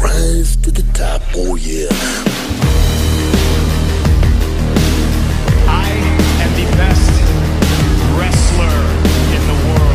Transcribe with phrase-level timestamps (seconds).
[0.00, 1.22] rise to the top.
[1.34, 1.88] Oh yeah.
[5.66, 5.90] I
[6.42, 7.10] am the best
[8.16, 8.78] wrestler
[9.34, 9.88] in the world.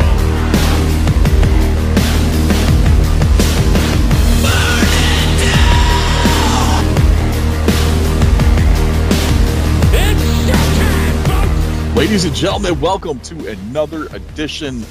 [11.96, 14.84] Ladies and gentlemen, welcome to another edition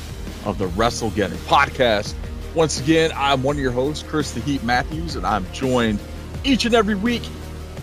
[0.45, 2.15] of the WrestleGeddon podcast.
[2.55, 5.99] Once again, I'm one of your hosts, Chris the Heat Matthews, and I'm joined
[6.43, 7.23] each and every week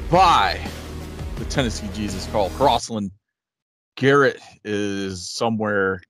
[0.08, 0.60] by
[1.36, 3.10] the Tennessee Jesus, Carl Crossland.
[3.96, 6.00] Garrett is somewhere.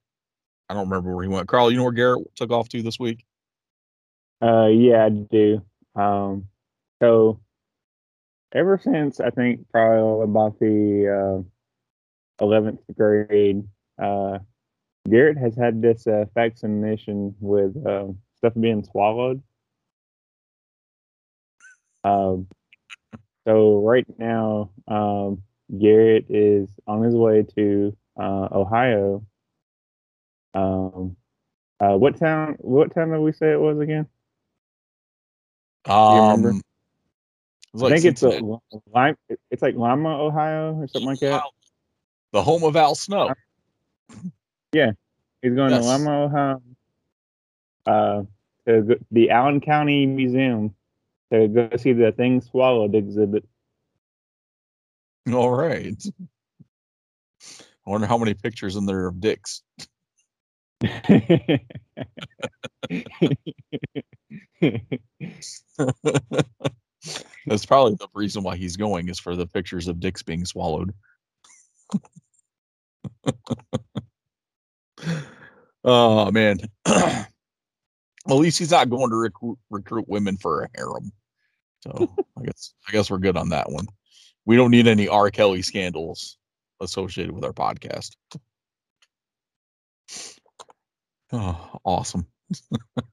[0.69, 1.49] I don't remember where he went.
[1.49, 3.25] Carl, you know where Garrett took off to this week?
[4.43, 5.63] Uh, yeah, I do.
[5.95, 6.49] Um,
[7.01, 7.41] so
[8.53, 11.45] ever since I think probably about the
[12.39, 13.67] uh, 11th grade,
[13.99, 14.41] uh,
[15.09, 18.09] Garrett has had this uh, fascination with uh,
[18.41, 19.43] stuff being swallowed.
[22.05, 22.49] Um,
[23.47, 25.43] so right now, um,
[25.79, 29.25] Garrett is on his way to uh, Ohio.
[30.55, 31.17] Um,
[31.79, 32.57] uh, what town?
[32.59, 34.07] What town did we say it was again?
[35.87, 36.63] Um, it
[37.73, 38.41] was like I think it's a,
[38.93, 39.17] Lime.
[39.51, 41.43] It's like Lima, Ohio, or something like that.
[42.33, 43.33] the home of Al Snow.
[44.73, 44.93] Yeah,
[45.43, 45.85] he's going Yes.
[45.85, 46.63] to Lima, Ohio,
[47.87, 48.23] uh,
[48.67, 50.75] to the Allen County Museum
[51.33, 53.45] to go see the thing swallowed exhibit.
[55.33, 56.03] All right.
[57.87, 59.63] I wonder how many pictures in there of dicks.
[67.47, 70.95] That's probably the reason why he's going is for the pictures of dicks being swallowed.
[75.85, 76.59] oh man.
[78.31, 81.13] At least he's not going to recruit, recruit women for a harem.
[81.83, 83.87] So I guess I guess we're good on that one.
[84.45, 85.31] We don't need any R.
[85.31, 86.39] Kelly scandals
[86.81, 88.17] associated with our podcast.
[91.33, 92.27] Oh, awesome.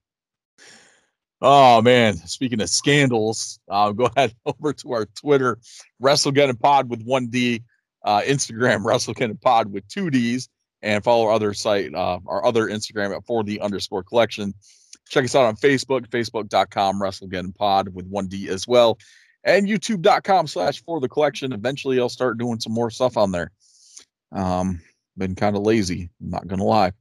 [1.42, 5.60] oh man, speaking of scandals, uh, go ahead over to our Twitter,
[6.02, 7.62] WrestleGeddon Pod with one D,
[8.04, 10.50] uh, Instagram WrestleGeddon Pod with two Ds,
[10.82, 14.52] and follow our other site, uh, our other Instagram at for the underscore collection.
[15.10, 18.98] Check us out on Facebook, facebook.com Pod with one D as well,
[19.44, 21.54] and youtube.com slash for the collection.
[21.54, 23.52] Eventually, I'll start doing some more stuff on there.
[24.32, 24.82] Um,
[25.18, 26.92] been kind of lazy, I'm not gonna lie.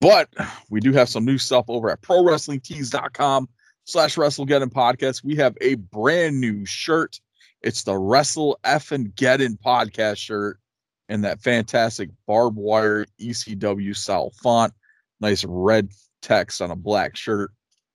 [0.00, 0.28] But
[0.70, 3.48] we do have some new stuff over at prowrestlingtees.com
[3.84, 5.24] slash WrestleGeddon podcast.
[5.24, 7.20] We have a brand new shirt.
[7.62, 10.60] It's the Wrestle F and Geddon podcast shirt
[11.08, 14.72] and that fantastic barbed wire ECW style font.
[15.20, 15.90] Nice red
[16.28, 17.50] text on a black shirt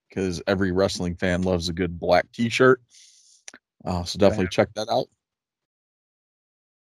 [0.09, 2.81] because every wrestling fan loves a good black t-shirt.
[3.85, 5.05] Uh, so definitely check that out.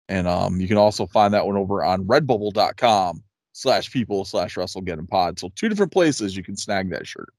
[0.10, 5.10] And um, you can also find that one over on redbubble.com slash people slash WrestleGeddon
[5.10, 5.40] pod.
[5.40, 7.30] So two different places you can snag that shirt.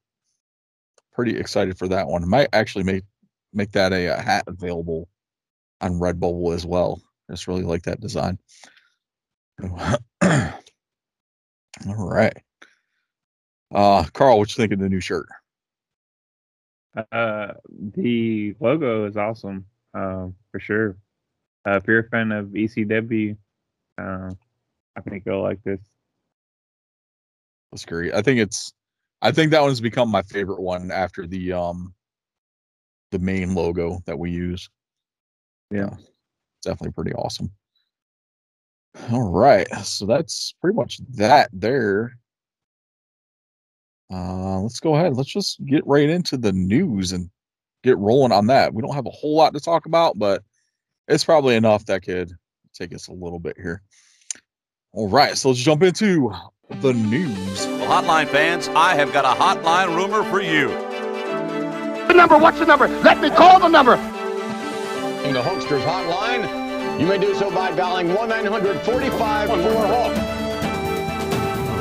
[1.12, 2.28] Pretty excited for that one.
[2.28, 3.04] Might actually make
[3.52, 5.08] make that a, a hat available
[5.80, 7.00] on Redbubble as well.
[7.28, 8.38] I Just really like that design.
[9.62, 10.58] All
[11.86, 12.36] right.
[13.72, 15.26] Uh Carl, what you think of the new shirt?
[17.12, 17.52] Uh,
[17.94, 20.96] the logo is awesome, um, for sure.
[21.66, 23.36] Uh, if you're a fan of ECW,
[23.98, 24.30] uh,
[24.96, 25.80] I think you'll like this.
[27.70, 28.14] That's great.
[28.14, 28.72] I think it's
[29.20, 31.94] I think that one's become my favorite one after the um
[33.10, 34.68] the main logo that we use.
[35.70, 35.90] Yeah.
[35.94, 37.50] It's definitely pretty awesome.
[39.12, 39.68] All right.
[39.84, 42.18] So that's pretty much that there.
[44.12, 45.16] Uh let's go ahead.
[45.16, 47.30] Let's just get right into the news and
[47.82, 48.74] get rolling on that.
[48.74, 50.42] We don't have a whole lot to talk about, but
[51.08, 52.32] it's probably enough that could
[52.74, 53.82] take us a little bit here.
[54.92, 56.32] All right, so let's jump into
[56.80, 57.66] the news.
[57.66, 60.68] Well, hotline fans, I have got a hotline rumor for you.
[62.08, 62.88] The number, what's the number?
[62.88, 63.94] Let me call the number.
[65.24, 70.37] In the Hulkster's hotline, you may do so by dialing 1 900 45 4 Hulk.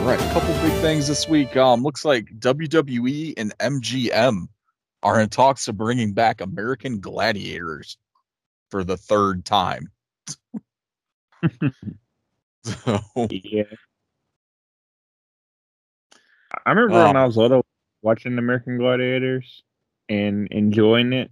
[0.08, 1.58] All right, a couple big things this week.
[1.58, 4.48] Um, looks like WWE and MGM
[5.04, 7.98] are in talks of bringing back American Gladiators
[8.72, 9.92] for the third time.
[12.64, 13.64] so, Yeah.
[16.66, 17.20] I remember when Oh.
[17.20, 17.66] I was little
[18.02, 19.62] watching American Gladiators
[20.08, 21.32] and enjoying it.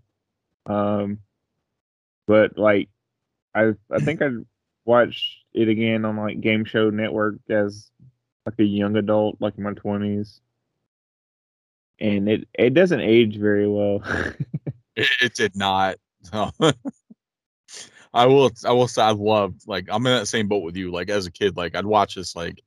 [0.66, 1.20] Um,
[2.28, 2.90] but like,
[3.56, 4.32] I I think I
[4.84, 7.90] watched it again on like Game Show Network as
[8.46, 10.42] like a young adult, like in my twenties.
[12.00, 14.02] and it it doesn't age very well.
[14.96, 15.98] It, it did not.
[16.34, 16.52] No.
[18.14, 18.52] I will.
[18.66, 19.64] I will say I loved.
[19.68, 20.92] Like I'm in that same boat with you.
[20.92, 22.36] Like as a kid, like I'd watch this.
[22.36, 22.62] Like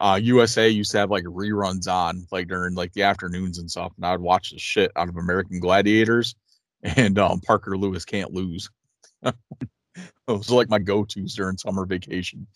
[0.00, 3.92] uh USA used to have like reruns on like during like the afternoons and stuff,
[3.96, 6.34] and I'd watch the shit out of American Gladiators
[6.82, 8.68] and um Parker Lewis Can't Lose.
[10.26, 12.46] Those are like my go-tos during summer vacation.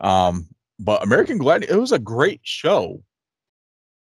[0.00, 0.48] Um,
[0.78, 3.02] but American Gladiator, it was a great show.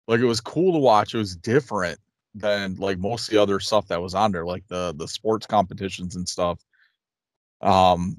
[0.08, 1.14] Like it was cool to watch.
[1.14, 2.00] It was different
[2.34, 5.46] than like most of the other stuff that was on there, like the the sports
[5.46, 6.60] competitions and stuff.
[7.62, 8.18] Um,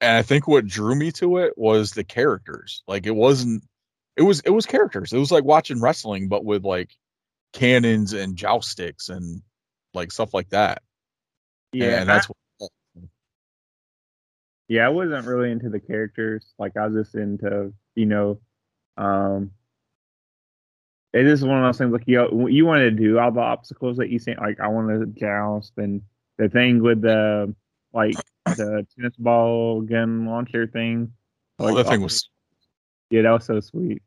[0.00, 2.82] and I think what drew me to it was the characters.
[2.86, 3.64] Like it wasn't,
[4.16, 5.12] it was it was characters.
[5.12, 6.90] It was like watching wrestling, but with like
[7.52, 9.42] cannons and joust sticks and
[9.94, 10.82] like stuff like that.
[11.72, 12.36] Yeah, and that's what
[14.70, 16.54] yeah, I wasn't really into the characters.
[16.56, 18.38] Like I was just into, you know,
[18.96, 19.50] um
[21.12, 23.96] it is one of those things like you you want to do all the obstacles
[23.96, 26.02] that you say like I want to joust and
[26.38, 27.52] the thing with the
[27.92, 28.14] like
[28.46, 31.12] the tennis ball gun launcher thing.
[31.58, 32.30] oh, Like, that thing was.
[33.10, 34.02] yeah, that was so sweet.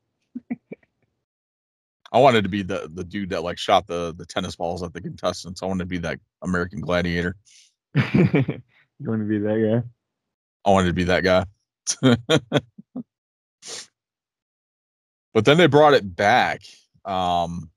[2.14, 4.94] I wanted to be the the dude that like shot the the tennis balls at
[4.94, 5.62] the contestants.
[5.62, 7.36] I wanted to be that American Gladiator.
[7.96, 8.62] you
[9.02, 9.90] want to be that guy?
[10.66, 11.46] I wanted to be that guy.
[15.34, 16.62] but then they brought it back.
[17.06, 17.70] Um,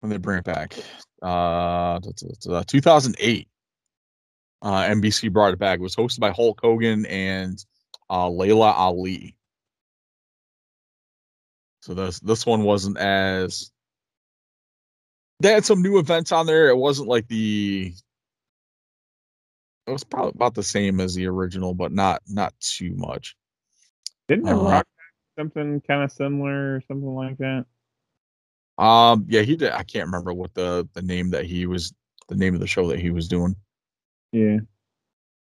[0.00, 0.74] when they bring it back,
[1.22, 3.48] uh, that's- that's, uh, 2008.
[4.62, 5.78] Uh, NBC brought it back.
[5.78, 7.64] It was hosted by Hulk Hogan and
[8.10, 9.34] uh, Laila Ali.
[11.80, 13.70] So this this one wasn't as.
[15.40, 16.68] They had some new events on there.
[16.68, 17.94] It wasn't like the
[19.90, 23.36] it was probably about the same as the original, but not not too much.
[24.28, 24.86] Didn't Uh, Rock
[25.36, 27.66] something kind of similar or something like that?
[28.78, 29.72] Um, yeah, he did.
[29.72, 31.92] I can't remember what the the name that he was
[32.28, 33.56] the name of the show that he was doing.
[34.32, 34.58] Yeah.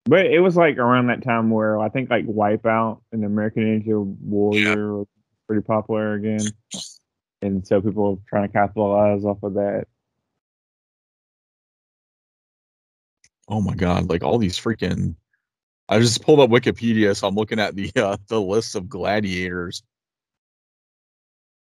[0.05, 4.17] But it was like around that time where I think like Wipeout and American Ninja
[4.23, 5.07] Warrior was
[5.47, 6.47] pretty popular again.
[7.41, 9.85] And so people were trying to capitalize off of that.
[13.49, 15.15] Oh my god, like all these freaking.
[15.89, 19.83] I just pulled up Wikipedia, so I'm looking at the uh, the list of gladiators.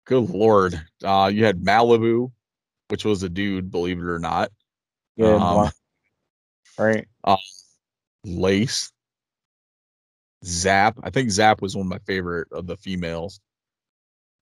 [0.07, 2.31] Good lord, uh, you had Malibu,
[2.89, 4.51] which was a dude, believe it or not.
[5.17, 5.71] Yeah, Um,
[6.79, 7.07] right?
[8.25, 8.93] Lace,
[10.45, 10.99] Zap.
[11.03, 13.41] I think Zap was one of my favorite of the females.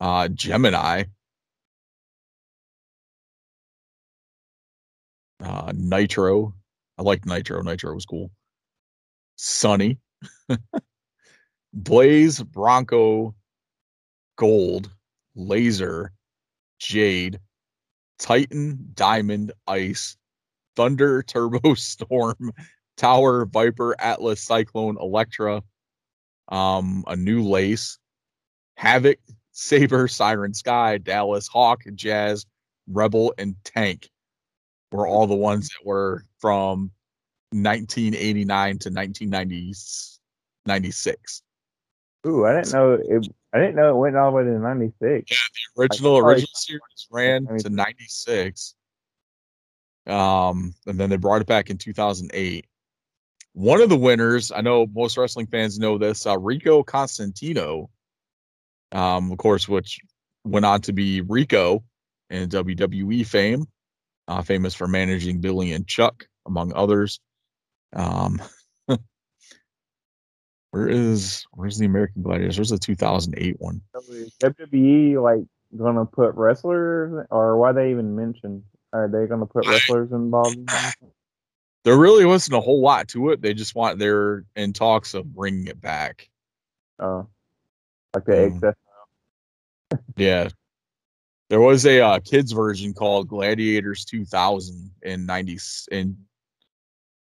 [0.01, 1.05] Uh, Gemini,
[5.41, 6.55] uh, Nitro.
[6.99, 7.63] I liked Nitro.
[7.63, 8.31] Nitro was cool.
[9.37, 9.99] Sunny,
[11.73, 13.35] Blaze, Bronco,
[14.37, 14.91] Gold,
[15.35, 16.13] Laser,
[16.79, 17.41] Jade,
[18.19, 20.17] Titan, Diamond, Ice,
[20.77, 22.53] Thunder, Turbo, Storm,
[22.97, 25.63] Tower, Viper, Atlas, Cyclone, Electra,
[26.49, 27.99] um, a new lace,
[28.77, 29.19] Havoc,
[29.53, 32.47] Saber, Siren Sky, Dallas, Hawk, Jazz,
[32.87, 34.11] Rebel, and Tank
[34.91, 36.91] were all the ones that were from
[37.53, 41.43] 1989 to 1996.
[42.27, 43.29] Ooh, I didn't know it.
[43.53, 45.51] I didn't know it went all the way to '96.
[45.79, 48.75] Original Like, original series ran to 96.
[50.07, 52.67] Um, and then they brought it back in 2008.
[53.55, 57.89] One of the winners, I know most wrestling fans know this, uh, Rico Constantino,
[58.93, 60.01] um, of course, which
[60.45, 61.85] went on to be Rico
[62.31, 63.67] in WWE fame,
[64.29, 67.21] uh, famous for managing Billy and Chuck, among others.
[67.95, 68.41] Um,
[70.71, 72.59] where is where's the American Gladiators?
[72.59, 73.81] Where's the 2008 one?
[74.43, 75.45] WWE like
[75.77, 78.63] gonna put wrestlers, or why they even mentioned?
[78.93, 80.71] Are they gonna put wrestlers involved?
[81.85, 83.43] there really wasn't a whole lot to it.
[83.43, 86.29] They just want they're in talks of bringing it back.
[86.99, 87.27] Oh,
[88.15, 88.75] like the.
[89.93, 89.99] XF.
[90.17, 90.49] Yeah,
[91.51, 95.59] there was a uh, kids version called Gladiators 2000 in 90
[95.91, 96.17] in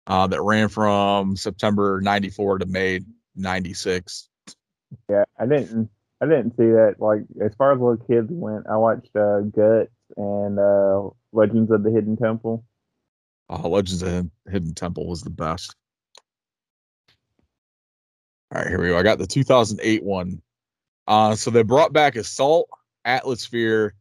[0.07, 3.01] uh, that ran from September 94 to May
[3.35, 4.29] 96.
[5.09, 5.89] Yeah, I didn't.
[6.21, 6.95] I didn't see that.
[6.99, 11.83] Like as far as little kids went, I watched uh, Guts and uh, Legends of
[11.83, 12.63] the Hidden Temple.
[13.49, 15.75] Uh, Legends of Hid- Hidden Temple was the best.
[18.53, 18.97] All right, here we go.
[18.97, 20.41] I got the 2008 one.
[21.07, 22.69] Uh, so they brought back Assault,
[23.03, 23.95] Atlasphere,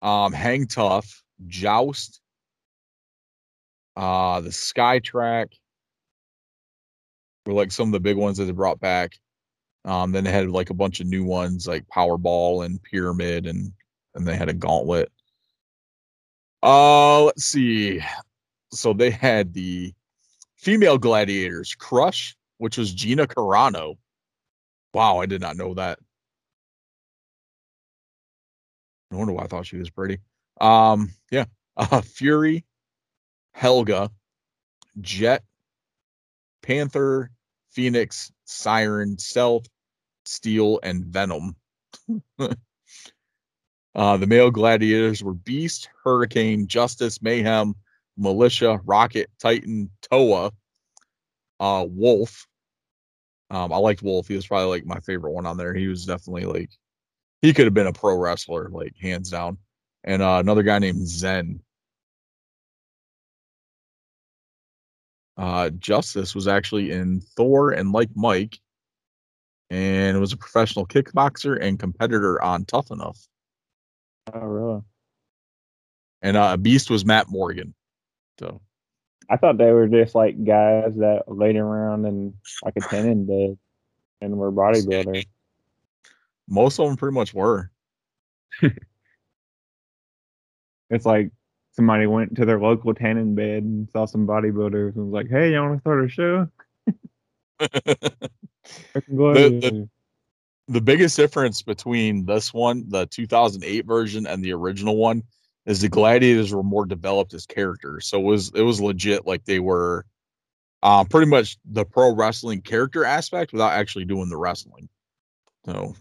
[0.00, 2.20] um, Hang Tough, Joust,
[3.96, 5.48] uh, the Sky Track
[7.46, 9.18] were like some of the big ones that they brought back.
[9.84, 13.72] Um, then they had like a bunch of new ones like Powerball and Pyramid and
[14.14, 15.10] and they had a gauntlet.
[16.62, 18.00] Uh, let's see.
[18.72, 19.92] So they had the
[20.56, 23.96] female gladiators, Crush, which was Gina Carano.
[24.94, 25.98] Wow, I did not know that.
[29.10, 30.18] No wonder why I thought she was pretty.
[30.60, 31.44] Um, yeah.
[31.76, 32.64] Uh, Fury,
[33.54, 34.10] Helga,
[35.00, 35.42] Jet,
[36.62, 37.30] Panther,
[37.70, 39.66] Phoenix, Siren, Stealth,
[40.24, 41.56] Steel, and Venom.
[43.94, 47.74] uh, the male gladiators were Beast, Hurricane, Justice, Mayhem,
[48.16, 50.52] Militia, Rocket, Titan, Toa,
[51.60, 52.46] uh, Wolf.
[53.50, 54.28] Um, I liked Wolf.
[54.28, 55.74] He was probably like my favorite one on there.
[55.74, 56.70] He was definitely like
[57.40, 59.58] he could have been a pro wrestler, like hands down.
[60.02, 61.60] And uh, another guy named Zen.
[65.36, 68.58] Uh, Justice was actually in Thor and like Mike,
[69.70, 73.18] and was a professional kickboxer and competitor on Tough Enough.
[74.32, 74.82] Oh, really?
[76.22, 77.74] And uh, Beast was Matt Morgan.
[78.38, 78.60] So
[79.28, 83.58] I thought they were just like guys that laid around and like a tenon bed
[84.20, 85.26] and were bodybuilders.
[86.48, 87.70] most of them pretty much were.
[90.90, 91.30] It's like
[91.74, 95.52] somebody went to their local tanning bed and saw some bodybuilders and was like, "Hey,
[95.52, 96.48] you want to start a show?"
[97.60, 99.88] I can go The- the-
[100.68, 105.22] the biggest difference between this one, the 2008 version, and the original one
[105.66, 108.06] is the gladiators were more developed as characters.
[108.06, 110.06] So it was it was legit like they were
[110.82, 114.88] uh, pretty much the pro wrestling character aspect without actually doing the wrestling.
[115.64, 115.94] So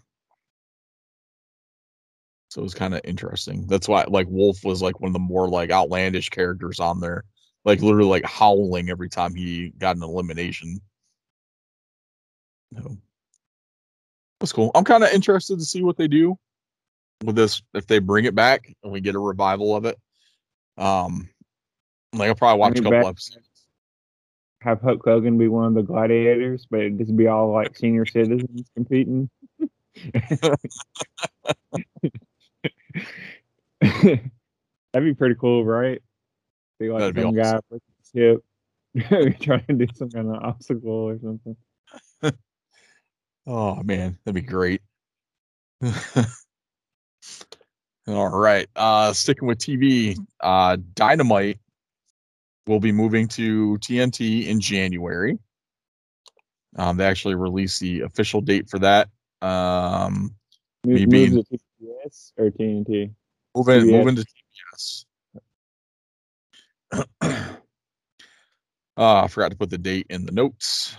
[2.54, 3.66] so it was kind of interesting.
[3.66, 7.24] That's why like Wolf was like one of the more like outlandish characters on there.
[7.66, 10.80] Like literally like howling every time he got an elimination.
[12.78, 12.96] So
[14.40, 14.70] that's cool.
[14.76, 16.38] I'm kind of interested to see what they do
[17.24, 19.98] with this if they bring it back and we get a revival of it.
[20.78, 21.28] Um,
[22.14, 23.08] like I'll probably watch a couple back.
[23.08, 23.48] episodes.
[24.62, 28.06] Have Hulk Hogan be one of the gladiators, but it just be all like senior
[28.06, 29.28] citizens competing.
[33.82, 34.32] That'd
[34.94, 36.02] be pretty cool, right?
[36.80, 37.82] Be like That'd be some guy with
[38.16, 38.44] a hip
[39.42, 41.56] trying to do some kind of obstacle or something.
[43.46, 44.82] Oh man, that'd be great.
[48.08, 48.68] All right.
[48.76, 51.60] Uh sticking with TV, uh Dynamite
[52.68, 55.38] will be moving to TNT in January.
[56.78, 59.10] Um they actually released the official date for that.
[59.42, 60.36] Um
[60.86, 61.44] Move, Me
[61.84, 63.14] move being- to TBS or TNT.
[63.56, 65.06] moving moving to TBS.
[67.22, 67.54] uh
[68.98, 70.96] I forgot to put the date in the notes.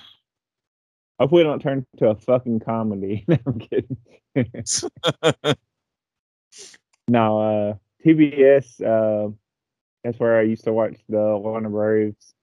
[1.19, 3.25] Hopefully, it don't turn to a fucking comedy.
[3.29, 3.97] No, I'm kidding.
[7.09, 7.75] no, uh,
[8.05, 8.81] TBS.
[8.83, 9.31] Uh,
[10.03, 12.35] that's where I used to watch the Warner Braves.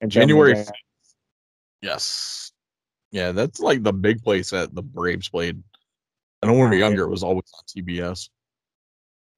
[0.00, 0.64] And January.
[1.80, 2.52] Yes.
[3.10, 5.62] Yeah, that's like the big place that the Braves played.
[6.42, 8.28] I know when we were younger, it was always on TBS.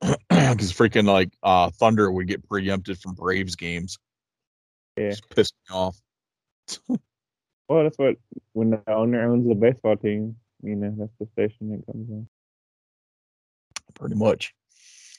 [0.00, 0.20] Because
[0.72, 3.98] freaking like uh Thunder would get preempted from Braves games.
[4.96, 5.10] Yeah.
[5.10, 5.96] Just pissed me off.
[7.70, 8.16] Well, that's what
[8.52, 10.34] when the owner owns the baseball team.
[10.60, 12.28] You know, that's the station it comes on.
[13.94, 14.52] Pretty much.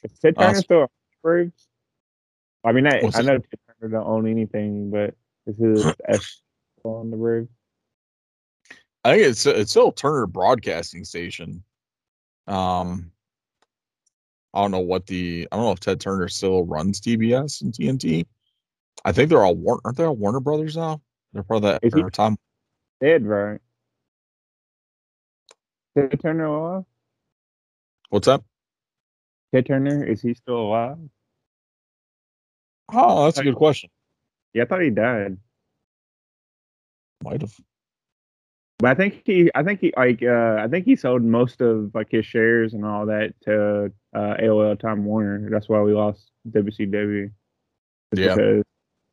[0.04, 0.92] Is Ted Uh, Turner still
[1.24, 1.70] Braves?
[2.66, 5.16] I mean, I, I know Ted Turner don't own anything, but
[5.48, 6.42] is his S
[6.84, 7.48] on the Braves?
[9.06, 11.64] I think it's it's still Turner Broadcasting Station.
[12.52, 13.12] Um
[14.54, 17.74] I don't know what the I don't know if Ted Turner still runs TBS and
[17.74, 18.26] TNT.
[19.06, 21.02] I think they're all Warner aren't they all Warner Brothers now?
[21.34, 22.38] They're part of that Is he- time.
[23.00, 23.60] Dead, right?
[25.98, 26.84] Ted Turner alive?
[28.10, 28.44] What's up?
[29.54, 30.98] Ted Turner, is he still alive?
[32.94, 33.90] Oh, that's a good question.
[34.54, 35.38] Yeah, I thought he died.
[37.24, 37.56] Might have.
[38.82, 41.92] But I think he, I think he, like, uh, I think he sold most of
[41.94, 45.50] like his shares and all that to uh, AOL Time Warner.
[45.50, 47.32] That's why we lost WCW.
[48.14, 48.36] Yeah.
[48.36, 48.64] because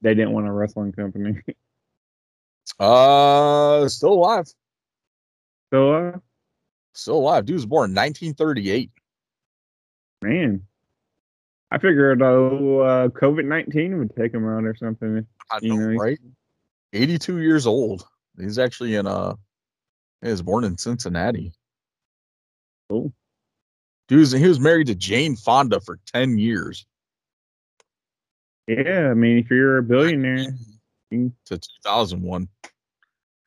[0.01, 1.41] they didn't want a wrestling company.
[2.79, 4.47] Uh, still alive.
[5.73, 6.13] so, uh,
[6.93, 7.45] Still alive.
[7.47, 8.91] Dude was born in 1938.
[10.23, 10.63] man,
[11.71, 15.27] I figured though uh, COVID nineteen would take him out or something.
[15.51, 16.19] I You know, know, right?
[16.93, 18.07] 82 years old.
[18.39, 19.35] He's actually in uh
[20.23, 21.53] he was born in Cincinnati.
[22.91, 23.13] Cool.
[24.09, 26.87] Dude, was- he was married to Jane Fonda for 10 years
[28.67, 30.47] Yeah, I mean, if you're a billionaire,
[31.11, 32.49] to 2001.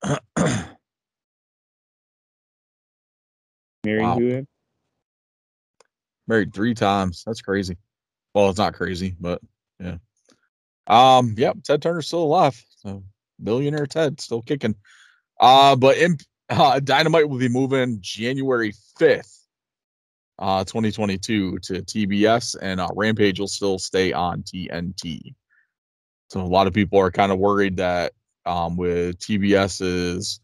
[3.85, 4.17] married Wow.
[4.17, 4.47] who?
[6.27, 7.23] Married three times.
[7.25, 7.77] That's crazy.
[8.33, 9.41] Well, it's not crazy, but
[9.79, 9.97] yeah.
[10.87, 12.63] Um, yep, Ted Turner's still alive.
[12.77, 13.03] So
[13.43, 14.75] billionaire Ted still kicking.
[15.39, 16.17] Uh, but in,
[16.51, 19.39] uh, Dynamite will be moving January 5th,
[20.37, 25.33] uh, 2022 to TBS, and uh, Rampage will still stay on TNT.
[26.29, 28.13] So a lot of people are kind of worried that
[28.45, 30.39] um, with TBS is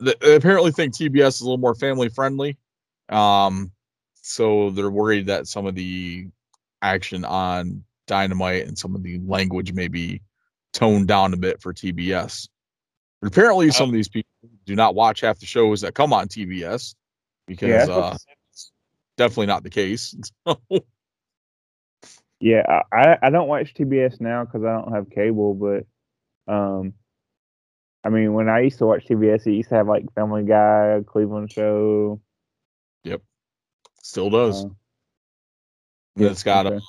[0.00, 2.56] they apparently think TBS is a little more family friendly.
[3.08, 3.72] Um,
[4.22, 6.28] so they're worried that some of the
[6.80, 10.22] action on Dynamite and some of the language may be
[10.72, 12.48] toned down a bit for TBS.
[13.22, 14.28] But apparently, some of these people
[14.66, 16.96] do not watch half the shows that come on TBS
[17.46, 18.16] because Yeah, uh,
[18.50, 18.72] it's
[19.16, 20.14] definitely not the case.
[22.40, 25.86] Yeah, I, I- I don't watch TBS now because I don't have cable, but
[26.52, 26.94] um,
[28.02, 31.02] I mean, when I used to watch TBS, it used to have like Family Guy,
[31.06, 32.20] Cleveland Show.
[33.04, 33.22] Yep,
[34.02, 34.64] still does.
[34.64, 34.68] uh,
[36.16, 36.74] Yeah, it's got okay.
[36.76, 36.82] um,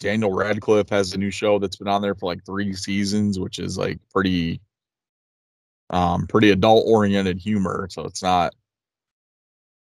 [0.00, 3.60] Daniel Radcliffe has a new show that's been on there for like three seasons, which
[3.60, 4.60] is like pretty,
[5.90, 7.88] um, pretty adult oriented humor.
[7.90, 8.54] So it's not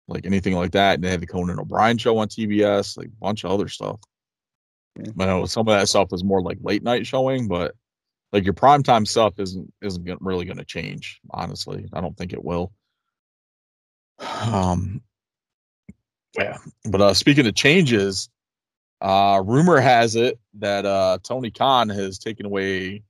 [0.08, 0.94] like anything like that.
[0.94, 4.00] And they have the Conan O'Brien show on TBS, like a bunch of other stuff.
[4.96, 5.12] Yeah.
[5.18, 7.74] I know some of that stuff is more like late night showing, but
[8.32, 11.20] like your primetime stuff isn't isn't really going to change.
[11.30, 12.72] Honestly, I don't think it will.
[14.46, 15.02] Um,
[16.38, 18.28] yeah, but uh, speaking of changes,
[19.00, 23.02] uh, rumor has it that uh, Tony Khan has taken away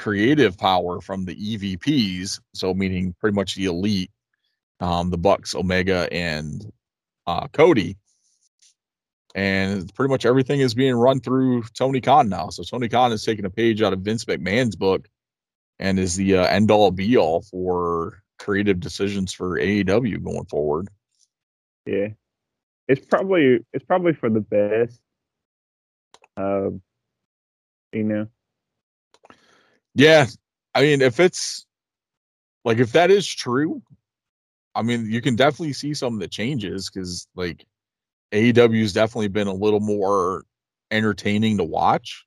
[0.00, 4.10] creative power from the EVPs, so meaning pretty much the elite,
[4.80, 6.72] um, the Bucks, Omega, and
[7.26, 7.98] uh, Cody.
[9.34, 12.48] And pretty much everything is being run through Tony Khan now.
[12.48, 15.06] So Tony Khan is taking a page out of Vince McMahon's book
[15.78, 20.88] and is the uh, end all be all for creative decisions for AEW going forward.
[21.84, 22.08] Yeah,
[22.88, 24.98] it's probably it's probably for the best.
[26.38, 26.80] Um,
[27.92, 28.28] you know,
[29.94, 30.26] Yeah,
[30.74, 31.66] I mean, if it's
[32.64, 33.82] like if that is true,
[34.74, 37.66] I mean, you can definitely see some of the changes because like
[38.32, 40.44] AEW's definitely been a little more
[40.92, 42.26] entertaining to watch.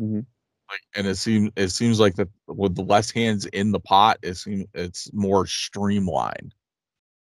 [0.00, 0.26] Mhm.
[0.70, 4.18] Like, and it seems it seems like that with the less hands in the pot,
[4.22, 6.54] it seems it's more streamlined.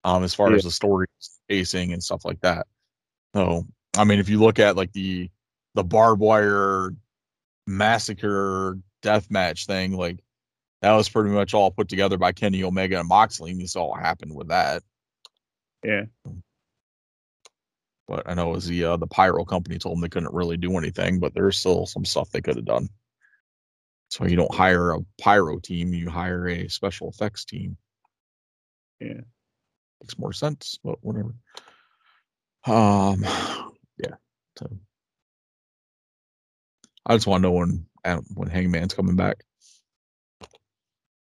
[0.05, 0.57] Um, as far Yeah.
[0.57, 1.07] as the story
[1.49, 2.67] pacing and stuff like that.
[3.35, 5.29] So, I mean, if you look at like the
[5.75, 6.91] the barbed wire
[7.67, 10.19] massacre death match thing, like
[10.81, 13.89] that was pretty much all put together by Kenny Omega and Moxley, and you saw
[13.89, 14.83] what happened with that.
[15.83, 16.05] yeah,
[18.07, 20.57] But I know it was the uh, the pyro company told them they couldn't really
[20.57, 22.89] do anything, but there's still some stuff they could have done.
[24.09, 27.77] So you don't hire a pyro team, you hire a special effects team.
[28.99, 29.21] yeah.
[30.01, 31.35] Makes more sense, but whatever.
[32.65, 33.23] Um,
[33.97, 34.15] yeah.
[34.57, 34.67] So
[37.05, 37.87] I just want to know when
[38.33, 39.43] when Hangman's coming back.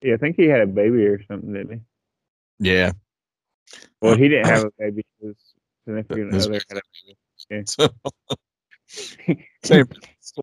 [0.01, 1.71] Yeah, I think he had a baby or something, didn't
[2.59, 2.69] he?
[2.69, 2.91] Yeah.
[4.01, 5.03] Well, he didn't have a baby.
[5.21, 5.35] His
[5.85, 7.17] significant His- other had a baby.
[7.65, 7.87] So,
[9.63, 9.85] same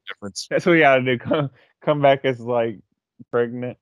[0.07, 0.47] difference.
[0.51, 1.19] That's what you gotta do.
[1.19, 1.51] Come
[1.83, 2.79] come back as like
[3.31, 3.79] pregnant.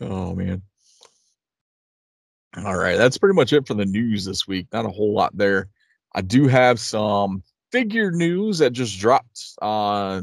[0.00, 0.62] Oh man.
[2.56, 4.68] All right, that's pretty much it for the news this week.
[4.72, 5.68] Not a whole lot there.
[6.14, 7.42] I do have some
[7.74, 10.22] figure news that just dropped uh,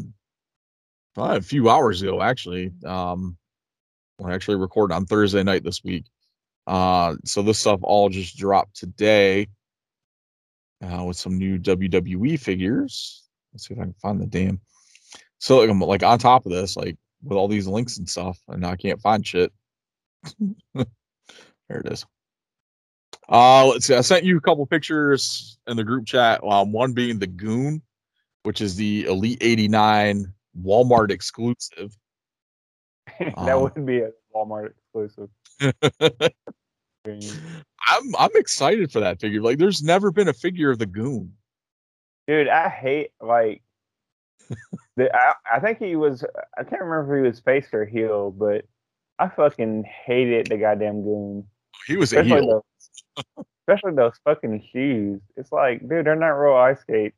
[1.17, 2.71] a few hours ago, actually.
[2.85, 3.35] Um,
[4.23, 6.05] I actually recorded on Thursday night this week.
[6.65, 9.49] Uh, so this stuff all just dropped today
[10.81, 13.27] uh, with some new WWE figures.
[13.51, 14.61] Let's see if I can find the damn.
[15.39, 18.39] So like, I'm like on top of this, like with all these links and stuff,
[18.47, 19.51] and I can't find shit.
[20.73, 20.85] there
[21.69, 22.05] it is.
[23.29, 23.95] Uh, let's see.
[23.95, 26.43] I sent you a couple pictures in the group chat.
[26.43, 27.81] Um, one being the Goon,
[28.43, 31.95] which is the Elite 89 Walmart exclusive.
[33.19, 35.29] that Um, would be a Walmart exclusive.
[37.07, 39.41] I'm I'm excited for that figure.
[39.41, 41.33] Like, there's never been a figure of the Goon.
[42.27, 43.63] Dude, I hate like
[44.95, 46.23] the, I, I think he was
[46.57, 48.65] I can't remember if he was face or heel, but
[49.19, 51.47] I fucking hated the goddamn goon.
[51.87, 52.47] He was a heel.
[52.47, 52.61] those,
[53.67, 55.21] especially those fucking shoes.
[55.35, 57.15] It's like, dude, they're not real ice skates.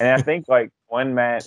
[0.00, 1.46] And I think like one match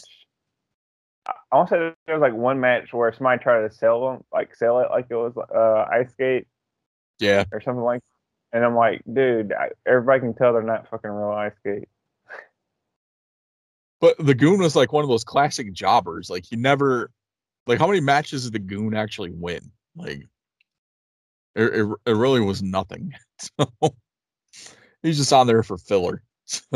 [1.28, 4.24] I- want to say there was like one match where somebody tried to sell them,
[4.34, 6.48] like sell it like it was uh ice skate
[7.20, 8.02] Yeah, or something like
[8.52, 11.88] and I'm like, dude, I, everybody can tell they're not fucking real ice skate.
[14.02, 16.30] but the Goon was like one of those classic jobbers.
[16.32, 17.12] Like he never,
[17.68, 19.72] like how many matches did the Goon actually win?
[19.96, 20.28] Like
[21.56, 23.14] It, it, it really was nothing.
[23.58, 23.96] So
[25.02, 26.22] he's just on there for filler.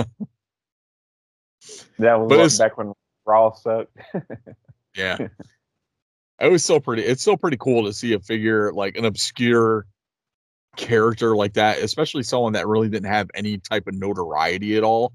[2.00, 2.94] That was But what, back when
[3.26, 3.98] Raw sucked.
[4.96, 5.18] Yeah.
[6.40, 9.88] it was still pretty it's still pretty cool to see a figure like an obscure
[10.78, 15.14] character like that, especially someone that really didn't have any type of notoriety at all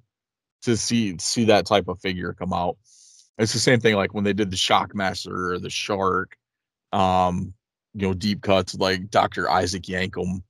[0.63, 2.77] to see see that type of figure come out.
[3.39, 6.37] It's the same thing like when they did the Shockmaster or the Shark,
[6.93, 7.55] um,
[7.95, 9.51] you know, deep cuts like Dr.
[9.51, 10.43] Isaac Yankem,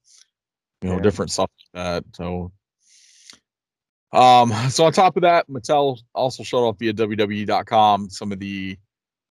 [0.82, 1.00] you know, Yeah.
[1.02, 2.04] different stuff like that.
[2.14, 2.52] So
[4.12, 8.78] um, so on top of that, Mattel also showed off via WWE.com some of the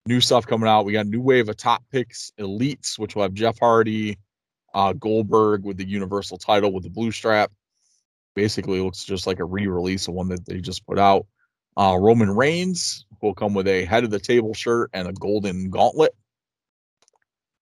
[0.06, 0.84] new stuff coming out.
[0.84, 4.18] We got a new wave of top picks elites, which will have Jeff Hardy,
[4.74, 7.52] uh, Goldberg with the Universal title with the blue strap.
[8.34, 11.26] Basically, looks just like a re-release of one that they just put out.
[11.76, 15.70] Uh, Roman Reigns will come with a head of the table shirt and a golden
[15.70, 16.14] gauntlet,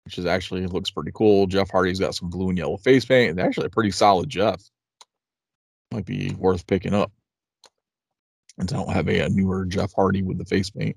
[0.04, 1.46] which is actually looks pretty cool.
[1.46, 3.30] Jeff Hardy's got some blue and yellow face paint.
[3.30, 4.62] and actually a pretty solid Jeff.
[5.92, 7.12] Might be worth picking up.
[8.58, 10.96] And I don't have a, a newer Jeff Hardy with the face paint.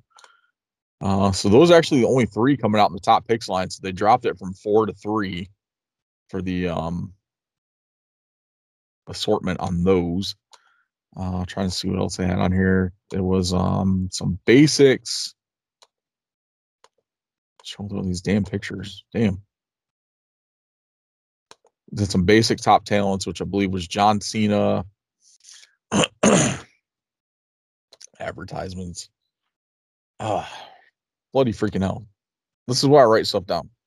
[1.02, 3.70] Uh, so those are actually the only three coming out in the top picks line.
[3.70, 5.50] So they dropped it from four to three
[6.30, 7.14] for the um
[9.08, 10.36] assortment on those.
[11.16, 12.92] Uh trying to see what else they had on here.
[13.12, 15.35] There was um some basics.
[17.66, 19.04] Showing all these damn pictures.
[19.14, 19.42] Damn.
[21.94, 24.86] Did some basic top talents, which I believe was John Cena.
[28.20, 29.10] Advertisements.
[30.20, 30.50] Ah,
[31.34, 32.06] bloody freaking hell.
[32.68, 33.70] This is why I write stuff down.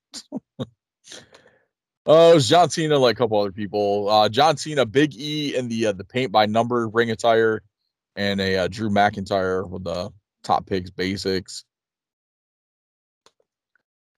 [2.10, 4.08] Oh, it was John Cena, like a couple other people.
[4.08, 7.60] Uh, John Cena, Big E, in the uh, the paint by number ring attire,
[8.16, 10.10] and a uh, Drew McIntyre with the
[10.42, 11.64] top picks basics.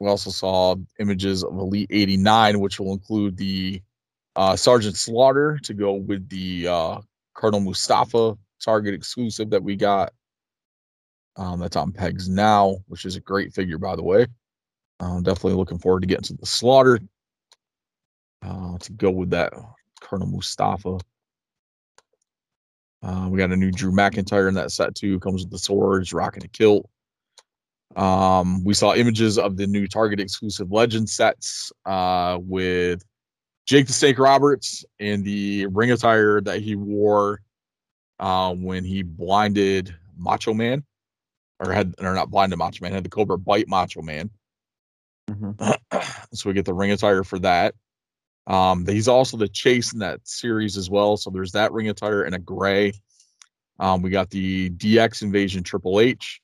[0.00, 3.82] We also saw images of Elite 89, which will include the
[4.34, 7.00] uh, Sergeant Slaughter to go with the uh,
[7.34, 10.12] Colonel Mustafa Target exclusive that we got.
[11.36, 14.26] Um, that's on pegs now, which is a great figure, by the way.
[14.98, 16.98] I'm definitely looking forward to getting to the Slaughter
[18.42, 19.52] uh, to go with that
[20.00, 20.98] Colonel Mustafa.
[23.02, 25.20] Uh, we got a new Drew McIntyre in that set too.
[25.20, 26.88] Comes with the swords, rocking a kilt.
[27.96, 33.04] Um, we saw images of the new Target exclusive Legend sets uh, with
[33.66, 37.40] Jake the Snake Roberts and the ring attire that he wore
[38.18, 40.84] uh, when he blinded Macho Man,
[41.58, 44.30] or had or not blinded Macho Man, had the Cobra bite Macho Man.
[45.28, 45.76] Mhm.
[46.34, 47.74] so we get the ring attire for that.
[48.46, 51.16] Um, he's also the chase in that series as well.
[51.16, 52.92] So there's that ring attire and a gray.
[53.78, 56.40] Um, we got the DX Invasion Triple H.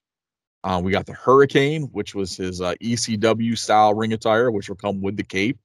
[0.67, 4.75] Uh, we got the Hurricane, which was his uh, ECW style ring attire, which will
[4.75, 5.61] come with the cape.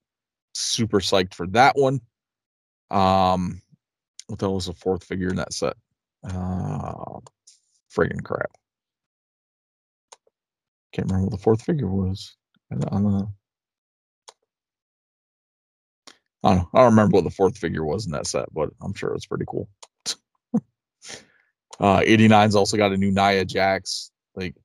[0.54, 2.02] Super psyched for that one.
[2.92, 3.64] Um,
[4.28, 5.74] what the hell was the fourth figure in that set?
[6.24, 7.20] Uh,
[7.92, 8.52] friggin' crap.
[10.94, 12.36] Can't remember what the fourth figure was.
[12.72, 13.34] I don't know.
[16.44, 19.26] I don't remember what the fourth figure was in that set, but I'm sure it's
[19.26, 19.68] pretty cool.
[21.80, 24.12] uh 89's also got a new Nia Jax.
[24.36, 24.56] Like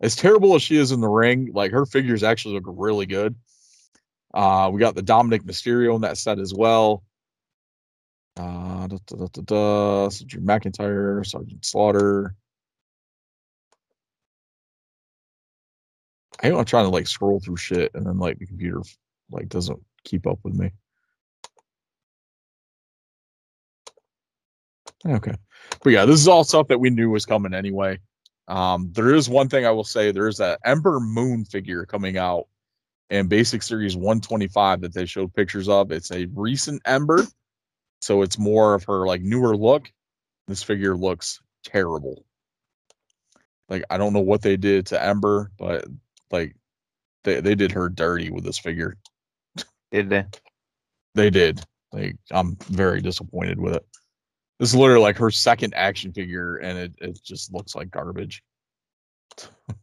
[0.00, 3.34] as terrible as she is in the ring, like her figures actually look really good.
[4.34, 7.02] Uh we got the Dominic Mysterio in that set as well.
[8.36, 10.08] Uh da, da, da, da.
[10.10, 12.34] So Drew McIntyre, Sergeant Slaughter.
[16.42, 18.82] I am trying to like scroll through shit and then like the computer
[19.30, 20.72] like doesn't keep up with me.
[25.06, 25.34] Okay.
[25.82, 27.98] But yeah, this is all stuff that we knew was coming anyway.
[28.48, 32.46] Um, there is one thing I will say there's that Ember Moon figure coming out
[33.10, 35.90] in Basic Series 125 that they showed pictures of.
[35.90, 37.24] It's a recent Ember,
[38.00, 39.90] so it's more of her like newer look.
[40.46, 42.24] This figure looks terrible.
[43.68, 45.84] Like I don't know what they did to Ember, but
[46.30, 46.54] like
[47.24, 48.96] they, they did her dirty with this figure.
[49.90, 50.24] Did they?
[51.14, 51.60] They did.
[51.92, 53.86] Like I'm very disappointed with it.
[54.58, 58.42] This is literally like her second action figure, and it, it just looks like garbage.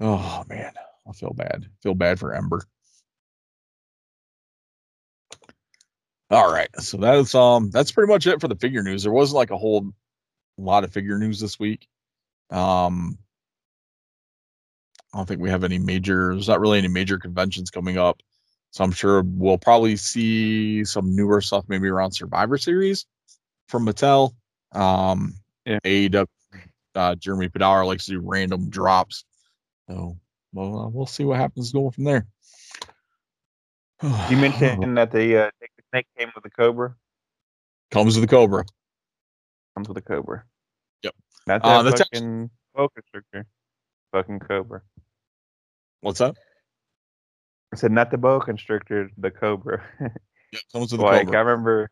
[0.00, 0.72] oh man,
[1.08, 1.66] I feel bad.
[1.82, 2.62] feel bad for Ember.
[6.30, 9.02] All right, so that is um that's pretty much it for the figure news.
[9.02, 9.92] There wasn't like a whole
[10.58, 11.86] lot of figure news this week.
[12.50, 13.18] Um,
[15.12, 16.32] I don't think we have any major.
[16.32, 18.22] There's not really any major conventions coming up.
[18.72, 23.06] So I'm sure we'll probably see some newer stuff maybe around Survivor Series
[23.68, 24.32] from Mattel.
[24.72, 25.34] Um,
[25.66, 25.78] Yeah.
[25.84, 26.26] AEW,
[26.94, 29.24] uh, Jeremy Padawer likes to do random drops.
[29.88, 30.18] So
[30.54, 32.26] well, uh, we'll see what happens going from there.
[34.30, 36.96] You mentioned that the uh, the snake came with the cobra?
[37.90, 38.64] comes with the Cobra.
[39.76, 40.44] Comes with a cobra.
[41.02, 41.14] Yep.
[41.46, 43.46] Not Uh, that that's actu- fucking boa constrictor.
[44.12, 44.80] Fucking cobra.
[46.00, 46.36] What's that?
[47.72, 49.82] I said not the boa constrictor, the cobra.
[50.52, 51.90] Yeah, comes with the like I remember,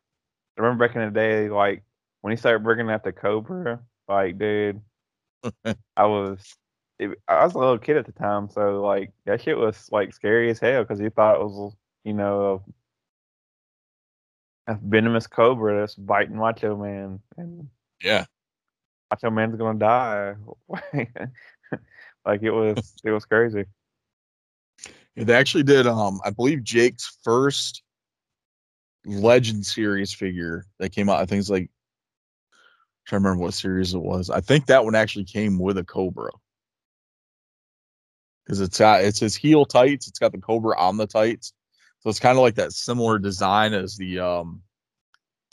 [0.58, 1.82] I remember back in the day, like
[2.20, 4.82] when he started bringing out the cobra, like dude,
[5.96, 6.56] I was,
[6.98, 10.12] it, I was a little kid at the time, so like that shit was like
[10.12, 12.62] scary as hell because he thought it was, you know,
[14.66, 17.68] a, a venomous cobra that's biting Macho Man, and
[18.02, 18.26] Yeah.
[19.10, 20.34] Macho Man's gonna die.
[22.26, 23.64] like it was, it was crazy.
[25.16, 25.86] They actually did.
[25.86, 27.82] Um, I believe Jake's first
[29.06, 31.20] Legend series figure that came out.
[31.20, 31.62] I think it's like.
[31.62, 31.68] I'm
[33.06, 34.30] trying to remember what series it was.
[34.30, 36.30] I think that one actually came with a Cobra.
[38.44, 40.06] Because it's got it's his heel tights.
[40.08, 41.52] It's got the Cobra on the tights,
[42.00, 44.62] so it's kind of like that similar design as the um,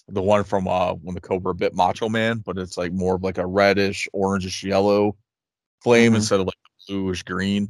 [0.07, 3.23] the one from uh when the Cobra bit Macho Man, but it's like more of
[3.23, 5.15] like a reddish, orangish yellow
[5.81, 6.17] flame Mhm.
[6.17, 6.55] instead of like
[6.87, 7.69] bluish green.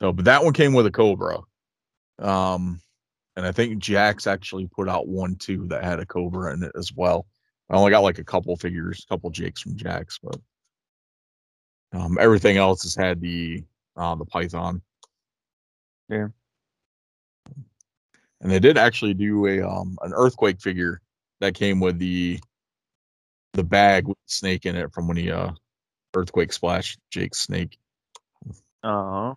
[0.00, 1.38] So, but that one came with a Cobra.
[2.18, 2.80] Um,
[3.36, 6.72] and I think Jakks actually put out one too that had a Cobra in it
[6.76, 7.26] as well.
[7.70, 10.38] I only got like a couple figures, a couple Jakes from Jakks, but
[11.92, 13.64] um, everything else has had the
[13.96, 14.82] uh, the Python.
[16.08, 16.28] Yeah.
[18.40, 21.00] And they did actually do a um an earthquake figure
[21.40, 22.38] that came with the
[23.54, 25.52] the bag with the snake in it from when he uh
[26.14, 27.78] earthquake splashed Jake's snake.
[28.82, 29.34] Uh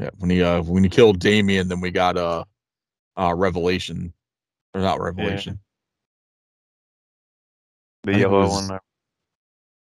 [0.00, 2.44] Yeah, when he uh when he killed Damien, then we got uh
[3.18, 4.12] uh Revelation.
[4.72, 5.58] Or not Revelation.
[8.04, 8.78] the think it yellow was- one.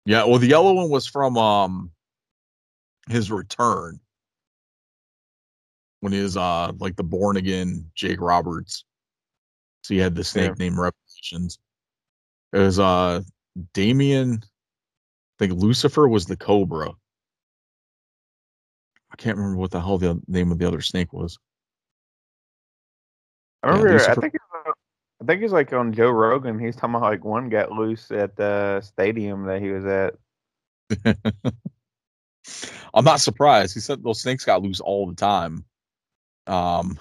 [0.07, 1.91] Yeah, well the yellow one was from um
[3.09, 3.99] his return.
[6.01, 8.85] When he was uh like the born again Jake Roberts.
[9.83, 10.55] So he had the snake Yeah.
[10.59, 11.59] named Revelations.
[12.53, 13.23] It was uh
[13.73, 16.91] Damien I think Lucifer was the Cobra.
[19.15, 21.39] I can't remember what the hell the name of the other snake was.
[23.63, 24.11] I Yeah, remember.
[24.11, 24.35] I think.
[24.35, 24.45] It's,
[25.23, 26.59] I think it's like on Joe Rogan.
[26.59, 30.15] He's talking about how, like one got loose at the stadium that he was at.
[32.93, 33.75] I'm not surprised.
[33.75, 35.65] He said those snakes got loose all the time.
[36.49, 36.99] Um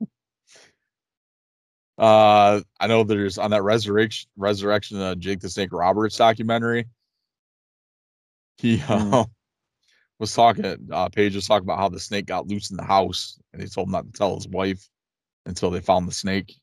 [1.98, 6.86] uh I know there's on that resurrection resurrection uh, Jake the Snake Roberts documentary.
[8.58, 9.24] He uh,
[10.18, 13.38] was talking uh Page was talking about how the snake got loose in the house
[13.52, 14.88] and he told him not to tell his wife
[15.46, 16.54] until they found the snake.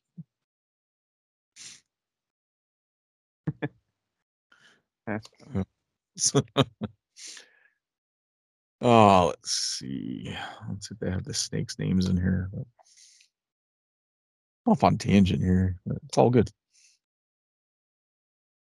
[8.82, 10.36] Oh, let's see.
[10.70, 12.52] Let's see if they have the snakes' names in here.
[14.68, 15.78] off on tangent here.
[16.08, 16.50] It's all good.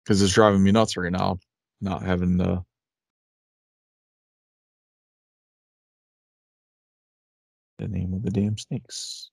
[0.03, 1.39] Because it's driving me nuts right now,
[1.81, 2.63] not having the.
[7.77, 9.29] The name of the damn snakes.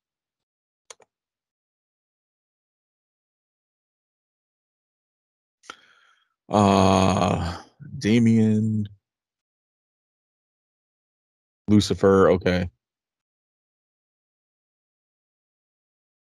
[6.48, 7.62] Uh,
[7.98, 8.88] Damien,
[11.68, 12.30] Lucifer.
[12.32, 12.68] Okay.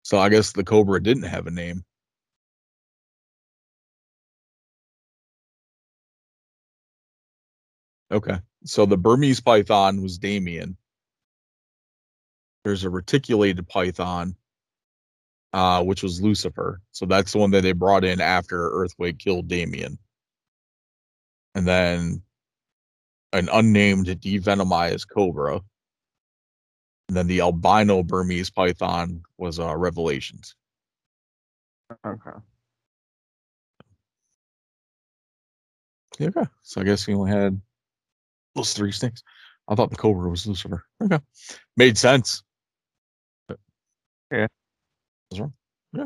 [0.03, 1.83] So I guess the Cobra didn't have a name.
[8.11, 8.39] Okay.
[8.65, 10.77] So the Burmese python was Damien.
[12.67, 14.35] There's a reticulated python,
[15.53, 16.81] uh, which was Lucifer.
[16.91, 19.97] So that's the one that they brought in after Earthquake killed Damien.
[21.55, 22.23] And then
[23.31, 25.61] an unnamed devenomized cobra.
[27.07, 30.53] And then the albino Burmese python was uh, Revelations.
[32.05, 32.31] Okay.
[36.19, 36.49] Yeah, Okay.
[36.63, 37.61] So I guess he only had
[38.55, 39.23] those three snakes.
[39.69, 40.83] I thought the cobra was Lucifer.
[41.01, 41.19] Okay.
[41.77, 42.43] Made sense.
[44.29, 44.51] But-
[45.31, 45.47] Yeah.
[45.93, 46.05] Yeah.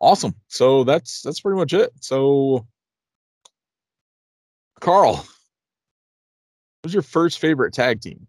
[0.00, 0.34] Awesome.
[0.48, 1.92] So that's that's pretty much it.
[2.00, 2.66] So
[4.80, 5.26] Carl,
[6.82, 8.26] who's your first favorite tag team?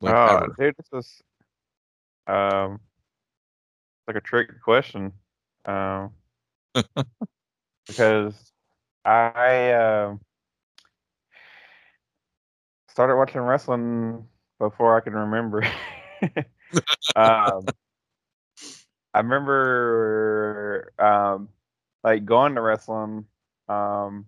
[0.00, 0.54] Like oh, ever.
[0.58, 1.22] dude, this is
[2.26, 2.80] um
[4.06, 5.12] like a tricky question.
[5.64, 6.10] Um,
[7.86, 8.34] because
[9.04, 10.20] I um
[12.88, 14.26] started watching wrestling
[14.58, 15.62] before I can remember.
[17.16, 17.66] um,
[19.14, 21.48] I remember um
[22.04, 23.26] like going to wrestling.
[23.68, 24.26] Um,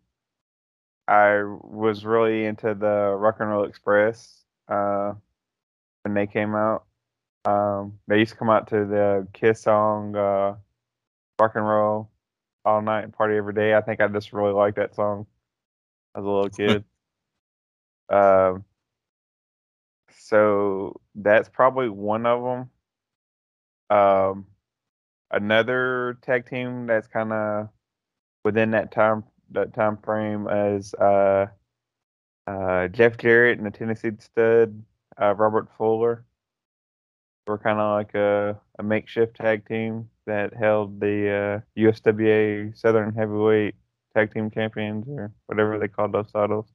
[1.06, 4.44] I was really into the Rock and Roll Express.
[4.68, 5.14] Uh,
[6.04, 6.84] when they came out.
[7.44, 10.56] Um, they used to come out to the Kiss song, uh,
[11.38, 12.10] "Rock and Roll
[12.64, 15.26] All Night and Party Every Day." I think I just really liked that song
[16.14, 16.84] as a little kid.
[18.08, 18.64] um,
[20.18, 23.96] so that's probably one of them.
[23.96, 24.46] Um,
[25.30, 27.68] another tag team that's kind of
[28.44, 31.46] within that time that time frame is uh,
[32.46, 34.82] uh, Jeff Jarrett and the Tennessee Stud,
[35.20, 36.24] uh, Robert Fuller.
[37.46, 43.14] We're kind of like a, a makeshift tag team that held the uh, USWA Southern
[43.14, 43.74] Heavyweight
[44.16, 46.66] Tag Team Champions or whatever they called those titles.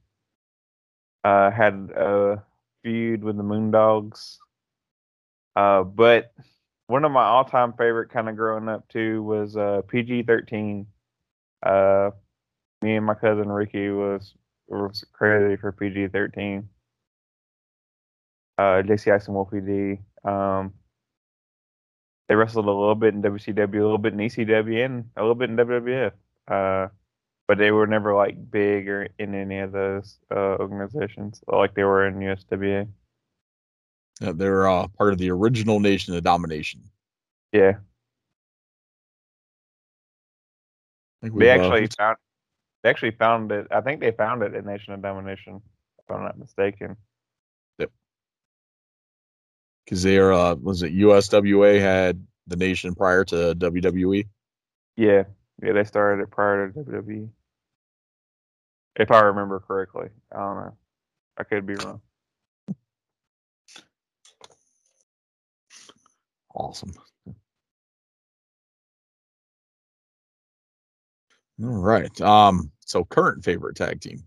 [1.24, 2.42] Uh, had a
[2.82, 4.36] feud with the Moondogs.
[5.56, 6.32] Uh, but
[6.86, 10.86] one of my all-time favorite kind of growing up too was uh, PG-13.
[11.64, 12.10] Uh,
[12.82, 14.34] me and my cousin Ricky was
[14.68, 16.64] was crazy for PG-13.
[18.58, 20.00] Uh, JC Wolfie D.
[20.24, 20.74] Um,
[22.28, 25.34] they wrestled a little bit in WCW, a little bit in ECW, and a little
[25.34, 26.12] bit in WWF.
[26.46, 26.88] Uh,
[27.50, 31.82] but they were never like big or in any of those uh, organizations like they
[31.82, 32.86] were in USWA.
[34.20, 36.80] Yeah, they were uh, part of the original Nation of Domination.
[37.50, 37.78] Yeah,
[41.22, 42.18] they uh, actually found
[42.84, 43.66] they actually found it.
[43.72, 45.60] I think they found it in Nation of Domination,
[45.98, 46.96] if I'm not mistaken.
[47.80, 47.90] Yep.
[49.84, 53.56] Because they are uh was it USWA had the nation prior to?
[53.56, 54.28] WWE.
[54.96, 55.24] Yeah,
[55.62, 57.28] yeah, they started it prior to WWE.
[58.96, 60.76] If I remember correctly, I don't know.
[61.38, 62.00] I could be wrong.
[66.54, 66.92] Awesome.
[71.62, 72.20] All right.
[72.20, 72.72] Um.
[72.86, 74.26] So current favorite tag team.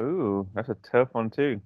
[0.00, 1.60] Ooh, that's a tough one too.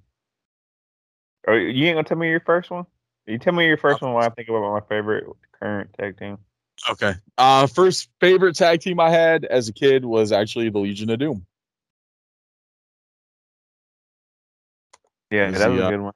[1.47, 2.87] Oh, you ain't gonna tell me your first one?
[3.27, 5.25] You tell me your first one while I think about my favorite
[5.59, 6.39] current tag team.
[6.91, 7.15] Okay.
[7.39, 11.19] Uh, first favorite tag team I had as a kid was actually the Legion of
[11.19, 11.47] Doom.
[15.31, 16.13] Yeah, that was a uh, good one.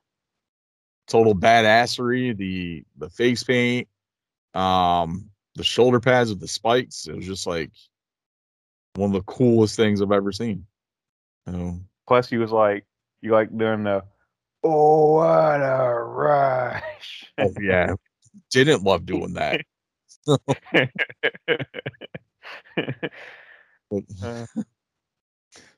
[1.07, 2.37] Total badassery.
[2.37, 3.88] The the face paint.
[4.55, 7.07] Um, the shoulder pads with the spikes.
[7.09, 7.71] It was just like
[8.94, 10.66] one of the coolest things I've ever seen.
[11.47, 12.85] So, Plus, he was like,
[13.21, 14.05] you like doing the, oh
[14.68, 17.33] what a rush.
[17.38, 17.94] oh, yeah,
[18.50, 19.61] didn't love doing that.
[23.90, 24.46] But Uh,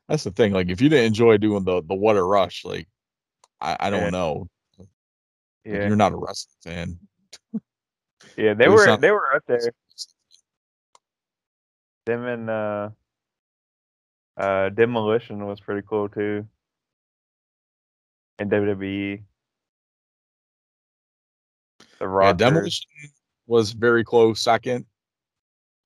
[0.09, 0.53] that's the thing.
[0.53, 2.88] Like, if you didn't enjoy doing the the what a rush, like,
[3.61, 4.11] I, I don't Yeah.
[4.11, 4.48] know.
[4.79, 4.88] Like,
[5.64, 6.98] yeah, You're not a wrestling fan.
[8.37, 9.61] yeah, they were not- they were up there.
[12.07, 12.90] Them and uh,
[14.37, 16.46] uh, demolition was pretty cool too.
[18.40, 19.22] In WWE,
[21.98, 22.88] the Yeah, Demolition
[23.46, 24.87] was very close second.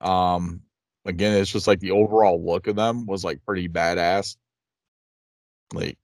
[0.01, 0.63] Um,
[1.05, 4.37] again, it's just like the overall look of them was like pretty badass.
[5.73, 5.99] Like,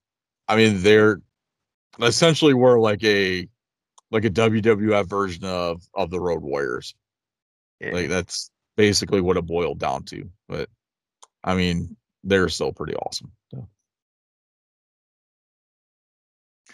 [0.49, 1.21] I mean, they're
[2.03, 3.49] essentially were like a
[4.11, 6.95] like a WWF version of of the Road Warriors.
[7.81, 7.93] Yeah.
[7.93, 10.29] Like that's basically what it boiled down to.
[10.49, 10.69] But
[11.45, 13.31] I mean, they're still pretty awesome.
[13.55, 13.69] So,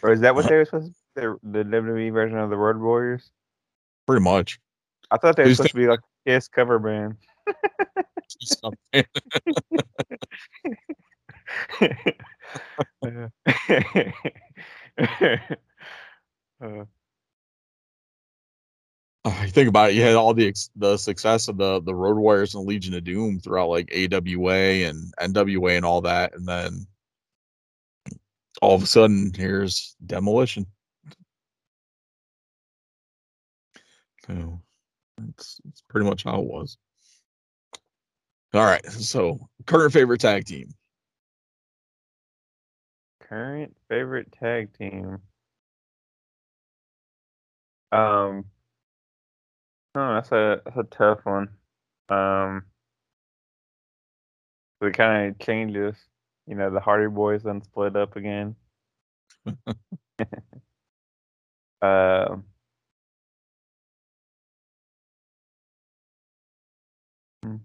[0.03, 0.97] Or is that what they were supposed to be?
[1.21, 3.31] The, the WWE version of the Road Warriors?
[4.07, 4.59] pretty much.
[5.11, 7.17] I thought they were Who's supposed to be like a Kiss cover band.
[19.27, 22.17] Uh, you think about it, you had all the the success of the the Road
[22.17, 26.87] Warriors and Legion of Doom throughout like AWA and NWA and all that, and then
[28.63, 30.67] all of a sudden here's Demolition.
[34.27, 34.61] So
[35.19, 36.79] that's pretty much how it was.
[38.55, 40.69] All right, so current favorite tag team.
[43.29, 45.19] current favorite tag team.
[47.93, 48.45] Um,
[49.95, 51.49] oh, that's a that's a tough one.
[52.09, 52.65] Um,
[54.81, 55.97] it kind of changes.
[56.47, 58.55] You know, the Hardy Boys then split up again.
[67.43, 67.57] hmm.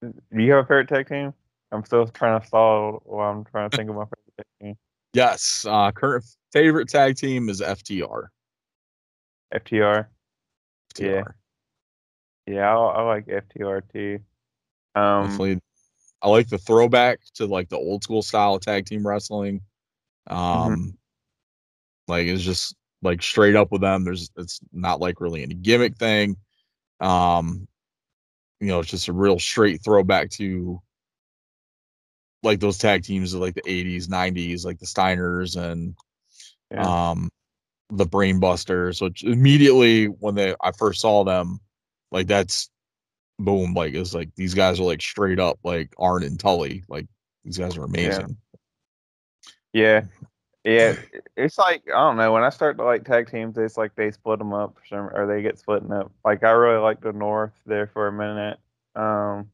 [0.00, 1.32] do you have a favorite tag team?
[1.70, 4.76] I'm still trying to solve while I'm trying to think of my favorite tag team.
[5.14, 6.24] Yes, uh, current
[6.54, 8.28] favorite tag team is FTR.
[9.52, 10.06] FTR.
[10.98, 11.06] Yeah.
[11.06, 11.34] FTR.
[12.46, 14.20] Yeah, I, I like FTR too.
[14.94, 15.60] Um, Definitely.
[16.22, 19.60] I like the throwback to like the old school style of tag team wrestling.
[20.28, 20.98] Um,
[22.08, 24.04] Like it's just like straight up with them.
[24.04, 26.36] There's it's not like really any gimmick thing.
[27.00, 27.68] Um,
[28.60, 30.80] you know, it's just a real straight throwback to
[32.42, 35.94] like those tag teams of like the 80s, 90s, like the Steiners and
[36.70, 36.90] Yeah.
[36.90, 37.30] um
[37.90, 39.02] the Brainbusters.
[39.02, 41.60] Which immediately when they I first saw them,
[42.12, 42.70] like that's
[43.44, 46.84] boom, like it's like these guys are like straight up like Arn and Tully.
[46.88, 47.06] Like
[47.44, 48.36] these guys are amazing.
[49.72, 50.02] Yeah,
[50.64, 50.96] yeah.
[51.36, 52.32] It's like I don't know.
[52.32, 55.26] When I start to like tag teams, it's like they split them up, some, or
[55.26, 56.12] they get splitting up.
[56.24, 58.58] Like I really like the North there for a minute.
[58.94, 59.50] Um,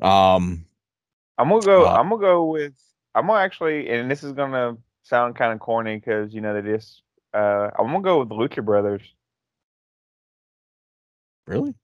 [0.00, 0.66] Um
[1.38, 1.86] I'm gonna go.
[1.86, 2.74] Uh, I'm gonna go with.
[3.14, 6.68] I'm gonna actually, and this is gonna sound kind of corny because you know they
[6.68, 7.02] just.
[7.32, 9.02] Uh, I'm gonna go with the Lucha Brothers.
[11.46, 11.74] really?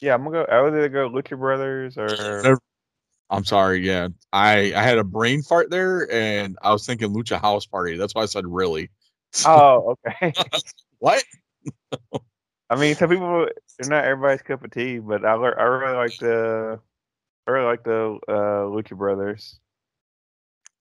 [0.00, 0.52] Yeah, I'm gonna go.
[0.52, 2.58] I would either go Lucha Brothers or.
[3.30, 4.08] I'm sorry, yeah.
[4.32, 7.96] I I had a brain fart there and I was thinking Lucha House Party.
[7.96, 8.90] That's why I said really.
[9.44, 10.32] Oh, okay.
[11.00, 11.22] What?
[12.70, 16.18] I mean, some people they're not everybody's cup of tea, but I I really like
[16.18, 16.80] the
[17.46, 19.60] I really like the uh, Lucha Brothers.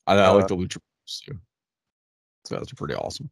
[0.07, 1.39] I, I like Uh, the Lucha Brothers too.
[2.45, 3.30] So that's pretty awesome.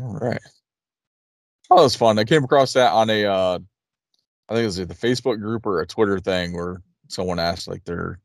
[0.00, 0.40] All right.
[1.72, 2.18] Oh, that was fun.
[2.18, 3.58] I came across that on a uh
[4.48, 7.82] I think it was the Facebook group or a Twitter thing where someone asked like
[7.84, 8.20] their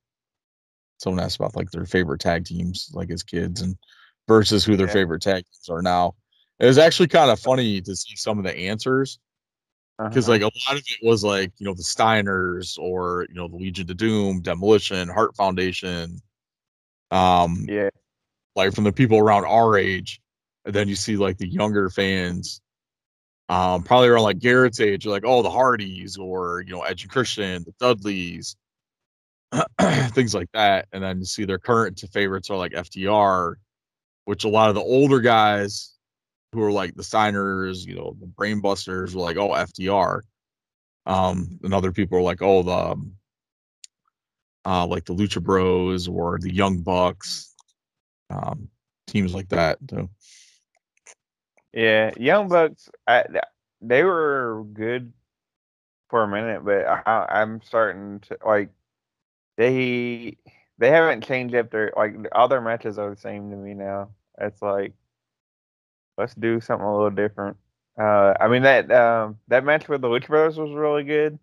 [0.98, 3.78] someone asked about like their favorite tag teams like as kids and
[4.28, 4.94] versus who their Yeah.
[4.94, 6.16] favorite tag teams are now.
[6.60, 9.20] It was actually kind of funny to see some of the answers
[9.98, 10.34] because Uh-huh.
[10.34, 13.56] like a lot of it was like you know the Steiners or you know the
[13.56, 16.22] Legion of Doom, Demolition, Heart Foundation,
[17.12, 17.90] um, yeah,
[18.58, 20.20] like from the people around our age,
[20.66, 22.62] and then you see like the younger fans,
[23.50, 27.64] um, probably around like Garrett's age, like oh the Hardys or you know Edge Christian,
[27.64, 28.56] the Dudleys,
[30.10, 33.56] things like that, and then you see their current to favorites are like FTR,
[34.26, 35.98] which a lot of the older guys
[36.52, 40.22] who are like the Steiners, you know, the Brainbusters were like, oh, FTR.
[41.06, 43.14] Um, and other people are like, oh, the um,
[44.66, 47.56] uh, like the Lucha Bros or the Young Bucks,
[48.30, 48.68] um,
[49.08, 49.78] teams like that.
[49.90, 50.10] So
[51.74, 52.12] yeah.
[52.18, 53.26] Young Bucks, I,
[53.82, 55.14] they were good
[56.10, 58.70] for a minute, but I, I'm starting to like
[59.58, 60.38] they
[60.78, 64.10] they haven't changed up their like all their matches are the same to me now.
[64.40, 64.94] It's like
[66.18, 67.58] let's do something a little different.
[68.00, 71.40] Uh, I mean that um, that match with the Lucha Brothers was really good.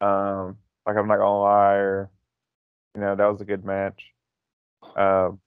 [0.00, 0.56] Um,
[0.86, 2.10] like I'm not gonna lie, or
[2.94, 4.12] you know that was a good match.
[4.96, 5.40] Um,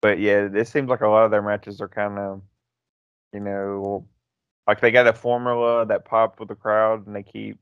[0.00, 2.42] but yeah, it seems like a lot of their matches are kind of,
[3.32, 4.06] you know,
[4.66, 7.58] like they got a formula that popped with the crowd, and they keep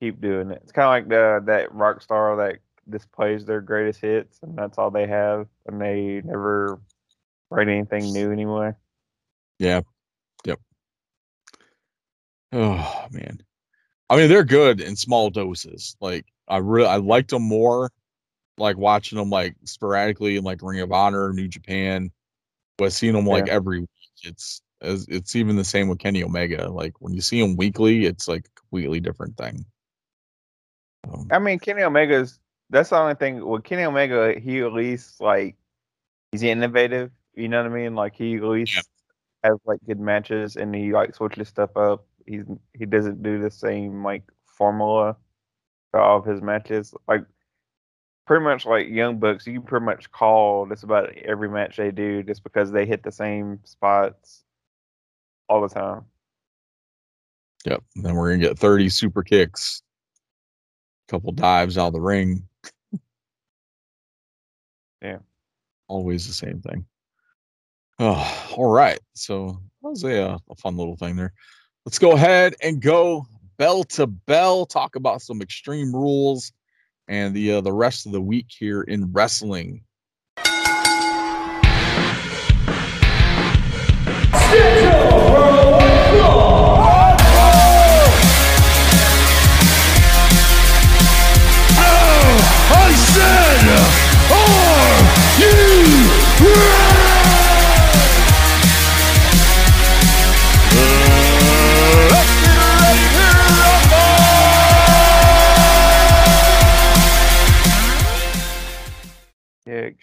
[0.00, 0.60] keep doing it.
[0.62, 2.58] It's kind of like the that rock star that
[2.88, 6.80] displays their greatest hits, and that's all they have, and they never
[7.50, 8.78] write anything new anymore.
[9.58, 9.82] yeah,
[10.46, 10.60] yep.
[12.52, 13.38] Oh man,
[14.10, 15.96] I mean they're good in small doses.
[16.00, 17.92] Like I really I liked them more,
[18.58, 22.10] like watching them like sporadically in like Ring of Honor, New Japan,
[22.78, 23.48] but seeing them like Yeah.
[23.48, 23.90] every week.
[24.24, 26.68] It's it's it's even the same with Kenny Omega.
[26.68, 29.64] Like when you see him weekly, it's like a completely different thing.
[31.12, 32.38] Um, I mean, Kenny Omega's
[32.70, 33.44] that's the only thing.
[33.46, 35.56] With Kenny Omega, he at least like
[36.32, 37.10] he's innovative.
[37.34, 37.94] You know what I mean?
[37.94, 38.88] Like he at least
[39.44, 42.06] has like good matches, and he like switches stuff up.
[42.26, 45.16] He's he doesn't do the same like formula
[45.90, 46.94] for all of his matches.
[47.08, 47.24] Like
[48.26, 51.90] pretty much like Young Bucks, you can pretty much call just about every match they
[51.90, 54.44] do just because they hit the same spots
[55.48, 56.04] all the time.
[57.64, 57.82] Yep.
[57.96, 59.82] And then we're gonna get 30 super kicks,
[61.08, 62.46] a couple dives out of the ring.
[65.02, 65.20] Yeah.
[65.88, 66.84] Always the same thing.
[67.98, 69.00] Oh, all right.
[69.14, 71.32] So that was a, uh, a fun little thing there.
[71.86, 74.66] Let's go ahead and go bell to bell.
[74.66, 76.52] Talk about some extreme rules
[77.10, 79.82] and the uh, the rest of the week here in wrestling.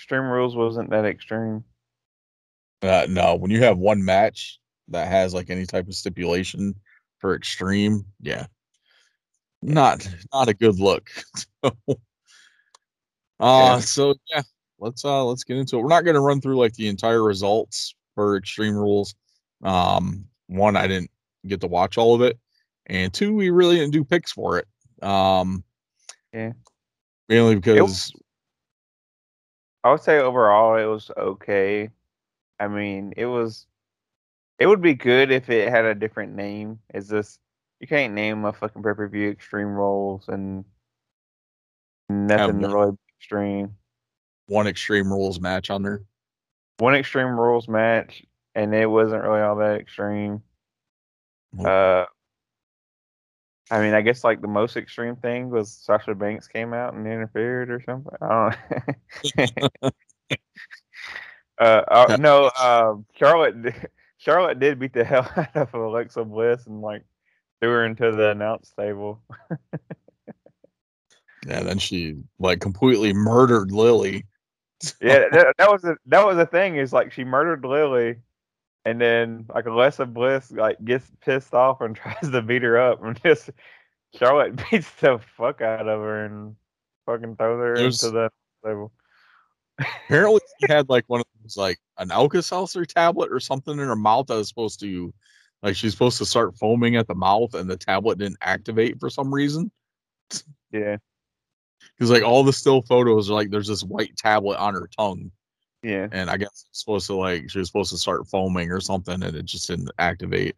[0.07, 1.65] Extreme Rules wasn't that extreme.
[2.81, 6.73] Uh, no, when you have one match that has like any type of stipulation
[7.17, 8.45] for extreme, yeah,
[9.61, 11.09] not not a good look.
[13.39, 13.79] Uh Yeah.
[13.81, 14.41] so yeah,
[14.79, 15.81] let's uh let's get into it.
[15.81, 19.13] We're not gonna run through like the entire results for Extreme Rules.
[19.61, 21.11] Um one, I didn't
[21.45, 22.39] get to watch all of it,
[22.85, 24.67] and two, we really didn't do picks for it.
[25.03, 25.65] Um
[26.33, 26.53] Yeah.
[27.29, 28.13] mainly because
[29.87, 31.89] I would say overall it was okay.
[32.59, 33.67] I mean, it was.
[34.59, 36.79] It would be good if it had a different name.
[36.93, 37.39] Is this?
[37.79, 40.65] You can't name a fucking pay per view Extreme Rules and
[42.09, 42.71] nothing one.
[42.71, 43.77] really extreme.
[44.47, 46.03] one Extreme Rules match on there.
[46.79, 48.25] One Extreme Rules match,
[48.55, 50.41] and it wasn't really all that extreme.
[51.53, 51.65] Nope.
[51.65, 52.05] Uh,
[53.69, 57.05] I mean, I guess like the most extreme thing was Sasha Banks came out and
[57.05, 58.13] interfered or something.
[58.21, 58.55] I
[59.23, 59.89] don't know.
[61.59, 63.61] uh, uh, no, um, Charlotte.
[63.61, 63.71] d-
[64.19, 67.03] Charlotte did beat the hell out of Alexa Bliss and like
[67.61, 69.21] threw her into the announce table.
[71.45, 74.25] Yeah, then she like completely murdered Lilly.
[75.01, 78.17] Yeah, that, that was the that was the thing is like she murdered Lilly,
[78.87, 83.03] and then like Alexa Bliss like gets pissed off and tries to beat her up,
[83.03, 83.49] and just
[84.17, 86.55] Charlotte beats the fuck out of her and
[87.05, 88.29] fucking throws her There's- into the
[88.65, 88.91] table.
[89.79, 93.95] Apparently, she had like one of those like an Alka-Seltzer tablet or something in her
[93.95, 95.13] mouth that was supposed to,
[95.61, 99.09] like, she's supposed to start foaming at the mouth, and the tablet didn't activate for
[99.09, 99.69] some reason.
[100.71, 100.97] Yeah,
[101.95, 105.31] Because like all the still photos are like there's this white tablet on her tongue,
[105.83, 108.81] yeah, and I guess it's supposed to like she was supposed to start foaming or
[108.81, 110.55] something, and it just didn't activate.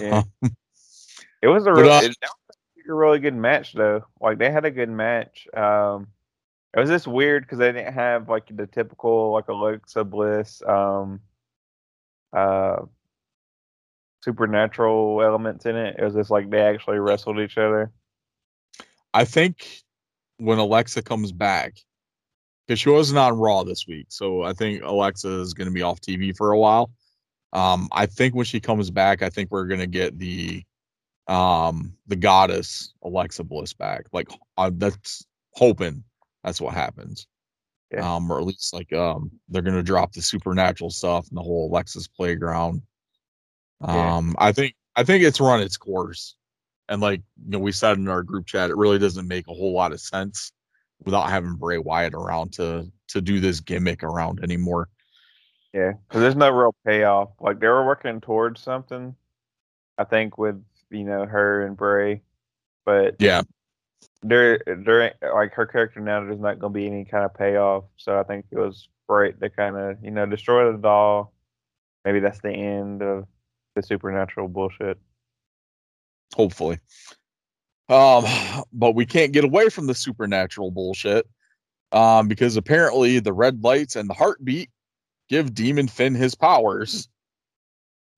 [0.00, 0.22] yeah.
[1.42, 2.30] It was a But, really, uh, it, that
[2.76, 4.04] was a really good match though.
[4.20, 5.48] Like they had a good match.
[5.52, 6.06] Um,
[6.74, 11.20] it was just weird because they didn't have like the typical like Alexa Bliss, um,
[12.32, 12.76] uh,
[14.22, 15.96] supernatural elements in it.
[15.98, 17.90] It was just like they actually wrestled each other.
[19.12, 19.82] I think
[20.38, 21.74] when Alexa comes back,
[22.72, 25.82] because she wasn't on Raw this week, so I think Alexa is going to be
[25.82, 26.90] off TV for a while.
[27.52, 30.64] Um, I think when she comes back, I think we're going to get the
[31.28, 34.04] um the goddess Alexa Bliss back.
[34.10, 36.02] Like uh, that's hoping
[36.42, 37.26] that's what happens.
[37.92, 38.14] Yeah.
[38.14, 41.42] Um, or at least like um they're going to drop the supernatural stuff and the
[41.42, 42.80] whole Alexa's playground.
[43.86, 44.16] Yeah.
[44.16, 46.36] Um, I think I think it's run its course.
[46.88, 49.52] And like you know, we said in our group chat, it really doesn't make a
[49.52, 50.52] whole lot of sense
[51.04, 54.88] without having Bray Wyatt around to to do this gimmick around anymore.
[55.72, 57.30] Yeah, because there's no real payoff.
[57.40, 59.14] Like they were working towards something,
[59.98, 62.22] I think, with you know her and Bray,
[62.84, 63.42] but Yeah,
[64.22, 67.84] there, there, like her character now, there's not going to be any kind of payoff.
[67.96, 71.32] So I think it was great to kind of you know destroy the doll.
[72.04, 73.26] Maybe that's the end of
[73.74, 74.98] the supernatural bullshit.
[76.34, 76.78] hopefully.
[77.92, 78.24] Um,
[78.72, 81.26] but we can't get away from the supernatural bullshit.
[81.92, 84.70] Um, because apparently the red lights and the heartbeat
[85.28, 87.06] give Demon Finn his powers.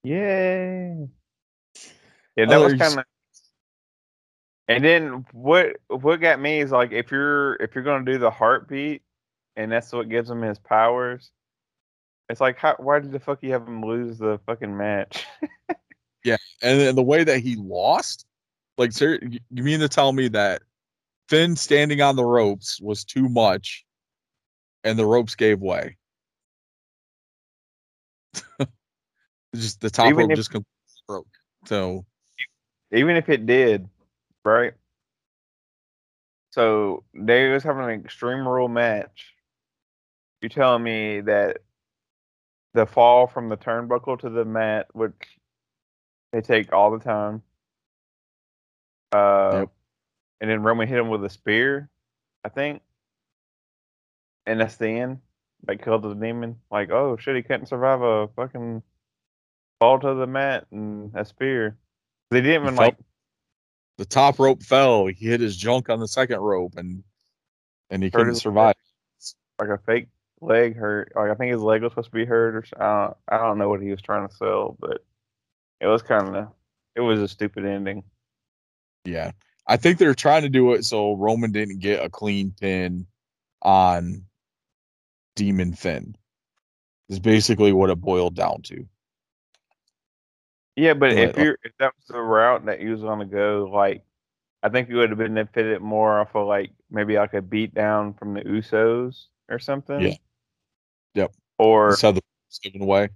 [0.04, 1.08] Yay!
[2.36, 3.04] Yeah, that was kind of.
[4.68, 8.30] And then what what got me is like if you're if you're gonna do the
[8.30, 9.02] heartbeat,
[9.56, 11.32] and that's what gives him his powers.
[12.28, 15.26] It's like how, why did the fuck you have him lose the fucking match?
[16.24, 18.24] Yeah, and then the way that he lost,
[18.78, 20.62] like, sir, you mean to tell me that
[21.28, 23.84] Finn standing on the ropes was too much,
[24.82, 25.96] and the ropes gave way?
[29.54, 31.28] just the top Even rope if- just completely broke.
[31.66, 32.04] So
[32.92, 33.88] Even if it did,
[34.44, 34.74] right?
[36.52, 39.34] So they was having an extreme rule match.
[40.40, 41.58] You telling me that
[42.74, 45.14] the fall from the turnbuckle to the mat, which
[46.32, 47.42] they take all the time,
[49.14, 49.70] uh, Yep.
[50.40, 51.88] and then Roman hit him with a spear,
[52.44, 52.82] I think,
[54.46, 55.20] and that's the end.
[55.66, 56.56] Like killed the demon.
[56.70, 58.82] Like, oh shit, he couldn't survive a fucking
[59.80, 61.78] fall to the mat and a spear.
[62.30, 62.96] They didn't even like
[63.96, 65.06] the top rope fell.
[65.06, 67.04] He hit his junk on the second rope, and
[67.90, 68.74] and he couldn't survive.
[69.60, 70.08] like a fake
[70.40, 71.12] leg hurt.
[71.16, 73.38] Like I think his leg was supposed to be hurt, or s- I don't, I
[73.38, 75.04] don't know what he was trying to sell, but
[75.80, 76.48] it was kind of
[76.96, 78.02] it was a stupid ending.
[79.04, 79.32] Yeah.
[79.66, 83.06] I think they're trying to do it so Roman didn't get a clean pin
[83.62, 84.24] on
[85.36, 86.16] Demon Finn.
[87.08, 88.86] Is basically what it boiled down to.
[90.76, 94.02] Yeah, but if you if that was the route that you was gonna go, like
[94.62, 97.74] I think you would have benefited it more off of like maybe like a beat
[97.74, 100.00] down from the Usos or something.
[100.00, 100.14] Yeah.
[101.14, 101.32] Yep.
[101.58, 102.22] Or have the
[102.62, 103.10] given away.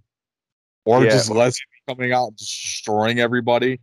[0.84, 3.80] Or Yeah, just Lashley coming out and destroying everybody.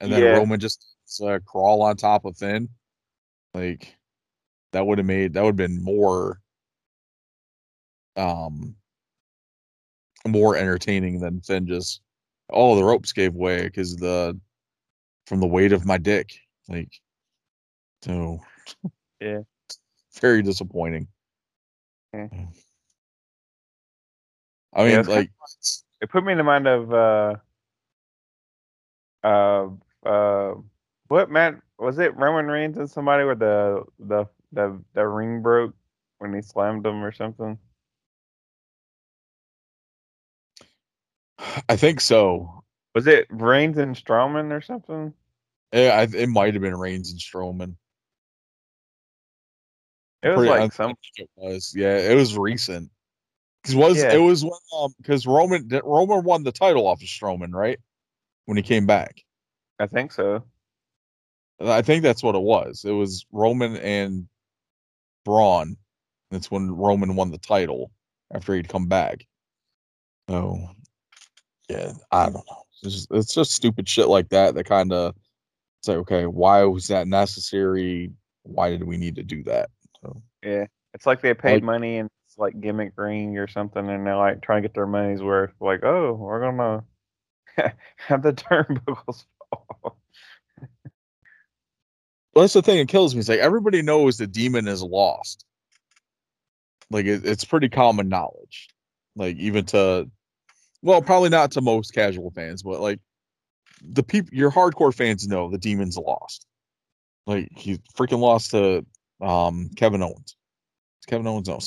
[0.00, 0.36] And then Yeah.
[0.36, 0.84] Roman just
[1.20, 2.68] uh, crawl on top of Finn.
[3.54, 3.96] Like
[4.72, 6.40] That would have made that would have been more
[8.16, 8.74] um
[10.26, 12.00] more entertaining than Finn just
[12.50, 14.38] oh the ropes gave way because the
[15.26, 16.30] from the weight of my dick.
[16.68, 16.92] Like
[18.02, 18.40] so
[19.20, 19.40] Yeah.
[20.20, 21.08] very disappointing.
[22.12, 22.28] Yeah.
[24.74, 25.30] I mean Yeah, like
[26.00, 27.34] It put me in the mind of uh
[29.24, 29.68] uh
[30.06, 30.54] uh
[31.08, 35.74] what man was it Roman Reigns and somebody where the the the the ring broke
[36.18, 37.58] when he slammed him or something?
[41.68, 42.64] I think so.
[42.94, 45.12] Was it Reigns and Strowman or something?
[45.72, 47.76] Yeah, I, it might have been Reigns and Strowman.
[50.22, 51.72] It was Pretty- like think some it was.
[51.76, 52.90] Yeah, it was recent.
[53.62, 54.14] Because was Yeah.
[54.14, 57.78] it was when um because Roman Roman won the title off of Strowman, right?
[58.46, 59.22] When he came back.
[59.78, 60.42] I think so.
[61.60, 62.84] I think that's what it was.
[62.84, 64.28] It was Roman and
[65.24, 65.76] Braun.
[66.30, 67.90] That's when Roman won the title
[68.32, 69.26] after he'd come back.
[70.28, 70.70] Oh,
[71.68, 72.62] yeah, I don't know.
[72.82, 75.14] It's just, it's just stupid shit like that that kind of
[75.82, 78.10] say, like, okay, why was that necessary?
[78.42, 79.70] Why did we need to do that?
[80.02, 80.66] So, Yeah.
[80.94, 84.16] It's like they paid Like- money and it's like gimmick ring or something and they're
[84.16, 85.52] like trying to get their money's worth.
[85.60, 86.84] Like, oh, we're gonna
[87.96, 89.98] have the turnbuckles fall.
[92.38, 93.18] Well, that's the thing that kills me.
[93.18, 95.44] It's like everybody knows the demon is lost.
[96.88, 98.68] Like it, it's pretty common knowledge.
[99.16, 100.08] Like even to,
[100.80, 103.00] well, probably not to most casual fans, but like
[103.82, 106.46] the people, your hardcore fans know the demon's lost.
[107.26, 108.86] Like he freaking lost to
[109.20, 110.36] um Kevin Owens.
[111.08, 111.58] Kevin Owens, no.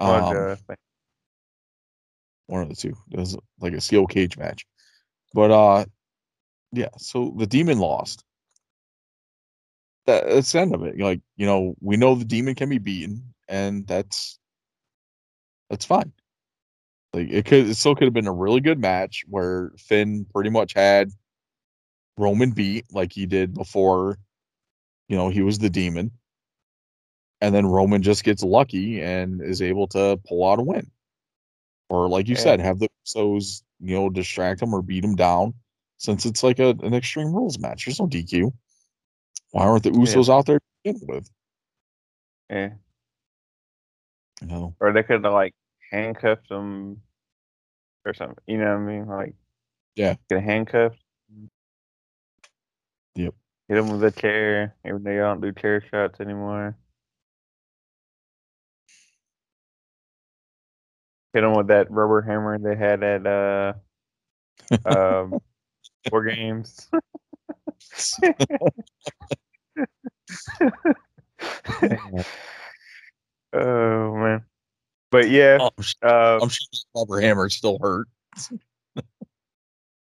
[0.00, 0.78] Oh, Um, Joe, I think.
[2.46, 2.96] one of the two.
[3.12, 4.66] It was like a steel cage match.
[5.32, 5.84] But uh
[6.72, 8.24] yeah, so the demon lost.
[10.06, 10.98] That, that's the end of it.
[10.98, 14.38] Like, you know, we know the demon can be beaten, and that's
[15.70, 16.12] that's fine.
[17.12, 20.50] Like it could it still could have been a really good match where Finn pretty
[20.50, 21.10] much had
[22.18, 24.18] Roman beat like he did before,
[25.08, 26.12] you know, he was the demon.
[27.40, 30.90] And then Roman just gets lucky and is able to pull out a win
[31.88, 32.40] or like you Yeah.
[32.42, 35.54] said, have the Usos, you know, distract him or beat him down.
[35.98, 38.52] Since it's like a, an extreme rules match, there's no DQ.
[39.54, 41.30] Why aren't the Usos out there to begin with?
[42.50, 42.70] Yeah.
[44.42, 45.54] Know, Or they could have like
[45.92, 47.02] handcuffed them
[48.04, 48.36] or something.
[48.48, 49.06] You know what I mean?
[49.06, 49.34] Like
[49.94, 50.16] Yeah.
[50.28, 50.98] get handcuffed.
[53.14, 53.34] Yep.
[53.68, 54.74] Hit them with a chair.
[54.84, 56.76] Even though you don't do chair shots anymore.
[61.32, 63.74] Hit them with that rubber hammer they had at uh
[64.84, 65.40] um
[66.10, 66.88] War Games.
[73.52, 74.44] oh man.
[75.10, 78.08] But yeah, I'm, sh- uh, I'm sure the rubber hammer still hurt.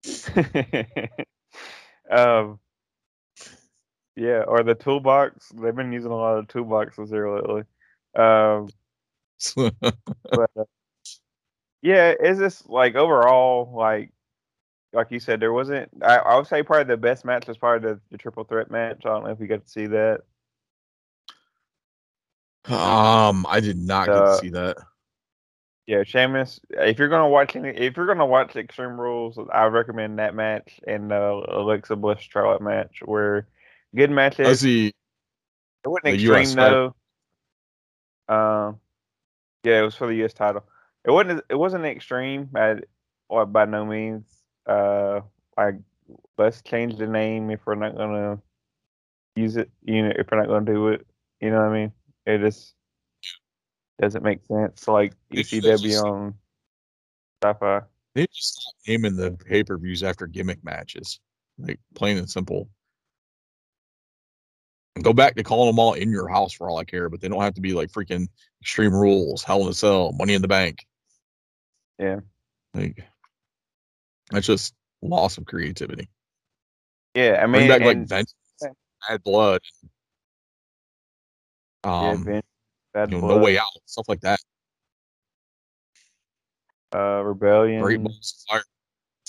[2.10, 2.60] um,
[4.16, 5.48] yeah, or the toolbox.
[5.48, 7.64] They've been using a lot of toolboxes here lately.
[8.14, 8.68] Um,
[10.30, 10.64] but uh,
[11.82, 14.10] yeah, it's just like overall, like
[14.94, 15.90] like you said, there wasn't.
[16.02, 19.02] I, I would say probably the best match was probably the, the triple threat match.
[19.04, 20.20] I don't know if you got to see that.
[22.66, 24.76] um, I did not get Uh, to see that.
[25.86, 26.60] Yeah, Sheamus.
[26.70, 30.80] If you're gonna watch any, if you're gonna watch Extreme Rules, I recommend that match
[30.86, 33.00] and uh, Alexa Bliss Charlotte match.
[33.04, 33.48] Where
[33.94, 34.40] good matches.
[34.40, 34.60] I matches.
[34.60, 34.86] see.
[35.84, 36.94] It wasn't extreme US though.
[38.28, 38.80] Um,
[39.62, 40.32] yeah, it was for the U.S.
[40.32, 40.64] title.
[41.04, 41.44] It wasn't.
[41.50, 42.48] It wasn't extreme,
[43.28, 44.24] or by no means.
[44.66, 45.20] Uh,
[45.56, 45.76] like
[46.38, 48.40] let's change the name if we're not gonna
[49.36, 49.70] use it.
[49.82, 51.06] You know, if we're not gonna do it,
[51.40, 51.92] you know what I mean.
[52.26, 52.74] It just
[54.00, 54.88] doesn't make sense.
[54.88, 56.34] Like ECW on
[57.42, 57.82] sci-fi.
[58.14, 61.20] They just to stop naming the pay per views after gimmick matches,
[61.58, 62.68] like plain and simple.
[65.02, 67.28] Go back to calling them all in your house for all I care, but they
[67.28, 68.28] don't have to be like freaking
[68.62, 70.86] Extreme Rules, Hell in a Cell, Money in the Bank.
[71.98, 72.20] Yeah.
[72.74, 73.04] Like
[74.34, 76.08] that's just loss of creativity.
[77.14, 78.34] Yeah, I Bring mean, back like and- Vengeance,
[79.08, 79.60] Bad Blood,
[81.84, 82.42] yeah, um, Vin-
[82.92, 84.40] Bad you know, Blood, No Way Out, stuff like that.
[86.94, 87.82] uh, Rebellion.
[87.82, 88.62] Great Balls of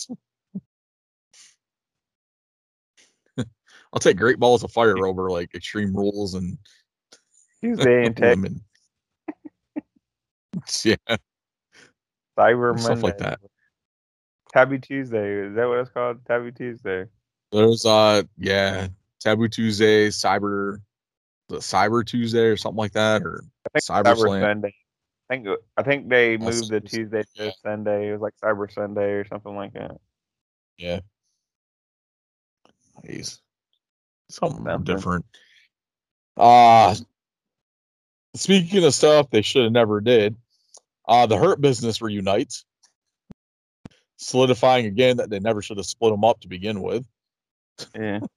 [0.08, 0.16] Fire.
[3.94, 6.58] I'll take Great Balls of Fire over like Extreme Rules and
[7.62, 8.38] Tuesday and Tech
[10.84, 10.96] yeah,
[12.38, 13.40] Cyber stuff like that.
[14.56, 15.48] Tabby Tuesday.
[15.48, 16.26] Is that what it's called?
[16.26, 17.06] Tabby Tuesday.
[17.52, 18.88] There's uh yeah,
[19.20, 20.78] Taboo Tuesday, Cyber
[21.50, 24.42] the Cyber Tuesday or something like that, or I think Cyber Cyber Slam.
[24.42, 24.76] Sunday.
[25.30, 25.48] I think
[25.78, 28.10] I think they That's- moved the Tuesday to Sunday.
[28.10, 29.98] It was like Cyber Sunday or something like that.
[30.78, 31.00] Yeah.
[33.06, 33.42] He's
[34.30, 34.84] something Something.
[34.96, 35.26] different.
[36.38, 36.96] Uh
[38.36, 40.36] speaking of stuff they should have never did,
[41.08, 42.64] uh the hurt business reunites.
[44.18, 47.06] Solidifying again that they never should have split them up to begin with.
[47.96, 48.20] Yeah.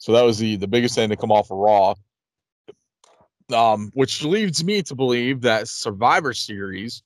[0.00, 1.94] So that was the the biggest thing to come off of Raw.
[3.52, 7.02] Um, which leads me to believe that Survivor Series,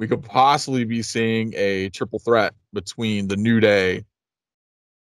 [0.00, 4.04] we could possibly be seeing a triple threat between the New Day,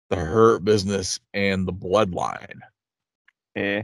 [0.09, 2.59] the Hurt Business, and the Bloodline.
[3.55, 3.83] Yeah.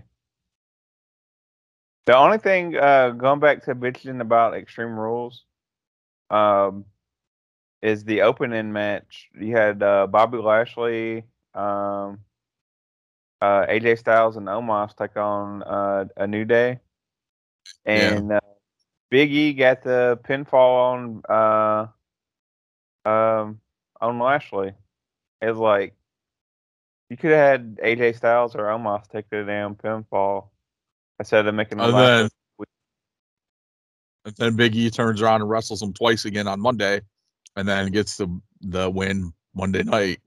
[2.05, 5.45] The only thing, uh, going back to bitching about Extreme Rules,
[6.29, 6.85] um,
[7.81, 9.29] is the opening match.
[9.39, 11.23] You had uh, Bobby Lashley,
[11.53, 12.19] um,
[13.41, 16.79] uh, AJ Styles, and Omos take on uh, a New Day,
[17.85, 18.13] Yeah.
[18.15, 18.39] and uh,
[19.09, 21.87] Big E got the pinfall on
[23.05, 23.59] uh, um,
[24.01, 24.73] on Lashley.
[25.41, 25.95] It's like
[27.09, 30.49] you could have had AJ Styles or Omos take the damn pinfall
[31.17, 32.65] instead of making Lashley- then,
[34.25, 37.01] and then Big E turns around and wrestles him twice again on Monday,
[37.55, 40.19] and then gets the the win Monday night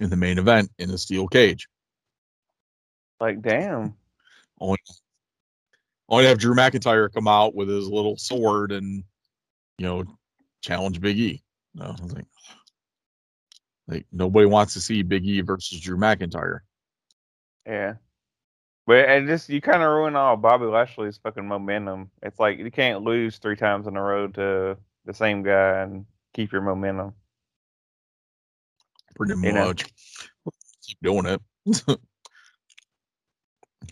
[0.00, 1.68] in the main event in the steel cage.
[3.20, 3.94] like damn.
[4.60, 4.78] only
[6.08, 9.04] only have Drew McIntyre come out with his little sword and
[9.78, 10.04] you know
[10.62, 11.42] challenge Big E.
[11.74, 12.26] No, I was like,
[13.88, 16.60] like nobody wants to see Big E versus Drew McIntyre.
[17.66, 17.94] Yeah.
[18.86, 22.10] But and just you kind of ruin all Bobby Lashley's fucking momentum.
[22.22, 26.06] It's like you can't lose three times in a row to the same guy and
[26.32, 27.14] keep your momentum.
[29.16, 29.66] Pretty You know.
[29.66, 29.84] much.
[30.86, 31.40] Keep doing it.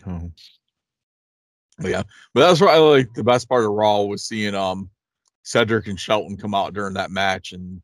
[0.05, 0.31] Oh.
[1.81, 2.03] Yeah,
[2.33, 3.13] but that's what I like.
[3.13, 4.89] The best part of Raw was seeing um
[5.43, 7.81] Cedric and Shelton come out during that match and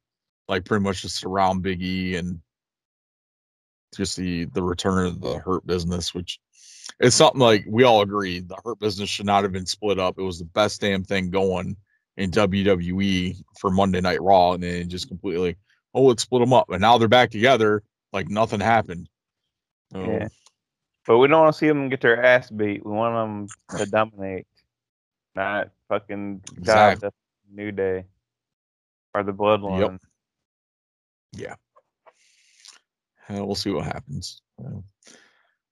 [0.48, 2.40] like pretty much just surround Big E and
[3.96, 6.40] just the the return of the Hurt Business, which
[7.00, 10.16] it's something like we all agree the Hurt Business should not have been split up.
[10.18, 11.78] It was the best damn thing going
[12.20, 15.56] in WWE for Monday Night Raw, and then just completely
[15.94, 19.10] oh let's split them up, and now they're back together like nothing happened.
[19.92, 20.28] So, Yeah.
[21.08, 22.86] But we don't want to see them get their ass beat.
[22.86, 24.46] We want them to dominate,
[25.36, 27.10] not fucking Exactly.
[27.52, 28.06] New Day
[29.16, 30.00] or the Bloodline.
[31.34, 31.56] Yep.
[33.30, 33.38] yeah.
[33.38, 34.42] Uh, we'll see what happens.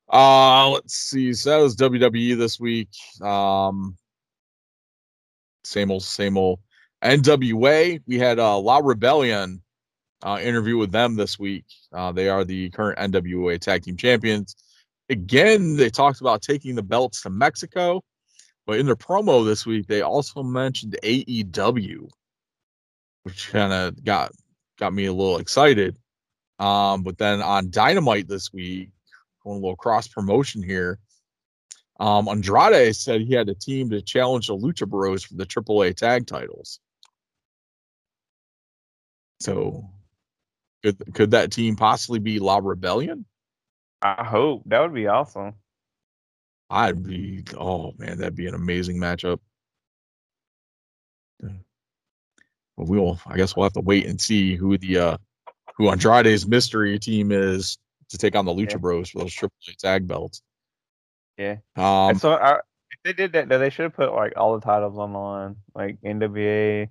[0.09, 1.33] Uh let's see.
[1.33, 2.89] So that was WWE this week.
[3.21, 3.97] Um
[5.68, 6.59] same old, same old.
[7.03, 8.01] NWA.
[8.07, 9.61] We had uh La Rebellion
[10.24, 11.65] uh interview with them this week.
[11.93, 14.55] Uh they are the current NWA tag team champions.
[15.09, 18.03] Again, they talked about taking the belts to Mexico,
[18.65, 22.09] but in their promo this week, they also mentioned AEW,
[23.24, 24.32] which kind of got
[24.78, 25.95] got me a little excited.
[26.59, 28.89] Um, but then on Dynamite this week,
[29.43, 30.99] going a little cross promotion here.
[31.99, 35.95] Um, Andrade said he had a team to challenge the Lucha Bros for the AAA
[35.95, 36.79] tag titles.
[39.39, 39.89] So,
[40.83, 43.25] could could that team possibly be La Rebellion?
[44.01, 45.55] I hope that would be awesome.
[46.69, 49.39] I'd be oh man, that'd be an amazing matchup.
[51.41, 55.17] But we'll I guess we'll have to wait and see who the uh
[55.77, 57.77] who Andrade's mystery team is
[58.09, 58.77] to take on the Lucha Yeah.
[58.77, 60.41] Bros for those AAA tag belts.
[61.38, 61.57] Yeah.
[61.75, 62.59] Um And so I,
[62.91, 65.55] if they did that, they should have put like all the titles on the line,
[65.75, 66.89] like NWA,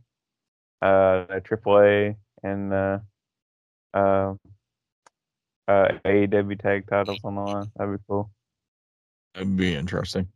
[0.83, 2.99] uh, AAA, and uh,
[3.95, 4.35] uh,
[5.69, 7.71] uh, AEW tag titles on the line.
[7.77, 8.31] That'd be cool.
[9.35, 10.29] That'd be interesting.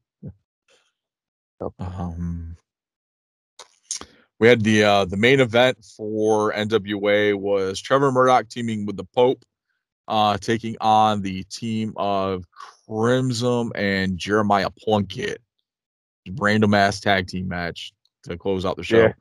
[1.79, 2.57] Um,
[4.39, 9.05] we had the uh, the main event for NWA was Trevor Murdoch teaming with the
[9.05, 9.45] Pope,
[10.09, 12.45] uh, taking on the team of
[12.91, 15.41] Crimson and Jeremiah Plunkett.
[16.39, 17.93] Random ass tag team match
[18.25, 18.99] to close out the show.
[18.99, 19.13] Yeah.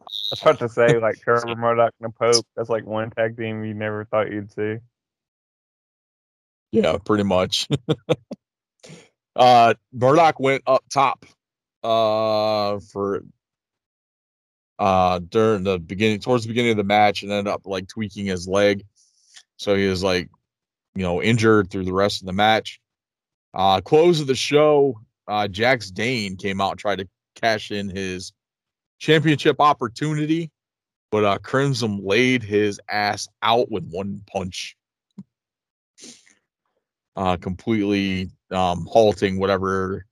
[0.00, 2.46] I was about to say like Trevor Murdoch and the Pope.
[2.56, 4.76] That's like one tag team you never thought you'd see.
[6.70, 7.68] Yeah, pretty much.
[9.36, 11.26] uh Murdoch went up top
[11.82, 13.24] uh for
[14.78, 18.26] uh during the beginning towards the beginning of the match and ended up like tweaking
[18.26, 18.84] his leg.
[19.56, 20.30] So he was like,
[20.94, 22.80] you know, injured through the rest of the match.
[23.54, 24.98] Uh close of the show,
[25.28, 28.32] uh Jax Dane came out and tried to cash in his
[28.98, 30.50] championship opportunity,
[31.10, 34.76] but uh Crimson laid his ass out with one punch.
[37.16, 40.06] uh, completely um, halting whatever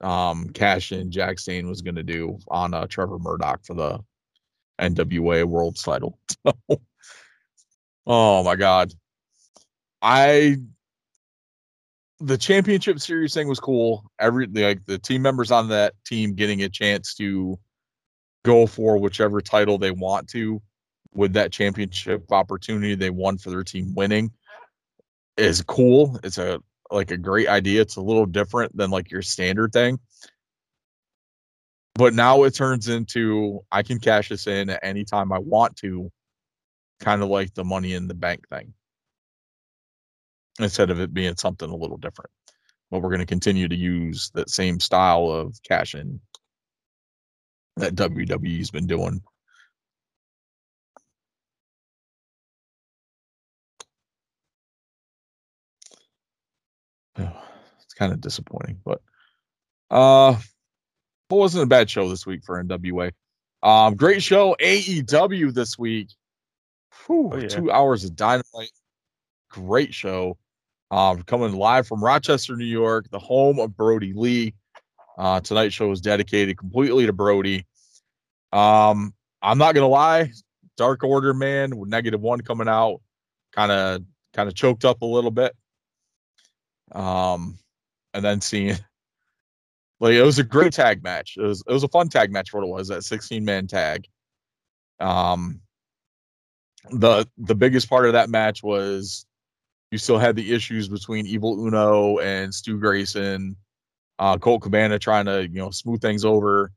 [0.00, 3.98] um, Cash and Jax Dane was going to do on uh, Trevor Murdoch for the
[4.80, 6.18] NWA World Title.
[8.06, 8.92] oh my God,
[10.00, 10.56] I
[12.20, 14.10] the championship series thing was cool.
[14.18, 17.58] Every like the team members on that team getting a chance to
[18.44, 20.60] go for whichever title they want to
[21.14, 24.30] with that championship opportunity they won for their team winning
[25.36, 26.18] is cool.
[26.22, 26.60] It's a
[26.90, 27.82] like a great idea.
[27.82, 29.98] It's a little different than like your standard thing.
[31.94, 35.76] But now it turns into I can cash this in at any time I want
[35.78, 36.10] to,
[37.00, 38.74] kind of like the money in the bank thing.
[40.58, 42.30] Instead of it being something a little different.
[42.90, 46.20] But we're going to continue to use that same style of cash in
[47.76, 49.22] that WWE's been doing
[57.18, 59.00] it's kind of disappointing, but
[59.90, 63.12] uh, it wasn't a bad show this week for NWA.
[63.62, 66.08] Um, great show AEW this week.
[67.06, 67.48] Whew, Oh, yeah.
[67.48, 68.70] Two hours of dynamite.
[69.50, 70.36] Great show.
[70.90, 74.54] Um, coming live from Rochester, New York, the home of Brodie Lee.
[75.18, 77.66] Uh, tonight's show is dedicated completely to Brodie.
[78.52, 79.12] Um,
[79.42, 80.32] I'm not gonna lie,
[80.76, 83.00] Dark Order man with negative one coming out,
[83.52, 85.54] kind of kind of choked up a little bit.
[86.92, 87.58] Um,
[88.14, 88.76] and then seeing
[90.00, 91.34] like it was a great tag match.
[91.36, 93.66] It was it was a fun tag match for what it was that 16 man
[93.66, 94.06] tag.
[95.00, 95.60] Um,
[96.90, 99.26] the the biggest part of that match was
[99.90, 103.56] you still had the issues between Evil Uno and Stu Grayson,
[104.18, 106.72] uh, Colt Cabana trying to you know smooth things over.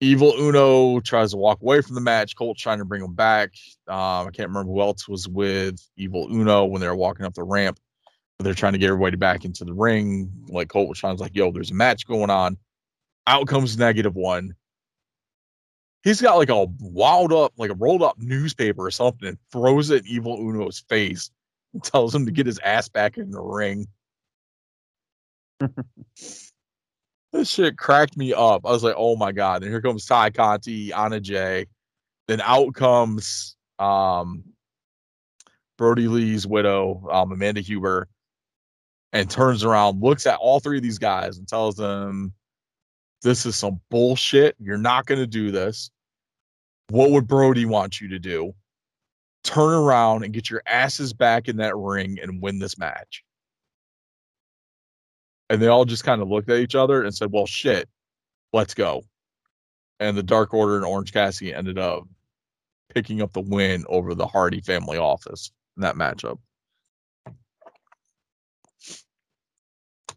[0.00, 2.36] Evil Uno tries to walk away from the match.
[2.36, 3.50] Colt trying to bring him back.
[3.88, 7.34] Um, I can't remember who else was with Evil Uno when they were walking up
[7.34, 7.80] the ramp.
[8.38, 10.30] But they're trying to get everybody back into the ring.
[10.48, 12.56] Like Colt was trying to like, yo, there's a match going on.
[13.26, 14.54] Out comes negative one.
[16.08, 19.90] He's got like a wound up, like a rolled up newspaper or something, and throws
[19.90, 21.30] it in Evil Uno's face
[21.74, 23.86] and tells him to get his ass back in the ring.
[26.16, 26.48] this
[27.44, 28.64] shit cracked me up.
[28.64, 29.62] I was like, oh my god.
[29.62, 31.66] And here comes Tay Conti, Anna Jay.
[32.26, 34.44] Then out comes um
[35.76, 38.08] Brodie Lee's widow, um, Amanda Huber,
[39.12, 42.32] and turns around, looks at all three of these guys and tells them,
[43.20, 44.56] This is some bullshit.
[44.58, 45.90] You're not gonna do this.
[46.90, 48.54] What would Brodie want you to do?
[49.44, 53.24] Turn around and get your asses back in that ring and win this match.
[55.50, 57.88] And they all just kind of looked at each other and said, Well, shit,
[58.52, 59.02] let's go.
[60.00, 62.04] And the Dark Order and Orange Cassidy ended up
[62.94, 66.38] picking up the win over the Hardy family office in that matchup.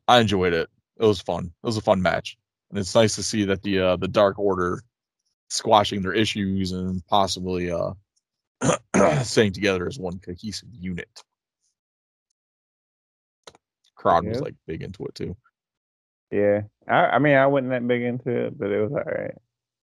[0.07, 0.69] I enjoyed it.
[0.99, 1.45] It was fun.
[1.45, 2.37] It was a fun match.
[2.69, 4.83] And it's nice to see that the uh, the Dark Order
[5.51, 7.91] squashing their issues and possibly uh
[9.23, 11.09] staying together as one cohesive unit.
[13.95, 15.35] Crowd was like big into it too.
[16.31, 19.35] Yeah, I, I mean, I wasn't that big into it, but it was all right.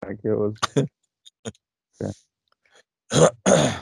[0.05, 0.55] Like it was.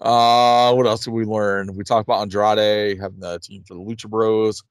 [0.00, 1.74] uh, what else did we learn?
[1.74, 4.62] We talked about Andrade having the team for the Lucha Bros.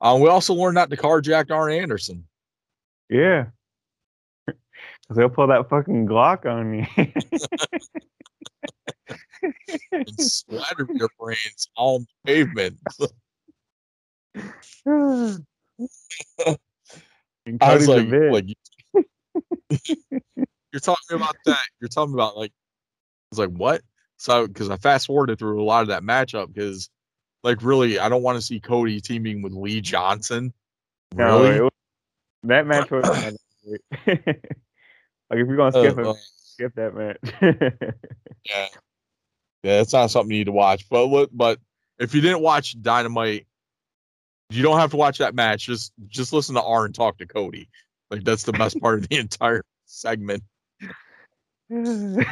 [0.00, 2.24] Um, we also learned not to carjack Arn Anderson.
[3.10, 3.46] Yeah.
[5.14, 6.86] They'll pull that fucking Glock on you.
[9.92, 12.78] and splatter your brains on the pavement.
[17.60, 18.46] I was like, like
[20.72, 21.64] you're talking about that.
[21.80, 23.82] You're talking about like, I was like, what?
[24.18, 26.88] So, because I fast forwarded through a lot of that matchup because,
[27.44, 30.52] like, really, I don't want to see Cody teaming with Lee Johnson.
[31.14, 31.60] No, Really?
[31.60, 31.70] was,
[32.44, 33.36] that match was not that
[34.04, 34.26] great.
[35.30, 37.18] like if you're gonna Uh, skip it, uh, skip that match.
[38.50, 38.66] yeah,
[39.62, 40.88] yeah, it's not something you need to watch.
[40.88, 41.58] But look, but
[41.98, 43.46] if you didn't watch Dynamite,
[44.50, 45.66] you don't have to watch that match.
[45.66, 47.68] Just just listen to Arn talk to Cody.
[48.10, 50.42] Like that's the best part of the entire segment.
[51.68, 51.68] Like,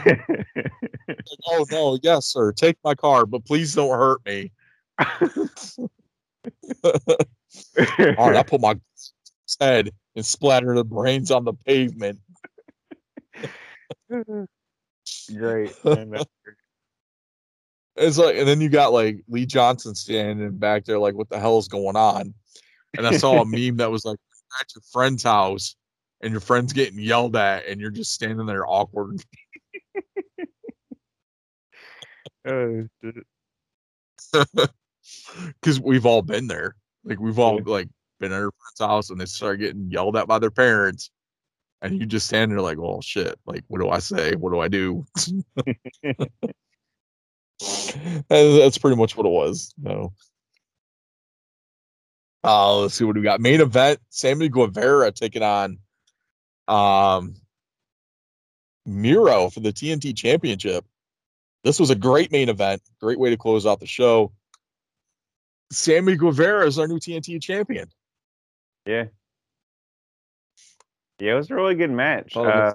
[1.48, 2.52] oh no, yes, sir.
[2.52, 4.52] Take my car, but please don't hurt me.
[8.16, 8.78] All right, I put my
[9.60, 12.20] head and splatter the brains on the pavement.
[14.10, 14.44] Mm-hmm.
[15.36, 15.72] Great.
[15.84, 16.56] man, that's great.
[17.96, 21.38] It's like, and then you got like Lee Johnson standing back there, like, what the
[21.38, 22.34] hell is going on?
[22.96, 24.18] And I saw a meme that was like,
[24.60, 25.76] at your friend's house,
[26.20, 29.22] and your friend's getting yelled at, and you're just standing there awkward.
[32.46, 33.24] Oh, shit.
[35.60, 36.76] because we've all been there.
[37.02, 37.88] Like we've all like
[38.20, 41.10] been at our friend's house and they start getting yelled at by their parents,
[41.84, 43.38] and you just stand there like, "Oh shit!
[43.46, 44.34] Like, what do I say?
[44.34, 45.04] What do I do?"
[48.28, 49.72] That's pretty much what it was.
[49.80, 50.12] No.
[52.42, 53.40] Uh, let's see what we got.
[53.40, 55.78] Main event: Sammy Guevara taking on
[56.66, 57.34] um
[58.86, 60.84] Miro for the TNT Championship.
[61.64, 62.80] This was a great main event.
[63.00, 64.32] Great way to close out the show.
[65.70, 67.90] Sammy Guevara is our new TNT champion.
[68.86, 69.06] Yeah.
[71.18, 72.32] Yeah, it was a really good match.
[72.36, 72.74] Oh, Uh,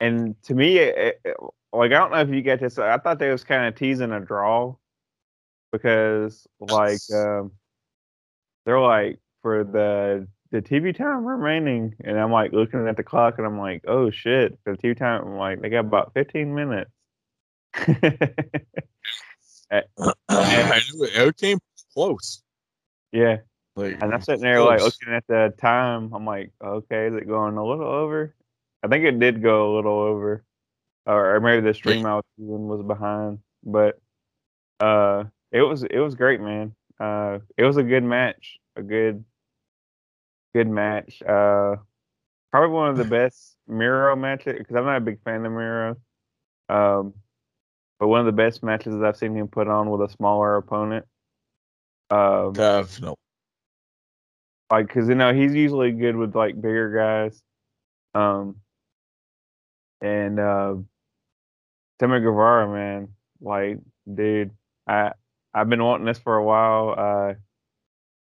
[0.00, 1.36] and to me, it, it-
[1.72, 2.78] like I don't know if you get this.
[2.78, 4.76] I thought they was kind of teasing a draw
[5.72, 7.52] because, like, um,
[8.64, 13.34] they're like for the the TV time remaining, and I'm like looking at the clock,
[13.38, 15.22] and I'm like, oh shit, the TV time.
[15.26, 16.90] I'm like, they got about 15 minutes.
[19.70, 21.58] I knew it, it came
[21.92, 22.42] close.
[23.12, 23.38] yeah,
[23.76, 26.10] Like, and I'm sitting there like looking at the time.
[26.14, 28.34] I'm like, okay, is it going a little over?
[28.82, 30.44] I think it did go a little over,
[31.04, 33.40] or, or maybe the stream I was using was behind.
[33.62, 34.00] But
[34.80, 36.74] uh, it was it was great, man.
[36.98, 39.24] Uh, it was a good match, a good
[40.54, 41.22] good match.
[41.22, 41.76] Uh,
[42.50, 45.96] probably one of the best Miro matches because I'm not a big fan of Miro.
[46.70, 47.12] Um,
[47.98, 50.56] but one of the best matches that I've seen him put on with a smaller
[50.56, 51.04] opponent.
[52.10, 53.16] Um, Definitely.
[54.70, 57.42] Like because you know he's usually good with like bigger guys.
[58.14, 58.56] Um
[60.00, 60.74] and uh
[61.98, 63.08] Timmy Guevara man
[63.40, 63.78] like
[64.12, 64.50] dude
[64.86, 65.12] I
[65.54, 66.94] I've been wanting this for a while.
[66.96, 67.34] Uh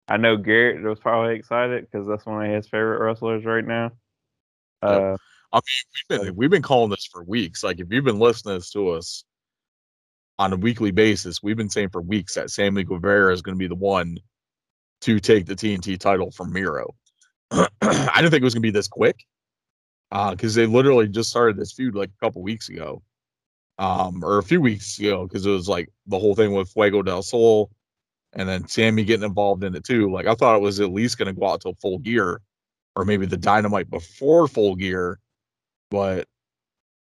[0.07, 3.93] I know Garrett was probably excited because that's one of his favorite wrestlers right now.
[4.83, 5.17] Uh
[5.55, 7.63] I mean, we've been we've been calling this for weeks.
[7.63, 9.25] Like, if you've been listening to us
[10.37, 13.59] on a weekly basis, we've been saying for weeks that Sammy Guevara is going to
[13.59, 14.19] be the one
[15.05, 16.95] to take the TNT title from Miro.
[17.51, 17.67] I
[18.17, 19.25] didn't think it was going to be this quick,
[20.11, 23.03] because they literally just started this feud like a couple weeks ago,
[23.79, 27.03] um, or a few weeks ago, because it was like the whole thing with Fuego
[27.03, 27.71] del Sol,
[28.33, 30.11] and then Sammy getting involved in it too.
[30.11, 32.41] Like, I thought it was at least going to go out till full gear,
[32.97, 35.19] or maybe the Dynamite before full gear
[35.95, 36.27] but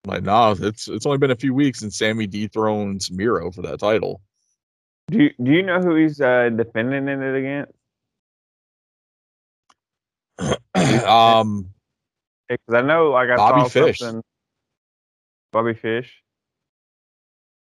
[0.08, 3.80] like no, it's it's only been a few weeks and Sammy dethrones Miro for that
[3.80, 4.22] title.
[5.12, 7.74] do you, do you know who he's uh defending it against
[11.08, 11.70] um,
[12.50, 14.00] because I know like I Bobby saw Fish.
[14.00, 14.22] something
[15.52, 16.22] Bobby Fish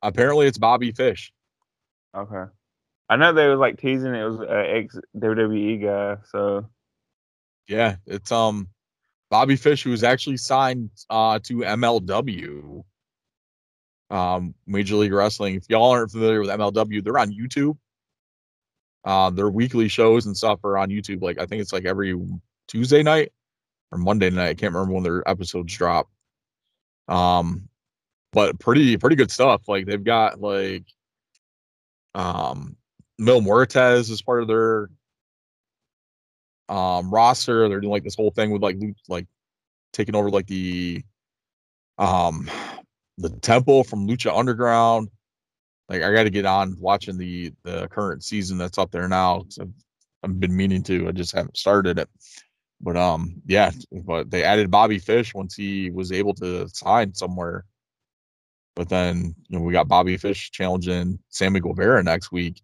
[0.01, 1.31] apparently it's Bobby Fish.
[2.15, 2.51] Okay.
[3.09, 6.69] I know they was like teasing it was an ex WWE guy, so
[7.67, 8.69] Yeah, it's um
[9.29, 12.83] Bobby Fish who was actually signed uh to MLW.
[14.09, 15.55] Um Major League Wrestling.
[15.55, 17.77] If y'all aren't familiar with MLW, they're on YouTube.
[19.03, 21.21] Uh their weekly shows and stuff are on YouTube.
[21.21, 22.13] Like I think it's like every
[22.71, 23.31] Tuesday night
[23.91, 24.49] or Monday night.
[24.49, 26.09] I can't remember when their episodes drop.
[27.07, 27.67] Um
[28.31, 29.67] but pretty pretty good stuff.
[29.67, 30.85] Like they've got like
[32.15, 32.77] um
[33.19, 34.89] Mil Muertes is part of their
[36.69, 37.67] um roster.
[37.67, 38.77] They're doing like this whole thing with like
[39.09, 39.27] like
[39.91, 41.03] taking over like the
[41.97, 42.49] um
[43.17, 45.09] the temple from Lucha Underground.
[45.89, 49.43] Like I got to get on watching the the current season that's up there now.
[49.59, 49.73] I've,
[50.23, 51.09] I've been meaning to.
[51.09, 52.09] I just haven't started it.
[52.81, 57.65] But um yeah, but they added Bobby Fish once he was able to sign somewhere.
[58.75, 62.61] But then you know we got Bobby Fish challenging Sammy Guevara next week,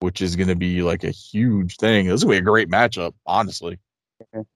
[0.00, 2.06] which is going to be like a huge thing.
[2.06, 3.78] This to be a great matchup, honestly.
[4.34, 4.46] Okay.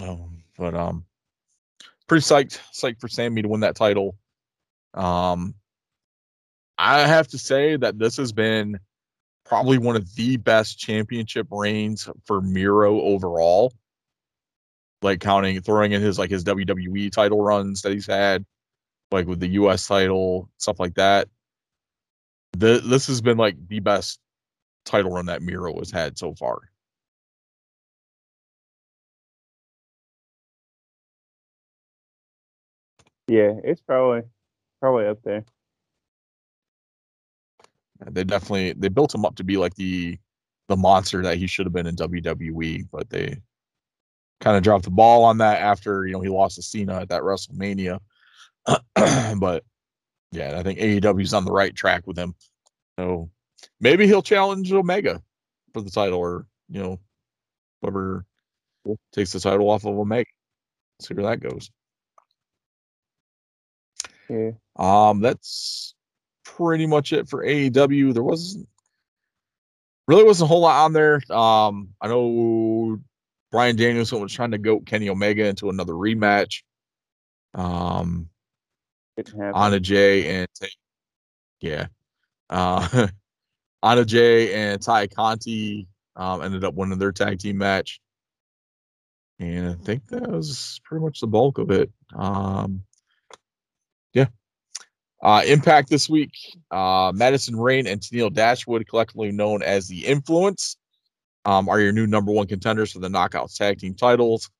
[0.00, 1.04] Um, but um,
[2.06, 4.16] pretty psyched, psyched for Sammy to win that title.
[4.94, 5.54] Um,
[6.78, 8.78] I have to say that this has been
[9.48, 13.72] probably one of the best championship reigns for Miro overall.
[15.02, 18.44] Like counting, throwing in his like his WWE title runs that he's had,
[19.10, 19.86] like with the U.S.
[19.86, 21.28] title, stuff like that.
[22.52, 24.18] The, this has been like the best
[24.84, 26.58] title run that Miro has had so far.
[33.28, 34.22] yeah, it's probably
[34.80, 35.44] probably up there.
[38.06, 40.18] They definitely they built him up to be like the
[40.68, 43.40] the monster that he should have been in WWE, but they
[44.40, 47.08] kind of dropped the ball on that after you know he lost to Cena at
[47.08, 47.98] that WrestleMania.
[49.38, 49.64] but
[50.30, 52.34] yeah, I think AEW's on the right track with him.
[52.98, 53.30] So
[53.80, 55.22] maybe he'll challenge Omega
[55.72, 57.00] for the title, or you know,
[57.80, 58.24] whoever
[59.12, 60.30] takes the title off of Omega.
[61.00, 61.70] See where that goes.
[64.28, 64.50] Yeah.
[64.76, 65.94] Um, that's
[66.56, 68.14] pretty much it for AEW.
[68.14, 68.68] There wasn't
[70.06, 71.20] really wasn't a whole lot on there.
[71.30, 72.98] Um, I know
[73.50, 76.62] Bryan Danielson was trying to goat Kenny Omega into another rematch.
[77.54, 78.28] Um.
[79.54, 80.48] Anna Jay and
[81.60, 81.86] yeah,
[82.50, 83.08] uh,
[83.82, 88.00] Anna Jay and Tay Conti um, ended up winning their tag team match,
[89.38, 91.90] and I think that was pretty much the bulk of it.
[92.14, 92.84] Um,
[94.14, 94.26] yeah,
[95.22, 96.32] uh, Impact this week:
[96.70, 100.76] uh, Madison Rayne and Tennille Dashwood, collectively known as the Influence,
[101.44, 104.50] um, are your new number one contenders for the Knockouts tag team titles.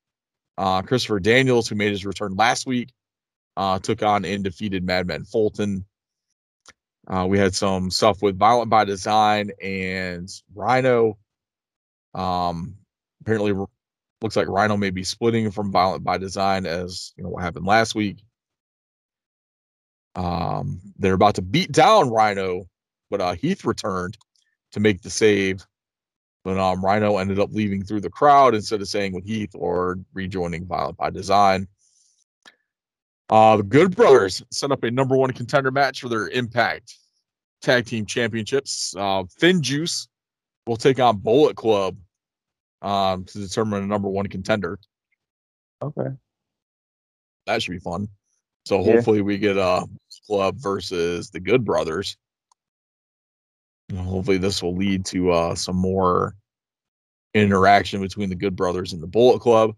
[0.57, 2.93] Uh, Christopher Daniels, who made his return last week,
[3.57, 5.85] uh, took on and defeated Madman Fulton.
[7.07, 11.17] Uh, we had some stuff with Violent by Design and Rhino.
[12.15, 12.77] Um,
[13.21, 13.53] apparently,
[14.21, 17.67] looks like Rhino may be splitting from Violent by Design, as you know what happened
[17.67, 18.19] last week.
[20.19, 22.65] Um, they're about to beat down Rhino,
[23.09, 24.19] but uh, Heath returned
[24.73, 25.65] to make the save.
[26.45, 29.99] But um, Rhino ended up leaving through the crowd instead of staying with Heath or
[30.13, 31.69] rejoining Violent by Design.
[33.31, 36.95] Uh, the Good Brothers set up a number one contender match for their Impact
[37.63, 38.97] Tag Team Championships.
[38.97, 40.09] Uh, FinJuice
[40.67, 41.97] will take on Bullet Club
[42.83, 44.81] um, to determine a number one contender.
[45.81, 46.11] Okay.
[47.47, 48.09] That should be fun.
[48.69, 48.97] So Yeah.
[48.97, 49.87] hopefully we get uh
[50.27, 52.19] Club versus the Good Brothers.
[53.89, 56.37] And hopefully this will lead to uh some more
[57.33, 59.75] interaction between the Good Brothers and the Bullet Club,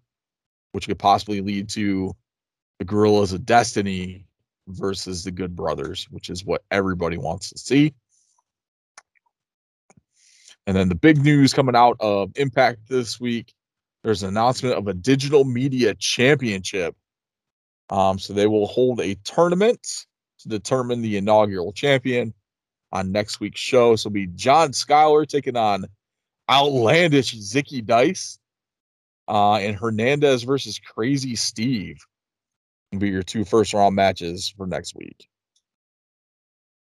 [0.73, 2.17] which could possibly lead to
[2.81, 4.27] the Guerrillas of Destiny
[4.67, 7.95] versus the Good Brothers, which is what everybody wants to see.
[10.67, 13.55] And then the big news coming out of Impact this week,
[14.03, 16.97] there's an announcement of a digital media championship.
[17.91, 19.87] Um, so they will hold a tournament
[20.41, 22.33] to determine the inaugural champion
[22.93, 23.97] on next week's show.
[23.97, 25.87] So it'll be John Schuyler taking on
[26.49, 28.39] outlandish Zicky Dice,
[29.29, 31.99] uh, and Hernandez versus Crazzy Steve.
[32.99, 35.29] Be your two first round matches for next week.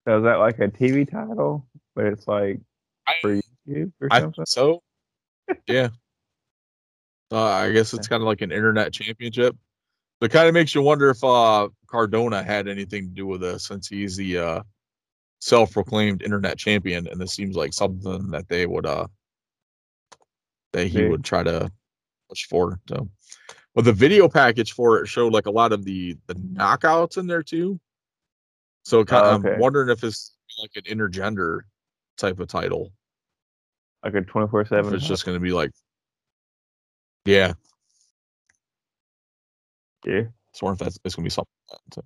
[0.06, 2.58] So is that like a TV title, but it's like
[3.06, 4.46] I- for YouTube or I something?
[4.46, 4.82] so.
[5.68, 5.88] yeah.
[7.30, 9.56] Uh, I guess it's kind of like an internet championship.
[10.22, 13.66] But kind of makes you wonder if uh, Cardona had anything to do with this,
[13.66, 14.62] since he's the uh,
[15.40, 19.08] self-proclaimed internet champion, and this seems like something that they would uh
[20.74, 21.08] that he Yeah.
[21.08, 21.68] would try to
[22.28, 22.78] push for.
[22.88, 23.08] So,
[23.74, 27.26] but the video package for it showed like a lot of the the knockouts in
[27.26, 27.80] there too.
[28.84, 29.54] So kind Oh, of, okay.
[29.54, 31.62] I'm wondering if it's like an intergender
[32.16, 32.92] type of title.
[34.04, 34.94] Like a twenty four If seven.
[34.94, 35.72] it's just going to be like,
[37.24, 37.54] yeah,
[40.04, 40.22] yeah.
[40.52, 41.50] So if that's it's gonna be something.
[41.70, 42.04] Like that.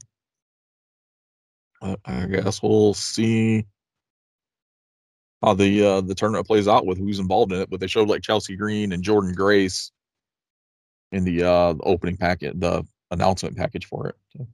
[1.83, 3.67] So, I guess we'll see
[5.43, 7.71] how the uh, the tournament plays out with who's involved in it.
[7.71, 9.93] But they showed like Chelsea Green and Jordan Grace
[11.13, 14.17] in the uh, opening packet, the announcement package for it.
[14.37, 14.47] So.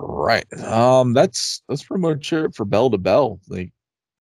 [0.00, 0.52] right.
[0.64, 3.40] Um, that's that's pretty much it for Bell to Bell.
[3.48, 3.72] Like,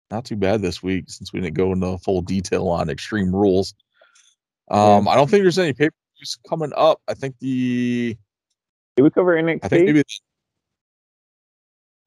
[0.09, 3.73] not too bad this week since we didn't go into full detail on Extreme Rules.
[4.71, 7.01] Um, I don't think there's any pay views coming up.
[7.07, 8.17] I think the
[8.95, 9.59] Did we cover NXT?
[9.63, 10.03] I think maybe.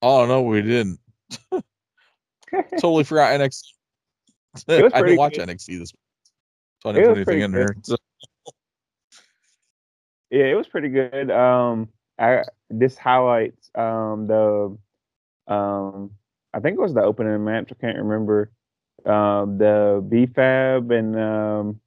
[0.02, 1.00] Oh no, we didn't.
[2.80, 3.62] totally forgot NXT.
[4.68, 5.48] I didn't watch good.
[5.48, 6.00] NXT this week,
[6.82, 7.74] so I didn't put anything in there.
[7.82, 7.96] So,
[10.30, 11.30] Yeah, it was pretty good.
[11.30, 14.76] Um, I this highlights um the
[15.52, 16.10] um
[16.54, 17.70] I think it was the opening match.
[17.70, 18.50] I can't remember.
[19.04, 21.80] Um, the B-Fab and um,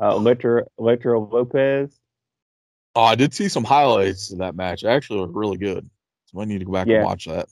[0.00, 1.98] uh, Electra Electra Lopez.
[2.94, 4.82] oh, I did see some highlights of that match.
[4.82, 5.88] It actually looked really good.
[6.26, 6.96] So I need to go back Yeah.
[6.96, 7.48] and watch that.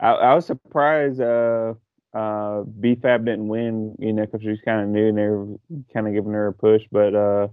[0.00, 1.74] I, I was surprised uh
[2.14, 5.46] uh B-Fab didn't win, you know, because she's kind of new and they're
[5.94, 6.82] kind of giving her a push.
[6.90, 7.48] But uh,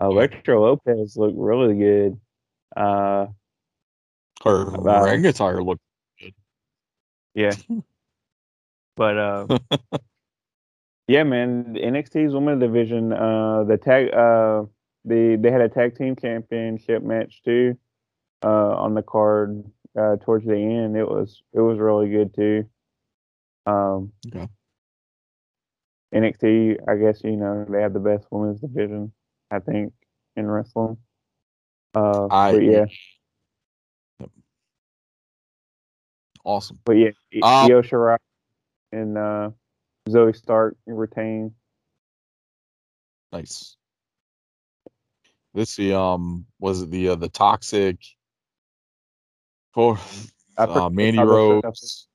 [0.00, 2.20] Electra Lopez looked really good.
[2.76, 3.26] Uh,
[4.44, 5.04] Her Wow.
[5.04, 5.82] ring attire looked
[6.20, 6.34] good.
[7.34, 7.54] Yeah.
[8.96, 9.58] but uh
[11.10, 14.62] yeah, man, the NXT's women's division, uh the tag uh
[15.04, 17.76] the they had a tag team championship match too,
[18.44, 18.48] uh
[18.84, 19.64] on the card
[19.98, 20.96] uh towards the end.
[20.96, 22.64] It was it was really good too.
[23.66, 24.48] Um Okay.
[26.14, 29.12] NXT, I guess, you know, they have the best women's division,
[29.50, 29.92] I think,
[30.36, 30.96] in wrestling.
[31.92, 32.84] Uh I- but yeah,
[36.44, 36.78] awesome.
[36.84, 37.10] but yeah,
[37.42, 38.18] Um, Io Shirai
[38.92, 39.50] and uh
[40.08, 41.54] Zoey Stark retain.
[43.32, 43.76] Nice.
[45.54, 47.98] This the um was it the uh, the toxic
[49.72, 49.98] For
[50.56, 52.06] uh, Mandy Rose.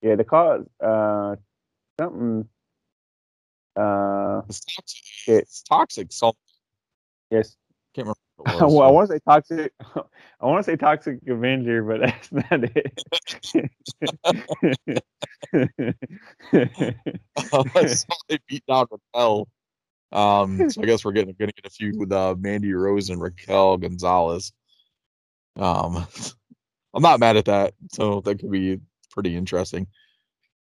[0.00, 1.36] Yeah, they call it uh
[2.00, 2.48] something.
[3.76, 5.02] Uh, It's toxic.
[5.26, 6.12] It- It's toxic.
[6.12, 6.32] So
[7.30, 7.56] yes.
[7.94, 8.18] can't remember.
[8.38, 8.72] What it was.
[8.72, 9.72] well, I want to say toxic.
[10.40, 13.02] I want to say toxic Avenger, but that's not it.
[17.74, 19.48] I saw they beat down Raquel.
[20.12, 23.20] Um, so I guess we're getting gonna get a feud with uh, Mandy Rose and
[23.20, 24.52] Raquel Gonzalez.
[25.56, 26.06] Um,
[26.94, 28.78] I'm not mad at that, so that could be
[29.10, 29.88] pretty interesting.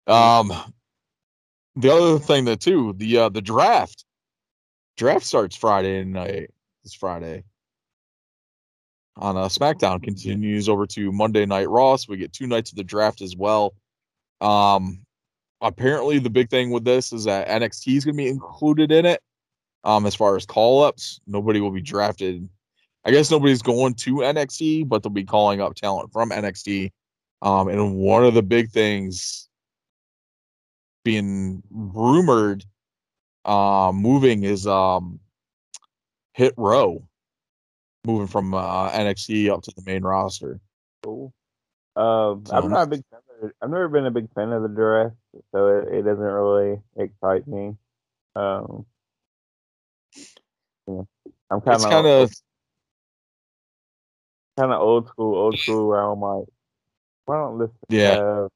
[0.08, 0.52] Um,
[1.76, 4.06] the other thing that too, the uh, the draft,
[4.98, 6.50] draft starts Friday night.
[6.84, 7.44] This Friday
[9.20, 11.96] on uh, SmackDown continues over to Monday Night Raw.
[11.98, 13.74] So we get two nights of the draft as well.
[14.42, 15.06] Um,
[15.62, 19.06] apparently the big thing with this is that NXT is going to be included in
[19.06, 19.22] it.
[19.84, 22.48] Um, as far as call ups, nobody will be drafted.
[23.06, 26.92] I guess nobody's going to NXT, but they'll be calling up talent from NXT.
[27.42, 29.48] Um, and one of the big things
[31.06, 32.66] being rumored,
[33.46, 35.20] uh, moving is um,
[36.34, 37.08] Hit Row,
[38.06, 40.60] moving from uh, NXT up to the main roster.
[41.04, 41.34] cool.
[41.96, 43.04] Um, So- I'm not a big.
[43.12, 45.16] Fan of, I've never been a big fan of the draft,
[45.54, 47.76] so it, it doesn't really excite me.
[48.36, 48.86] Um,
[50.88, 51.02] yeah.
[51.52, 52.32] I'm kind It's kind of
[54.58, 55.88] kind of old school, old school.
[55.88, 56.46] Where I'm like,
[57.26, 58.16] why don't let's Yeah.
[58.16, 58.50] have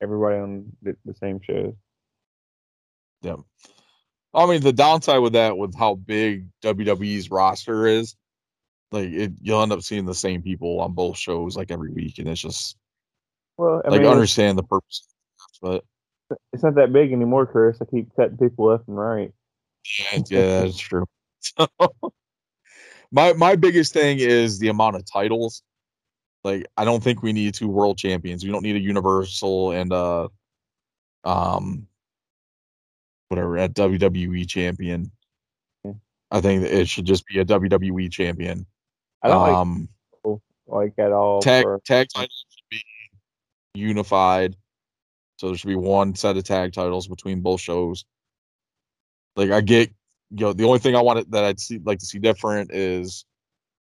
[0.00, 1.74] everybody on the, the same shows?
[3.22, 3.36] Yeah.
[4.34, 8.14] I mean, the downside with that, with how big WWE's roster is,
[8.92, 12.18] like it, you'll end up seeing the same people on both shows like every week,
[12.18, 12.76] and it's just
[13.56, 15.06] Well, I like mean, understand the purpose,
[15.60, 15.84] but
[16.52, 17.78] it's not that big anymore, Chris.
[17.80, 19.32] I keep cutting people left and right.
[19.98, 21.06] yeah, yeah, that's true.
[21.40, 21.66] So,
[23.12, 25.62] my my biggest thing is the amount of titles.
[26.44, 28.44] Like, I don't think we need two world champions.
[28.44, 30.28] We don't need a universal and uh,
[31.24, 31.86] um,
[33.28, 35.10] whatever a WWE champion.
[36.30, 38.66] I think it should just be a WWE champion.
[39.22, 39.88] I don't um,
[40.24, 41.40] like like at all.
[41.40, 42.82] tag for- tag titles should be
[43.74, 44.56] unified.
[45.36, 48.04] So there should be one set of tag titles between both shows.
[49.36, 49.90] Like I get,
[50.30, 53.24] you know, the only thing I wanted that I'd see like to see different is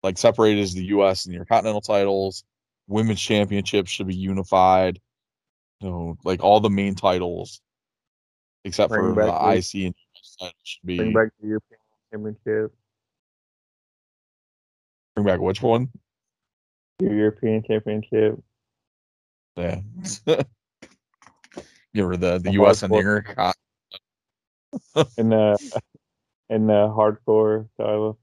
[0.02, 1.26] like separated is the U.S.
[1.26, 2.44] and your continental titles.
[2.88, 5.00] Women's championships should be unified.
[5.82, 7.62] You know, like all the main titles,
[8.64, 9.96] except Bring for the IC and
[10.42, 11.80] US should be bring back the European
[12.12, 12.74] Championship.
[15.16, 15.90] Bring back which one?
[17.00, 18.40] Your European Championship.
[19.56, 19.80] Yeah.
[21.94, 22.84] Give her the the The U.S.
[22.84, 23.54] and the hardcore.
[24.96, 25.08] Intercon.
[25.18, 25.58] and uh
[26.50, 28.18] and the hardcore title.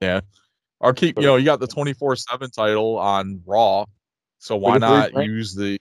[0.00, 0.20] Yeah.
[0.80, 3.84] Or keep, you know, you got the 24 7 title on Raw.
[4.38, 5.78] So why not rebrand- use the.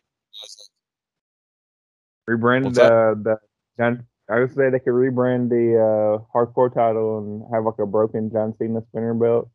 [2.29, 3.37] Rebrand uh, the
[3.77, 4.05] John.
[4.29, 8.29] I would say they could rebrand the uh, hardcore title and have like a broken
[8.31, 9.49] John Cena spinner belt.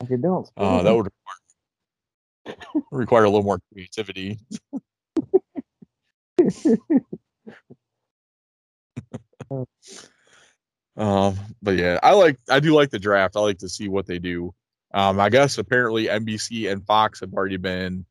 [0.00, 0.50] Like you don't.
[0.56, 1.08] Uh, that would
[2.44, 4.38] require, require a little more creativity.
[10.96, 13.36] um, but yeah, I like, I do like the draft.
[13.36, 14.54] I like to see what they do.
[14.94, 18.06] Um, I guess apparently NBC and Fox have already been,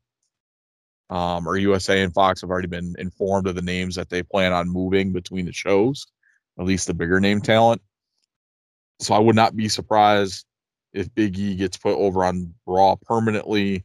[1.08, 4.52] um, or USA and Fox have already been informed of the names that they plan
[4.52, 6.06] on moving between the shows,
[6.58, 7.82] at least the bigger name talent.
[9.00, 10.46] So I would not be surprised
[10.92, 13.84] if Big E gets put over on Raw permanently.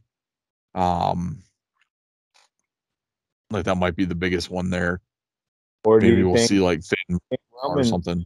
[0.74, 1.42] Um,
[3.50, 5.00] like that might be the biggest one there.
[5.84, 7.18] or Maybe we'll see like Finn
[7.62, 8.24] or something.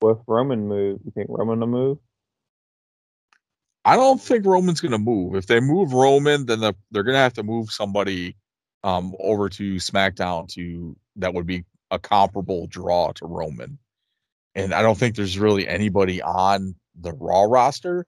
[0.00, 1.00] with Roman move?
[1.04, 1.98] You think Roman will move?
[3.84, 5.34] I don't think Roman's gonna move.
[5.36, 8.36] If they move Roman, then the, they're gonna have to move somebody
[8.84, 13.78] um over to SmackDown to that would be a comparable draw to Roman.
[14.54, 18.06] And I don't think there's really anybody on the Raw roster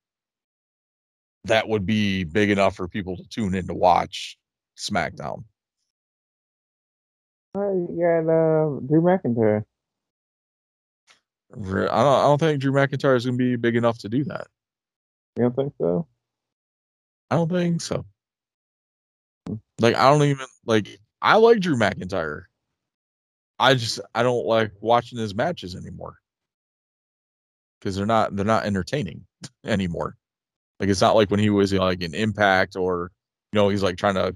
[1.45, 4.37] that would be big enough for people to tune in to watch
[4.77, 5.45] SmackDown.
[7.55, 9.65] You got uh, Drew McIntyre.
[11.53, 14.47] I don't, I don't think Drew McIntyre is gonna be big enough to do that.
[15.37, 16.07] You don't think so?
[17.31, 18.05] I don't think so.
[19.81, 22.45] Like I don't even like I like Drew McIntyre.
[23.61, 26.17] I just I don't like watching his matches anymore.
[27.83, 29.27] Cuz they're not they're not entertaining
[29.65, 30.17] anymore.
[30.81, 33.13] Like it's not like when he was like in Impact or
[33.53, 34.35] you know he's like trying to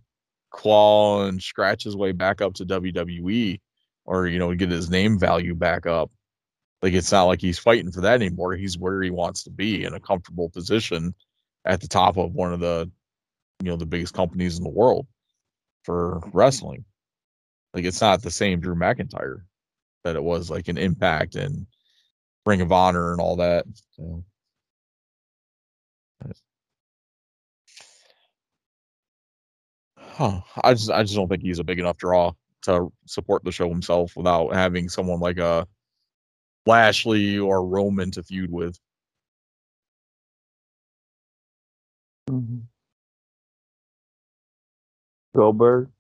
[0.51, 3.61] claw and scratch his way back up to WWE
[4.05, 6.11] or you know get his name value back up.
[6.83, 8.55] Like it's not like he's fighting for that anymore.
[8.55, 11.15] He's where he wants to be in a comfortable position
[11.65, 12.91] at the top of one of the
[13.63, 15.07] you know the biggest companies in the world
[15.85, 16.85] for wrestling.
[17.75, 19.43] Like it's not the same Drew McIntyre
[20.05, 21.67] that it was like an Impact and
[22.47, 23.67] Ring of Honor and all that.
[23.97, 24.25] So.
[29.99, 30.41] Huh.
[30.63, 32.33] I just I just don't think he's a big enough draw
[32.63, 35.67] to support the show himself without having someone like a
[36.67, 38.79] Lashley or Roman to feud with.
[42.31, 42.61] Mm-hmm.
[45.37, 45.91] Goldberg.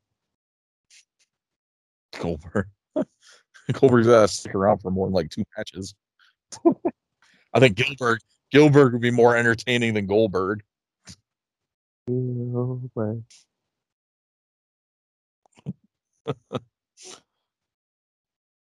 [2.18, 2.66] Goldberg.
[3.72, 5.94] Goldberg's got to stick around for more than like two matches.
[7.54, 8.18] I think Gillberg
[8.52, 10.62] Gillberg would be more entertaining than Goldberg.
[12.08, 13.22] Goldberg.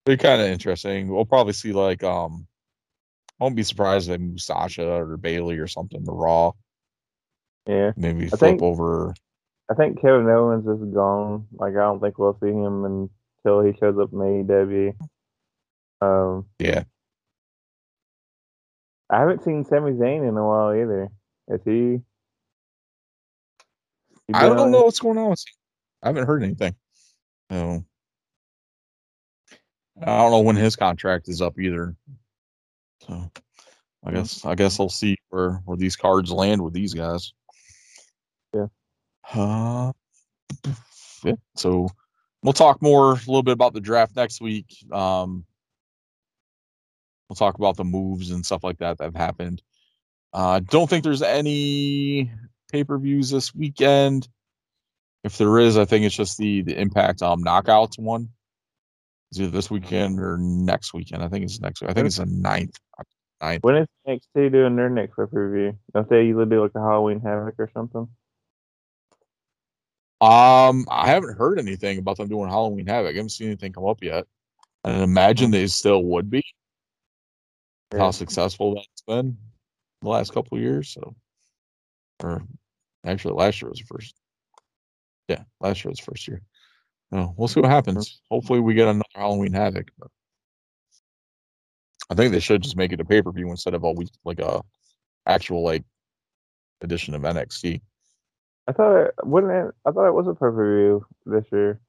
[0.04, 1.06] Be kind of interesting.
[1.08, 2.46] We'll probably see like um
[3.40, 6.52] I won't be surprised if they move Sasha or Bayley or something to Raw.
[7.68, 7.92] Yeah.
[7.96, 9.14] Maybe I flip think- over
[9.70, 11.46] I think Kevin Owens is gone.
[11.52, 13.08] Like I don't think we'll see him
[13.44, 14.94] until he shows up in AEW.
[16.00, 16.84] Um, yeah.
[19.10, 21.08] I haven't seen Sami Zayn in a while either.
[21.48, 22.00] Is he?
[24.26, 25.54] he I don't on- know what's going on with him.
[26.02, 26.74] I haven't heard anything.
[27.50, 27.84] So
[30.00, 31.94] I don't know when his contract is up either.
[33.06, 33.30] So
[34.04, 37.32] I guess I guess I'll see where where these cards land with these guys.
[38.54, 38.66] Yeah.
[39.32, 39.92] Uh,
[41.22, 41.34] yeah.
[41.56, 41.88] So
[42.42, 44.66] we'll talk more a little bit about the draft next week.
[44.92, 45.44] Um,
[47.28, 49.62] we'll talk about the moves and stuff like that that have happened.
[50.32, 52.30] I uh, don't think there's any
[52.70, 54.28] pay per views this weekend.
[55.24, 58.30] If there is, I think it's just the the Impact um knockouts one.
[59.30, 61.22] It's either this weekend or next weekend.
[61.22, 61.90] I think it's next week.
[61.90, 62.76] I think it's the ninth.
[63.40, 63.62] Ninth.
[63.62, 65.78] When is NXT doing their next pay per view?
[65.94, 68.08] Don't they usually do like a Halloween Havoc or something?
[70.22, 73.12] Um, I haven't heard anything about them doing Halloween Havoc.
[73.12, 74.24] I haven't seen anything come up yet.
[74.84, 76.44] I imagine they still would be.
[77.92, 77.98] Yeah.
[77.98, 79.36] How successful that's been
[80.00, 80.90] the last couple of years.
[80.90, 81.16] So,
[82.22, 82.40] or
[83.04, 84.14] actually, last year was the first.
[85.26, 86.40] Yeah, last year was the first year.
[87.10, 88.20] No, we'll see what happens.
[88.30, 89.90] Hopefully, we get another Halloween Havoc.
[89.98, 90.08] But
[92.10, 94.10] I think they should just make it a pay per view instead of a week,
[94.24, 94.62] like a
[95.26, 95.82] actual like
[96.80, 97.80] edition of NXT.
[98.68, 101.80] I thought it wouldn't it, I thought it was a pay per view this year.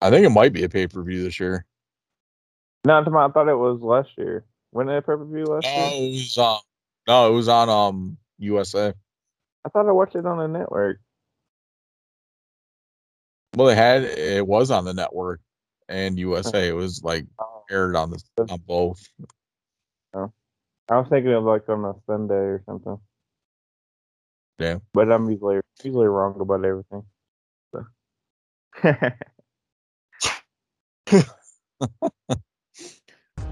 [0.00, 1.66] I think it might be a pay per view this year.
[2.84, 4.44] No, I thought it was last year.
[4.72, 5.92] Wasn't it pay per view last year?
[5.92, 6.58] it was um,
[7.06, 8.94] no, it was on um USA.
[9.64, 11.00] I thought I watched it on the network.
[13.56, 15.40] Well, they had it was on the network
[15.88, 16.68] and USA.
[16.68, 19.02] It was like Oh, aired on the on both.
[20.90, 22.98] I was thinking of like on a Sunday or something.
[24.58, 24.78] Yeah.
[24.92, 27.04] But I'm usually usually wrong about everything.
[27.72, 27.84] So.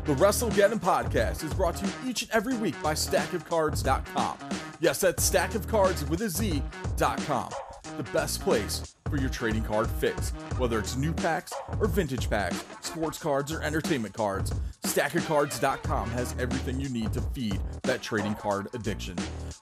[0.07, 4.39] The WrestleGeddon podcast is brought to you each and every week by StackOfCards.com.
[4.81, 7.51] Yes, that's StackOfCards with a Z.com.
[7.97, 10.31] The best place for your trading card fix.
[10.59, 14.53] Whether it's new packs or vintage packs, sports cards or entertainment cards,
[14.85, 19.17] StackOfCards.com has everything you need to feed that trading card addiction.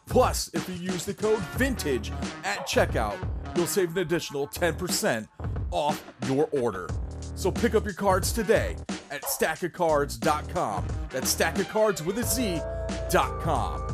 [0.06, 2.12] Plus, if you use the code VINTAGE
[2.44, 3.16] at checkout,
[3.56, 5.26] you'll save an additional 10%
[5.70, 6.88] off your order.
[7.34, 8.76] So pick up your cards today
[9.10, 10.86] at stackofcards.com.
[11.10, 13.93] That's stackofcards with a Z.com.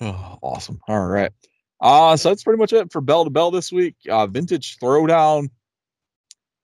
[0.00, 0.78] Oh, awesome.
[0.88, 1.32] All right.
[1.80, 3.96] Uh so that's pretty much it for bell to bell this week.
[4.08, 5.48] Uh vintage throwdown.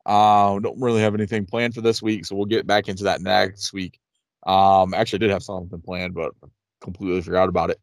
[0.05, 3.21] Uh don't really have anything planned for this week, so we'll get back into that
[3.21, 3.99] next week.
[4.47, 6.33] Um actually I did have something planned, but
[6.81, 7.81] completely forgot about it.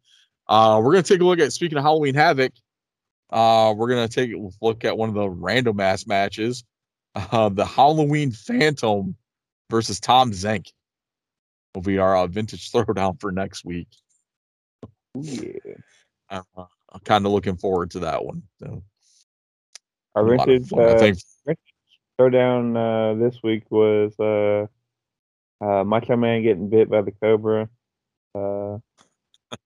[0.47, 2.51] Uh we're gonna take a look at speaking of Halloween Havoc.
[3.29, 6.63] Uh we're gonna take a look at one of the random ass matches.
[7.15, 9.15] Uh the Halloween Phantom
[9.69, 10.71] versus Tom Zenk
[11.75, 13.87] will be our uh, vintage throwdown for next week.
[15.15, 15.73] Yeah.
[16.29, 16.41] Uh,
[16.91, 18.43] I'm kind of looking forward to that one.
[18.59, 18.83] So,
[20.15, 20.79] Our a lot of vintage fun.
[20.79, 21.17] I uh, think
[22.19, 24.67] throwdown uh, this week was uh,
[25.63, 27.69] uh, Macho Man getting bit by the cobra.
[28.35, 28.77] Uh,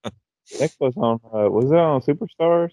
[0.59, 2.71] next was on uh, was it on Superstars?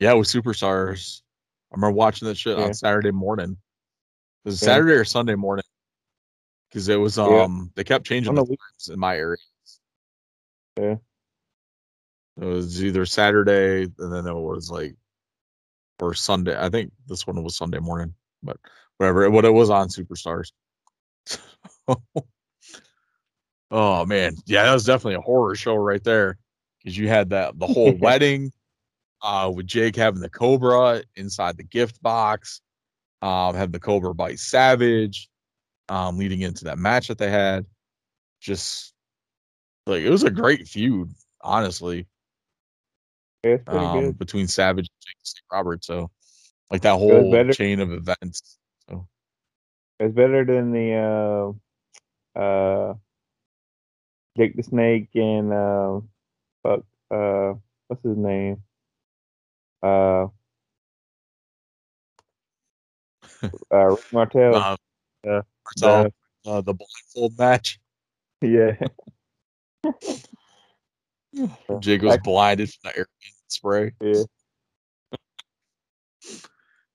[0.00, 1.22] yeah, with superstars.
[1.72, 2.64] I remember watching that shit Yeah.
[2.64, 3.56] on Saturday morning.
[4.44, 4.66] It was Yeah.
[4.66, 5.64] Saturday or Sunday morning
[6.68, 9.38] because it was um they kept changing the the times in my area.
[10.76, 10.96] Yeah.
[12.40, 14.96] It was either Saturday and then it was like
[16.00, 16.56] or Sunday.
[16.58, 18.56] I think this one was Sunday morning, but
[18.98, 19.30] whatever.
[19.30, 20.52] What it was on Superstars.
[23.70, 26.38] oh man, yeah, that was definitely a horror show right there
[26.78, 28.52] because you had that the whole wedding,
[29.22, 32.60] uh, with Jake having the Cobra inside the gift box,
[33.22, 35.28] um, having the Cobra bite Savage,
[35.88, 37.64] um, leading into that match that they had.
[38.40, 38.93] Just
[39.86, 42.06] like it was a great feud, honestly
[43.44, 44.18] Yeah, um, good.
[44.18, 45.42] between Savage and.
[45.52, 45.84] Robert.
[45.84, 46.10] So,
[46.70, 48.58] like that whole better- chain of events.
[48.88, 49.06] So,
[50.00, 51.54] It's better than the
[52.36, 52.94] uh, uh,
[54.36, 56.00] Jake the Snake and uh,
[56.62, 57.54] fuck, uh,
[57.86, 58.62] what's his name?
[59.82, 60.26] Uh,
[63.72, 64.54] uh, Rick Martel.
[65.28, 65.42] uh,
[65.76, 66.10] so,
[66.46, 67.78] uh, the blindfold match.
[68.42, 68.72] yeah,
[71.80, 73.06] Jake was I- blinded from the air
[73.48, 73.92] spray.
[74.00, 74.22] yeah.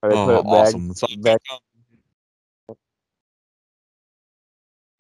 [0.01, 0.93] Oh, it back- awesome!
[1.21, 1.41] Back-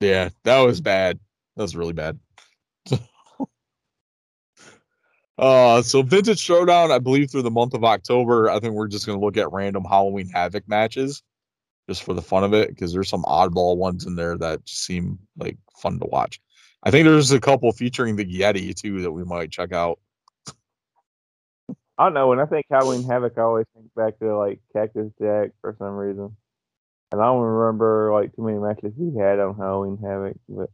[0.01, 1.19] yeah, that was bad.
[1.55, 2.19] That was really bad.
[5.37, 9.05] Uh, so Vintage Showdown, I believe through the month of October, I think we're just
[9.05, 11.23] gonna look at random Halloween Havoc matches,
[11.87, 15.17] just for the fun of it, because there's some oddball ones in there that seem
[15.37, 16.41] like fun to watch.
[16.83, 19.99] I think there's a couple featuring the Yeti too that we might check out.
[21.97, 22.29] I don't know.
[22.29, 25.95] When I think Halloween Havoc, I always think back to like Cactus Jack for some
[25.95, 26.35] reason,
[27.11, 30.37] and I don't remember like too many matches he had on Halloween Havoc.
[30.47, 30.69] But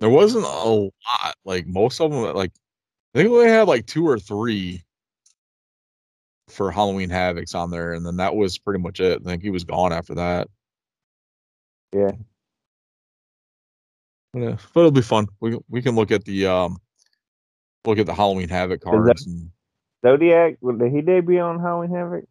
[0.00, 1.34] There wasn't a lot.
[1.44, 2.52] Like most of them, like
[3.14, 4.82] I think we only had like two or three
[6.48, 9.20] for Halloween Havocs on there, and then that was pretty much it.
[9.20, 10.48] I think he was gone after that.
[11.92, 12.12] yeah,
[14.36, 15.28] Yeah, but it'll be fun.
[15.40, 16.76] We we can look at the um
[17.86, 19.50] look at the Halloween Havoc cards, and
[20.04, 22.24] Zodiac well, did he debut on Halloween Havoc?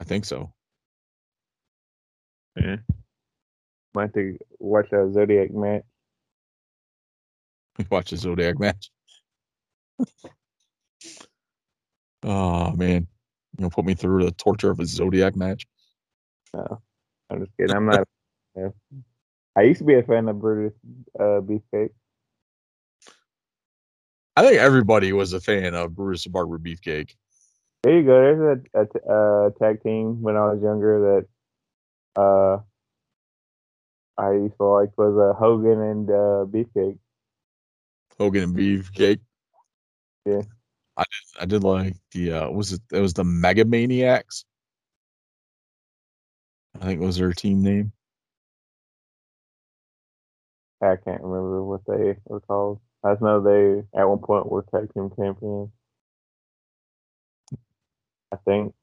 [0.00, 0.54] I think so.
[2.56, 2.80] Might
[3.94, 5.82] have to watch that Zodiac match.
[7.76, 8.90] We watch the Zodiac match.
[12.22, 13.06] oh man,
[13.58, 15.66] you know, put me through the torture of a Zodiac match.
[16.54, 16.80] No,
[17.28, 17.76] I'm just kidding.
[17.76, 18.08] I'm not.
[19.56, 20.78] I used to be a fan of Brutus
[21.18, 21.90] uh, Beefcake.
[24.36, 27.14] I think everybody was a fan of Brutus the Barber Beefcake.
[27.82, 28.20] There you go.
[28.20, 31.24] There's a, a, t- uh tag team when I was younger
[32.16, 32.58] that uh
[34.18, 36.98] I used to like was uh, Hogan and uh, Beefcake.
[38.18, 39.20] Hogan and Beefcake.
[40.24, 40.42] Yeah.
[40.96, 41.42] I did.
[41.42, 42.32] I did like the.
[42.32, 42.80] uh Was it?
[42.92, 44.44] It was the Mega Maniacs.
[46.80, 47.92] I think was their team name.
[50.82, 52.80] I can't remember what they were called.
[53.02, 55.70] I just know they at one point were tag team champions.
[58.32, 58.74] I think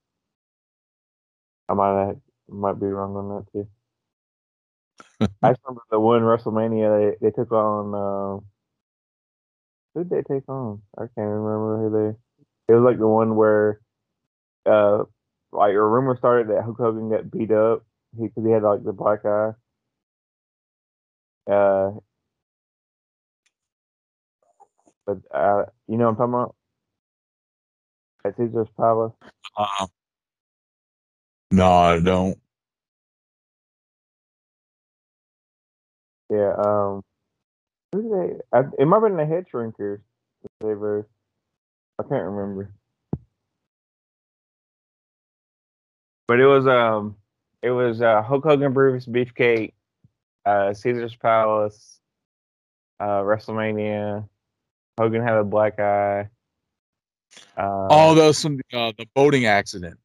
[1.70, 2.18] I might have,
[2.48, 3.68] might be wrong on that too.
[5.42, 7.94] I just remember the one WrestleMania they, they took on.
[7.94, 8.44] Uh,
[9.94, 10.82] who did they take on?
[10.98, 12.74] I can't remember who they.
[12.74, 13.80] It was like the one where,
[14.66, 15.04] uh,
[15.52, 17.84] like a rumor started that Hulk Hogan got beat up
[18.20, 19.52] because he, had like the black eye.
[21.50, 21.92] Uh,
[25.06, 26.56] but uh, you know what I'm talking about?
[28.26, 29.14] At Caesar's Palace.
[29.58, 29.88] Uh,
[31.52, 32.40] no, I don't.
[36.30, 36.54] Yeah.
[36.58, 37.04] Um.
[37.92, 38.58] Who did they?
[38.58, 40.00] I, it might have been the Head Shrinkers.
[40.62, 41.08] They were.
[42.00, 42.74] I can't remember.
[46.28, 47.18] But it was um.
[47.62, 49.74] It was uh, Hulk Hogan, Bruce Beefcake,
[50.46, 52.00] uh, Caesar's Palace,
[53.00, 54.28] uh, WrestleMania.
[55.00, 56.30] Hogan had a black eye.
[57.58, 59.98] Uh, oh, that was from the, uh, the boating accident.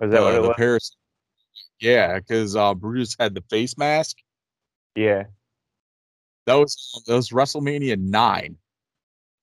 [0.00, 0.56] was that what Uh, it the was?
[0.56, 0.96] Paris.
[1.80, 4.16] Yeah, because uh, Brutus had the face mask.
[4.96, 5.24] Yeah.
[6.46, 8.56] That was that was WrestleMania nine.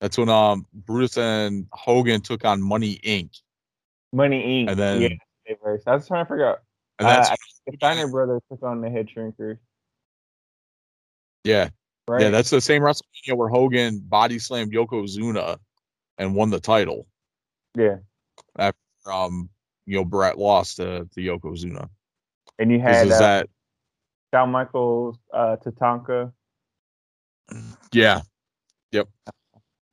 [0.01, 3.39] That's when um Brutus and Hogan took on Money Inc.
[4.11, 4.71] Money Inc.
[4.71, 5.55] And then- yeah,
[5.87, 6.63] I was trying to figure out.
[6.99, 7.35] And that's Uh,
[7.67, 9.57] the Steiner brothers took on the Head Shrinkers,
[11.43, 11.69] yeah,
[12.07, 12.21] right?
[12.21, 12.29] yeah.
[12.29, 15.57] That's the same WrestleMania where Hogan body slammed Yokozuna
[16.17, 17.07] and won the title.
[17.75, 17.97] yeah.
[18.57, 18.79] After
[19.11, 19.49] um,
[19.85, 21.89] you know, Bret lost to, to Yokozuna.
[22.57, 23.49] And you had is uh, that
[24.33, 26.31] Shawn Michaels, uh, Tatanka,
[27.91, 28.21] yeah?
[28.91, 29.07] Yep.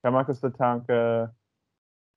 [0.04, 1.30] Shawn Michaels, Tatanka.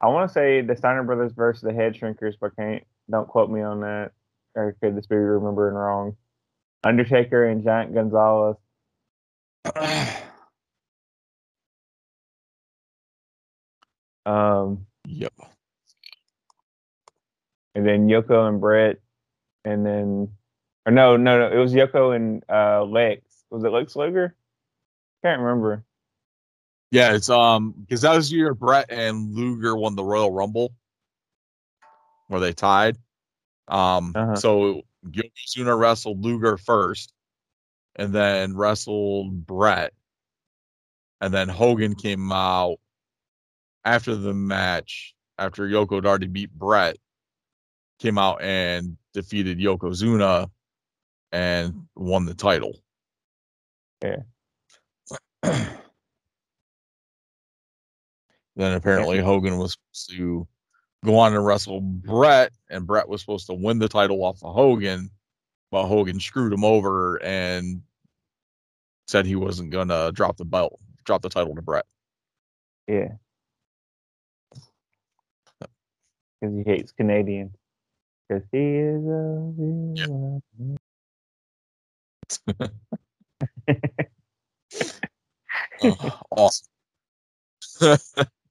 [0.02, 3.49] I want to say the Steiner brothers versus the Head Shrinkers, but can't don't quote
[3.49, 4.12] me on that,
[4.56, 6.15] or could this be remembering wrong?
[6.84, 8.57] Undertaker and Giant Gonzalez.
[14.26, 15.34] Um, Yep.
[17.76, 18.98] and then Yoko and Bret,
[19.64, 20.30] and then
[20.86, 23.22] or no, no, no, it was Yoko and uh, Lex.
[23.52, 24.36] Was it Lex Luger?
[25.23, 25.84] Can't remember.
[26.91, 30.73] Yeah, it's um because that was your Bret and Luger won the Royal Rumble,
[32.27, 32.98] where they tied.
[33.68, 34.36] Um, Uh-huh.
[34.36, 37.14] so Yokozuna wrestled Luger first,
[37.96, 39.94] and then wrestled Bret,
[41.22, 42.78] and then Hogan came out
[43.84, 46.98] after the match after Yoko had already beat Bret,
[48.00, 50.50] came out and defeated Yokozuna
[51.32, 52.80] and won the title.
[54.02, 54.24] Yeah.
[58.58, 59.78] Then apparently Hogan was
[60.12, 60.48] to
[61.06, 64.53] go on and wrestle Bret, and Bret was supposed to win the title off of
[64.53, 65.11] Hogan,
[65.72, 67.82] but Hogan screwed him over and
[69.07, 71.86] said he wasn't gonna drop the belt, drop the title to Bret.
[72.88, 73.14] Yeah.
[76.41, 77.56] Because he hates Canadians.
[78.30, 80.41] Because he is a real
[85.82, 86.68] Oh, awesome.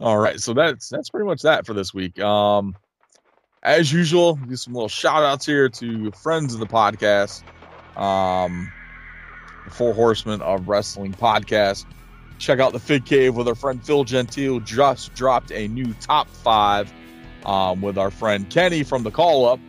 [0.00, 2.18] All right, so that's that's pretty much that for this week.
[2.20, 2.74] Um,
[3.62, 7.42] as usual, do some little shout outs here to friends of the podcast.
[7.98, 8.72] Um,
[9.66, 11.84] the Four Horsemen of Wrestling podcast.
[12.38, 14.60] Check out the Fig Cave with our friend Phil Gentile.
[14.60, 16.90] Just dropped a new top five
[17.44, 19.60] um, with our friend Kenny from the Call Up.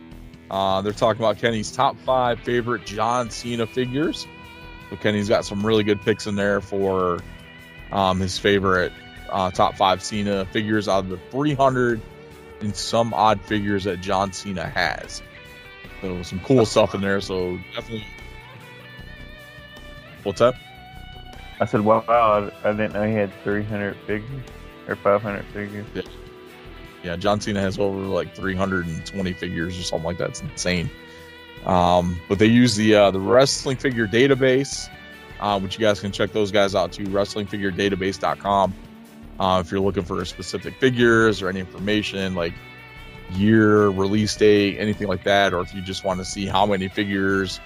[0.50, 4.26] Uh, they're talking about Kenny's top five favorite John Cena figures.
[4.88, 7.18] So Kenny's got some really good picks in there for
[7.90, 8.92] um, his favorite
[9.32, 12.00] uh, top five Cena figures out of the 300
[12.60, 15.22] and some odd figures that John Cena has.
[16.00, 17.20] So some cool stuff in there.
[17.20, 18.06] So definitely.
[20.22, 20.54] What's up?
[21.60, 24.42] I said, wow, I, I didn't know he had 300 figures
[24.88, 25.86] or 500 figures.
[27.02, 30.30] Yeah, John Cena has over like 320 figures or something like that.
[30.30, 30.90] It's insane.
[31.66, 34.88] Um, but they use the uh, the wrestling figure database,
[35.40, 37.04] uh, which you guys can check those guys out too.
[37.04, 38.74] Wrestlingfiguredatabase.com.
[39.38, 42.52] Uh, if you're looking for specific figures or any information like
[43.32, 46.88] year, release date, anything like that, or if you just want to see how many
[46.88, 47.60] figures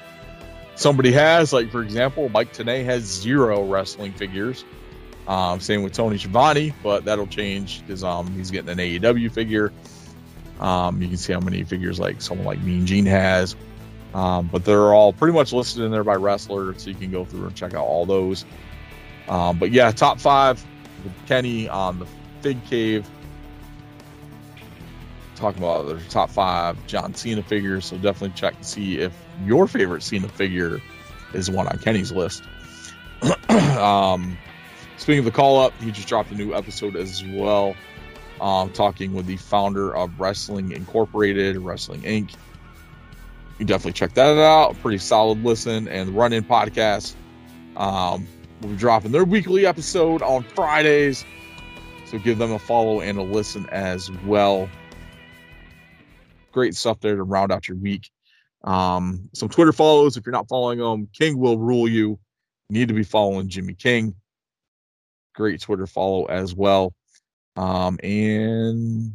[0.74, 4.64] somebody has, like for example, Mike Tenay has zero wrestling figures.
[5.26, 9.72] Um, same with Tony Schiavone, but that'll change because um, he's getting an AEW figure.
[10.60, 13.56] Um, you can see how many figures like someone like Mean Gene has.
[14.14, 17.24] Um, but they're all pretty much listed in there by wrestler, so you can go
[17.24, 18.46] through and check out all those.
[19.28, 20.64] Um, but yeah, top five
[21.26, 22.06] Kenny on the
[22.40, 23.08] Fig Cave.
[25.34, 29.12] Talking about their top five John Cena figures, so definitely check to see if
[29.44, 30.80] your favorite Cena figure
[31.34, 32.42] is one on Kenny's list.
[33.48, 34.36] um,
[34.96, 37.74] speaking of the call up, he just dropped a new episode as well,
[38.40, 42.34] um, talking with the founder of Wrestling Incorporated, Wrestling Inc.
[43.58, 44.76] You definitely check that out.
[44.80, 45.88] Pretty solid listen.
[45.88, 47.14] And Run In podcast
[47.76, 48.26] um,
[48.60, 51.24] will be dropping their weekly episode on Fridays.
[52.06, 54.68] So give them a follow and a listen as well.
[56.52, 58.10] Great stuff there to round out your week.
[58.64, 60.16] Um, some Twitter follows.
[60.16, 62.18] If you're not following them, King will rule you.
[62.68, 64.14] You need to be following Jimmy King.
[65.34, 66.94] Great Twitter follow as well.
[67.56, 69.12] Um, and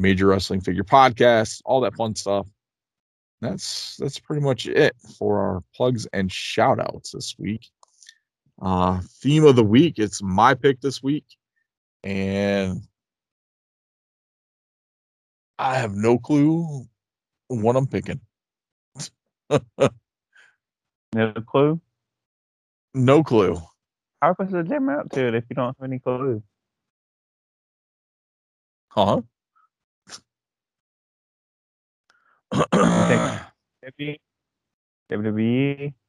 [0.00, 2.46] Major Wrestling Figure Podcast, all that fun stuff.
[3.40, 7.68] That's that's pretty much it for our plugs and shout outs this week.
[8.62, 11.26] Uh theme of the week, it's my pick this week.
[12.04, 12.80] And
[15.58, 16.86] I have no clue
[17.48, 18.20] what I'm picking.
[21.14, 21.80] No clue?
[22.94, 23.60] No clue.
[24.22, 26.42] How can the jam out to it if you don't have any clue?
[28.88, 29.20] Huh?
[35.10, 35.94] WWE?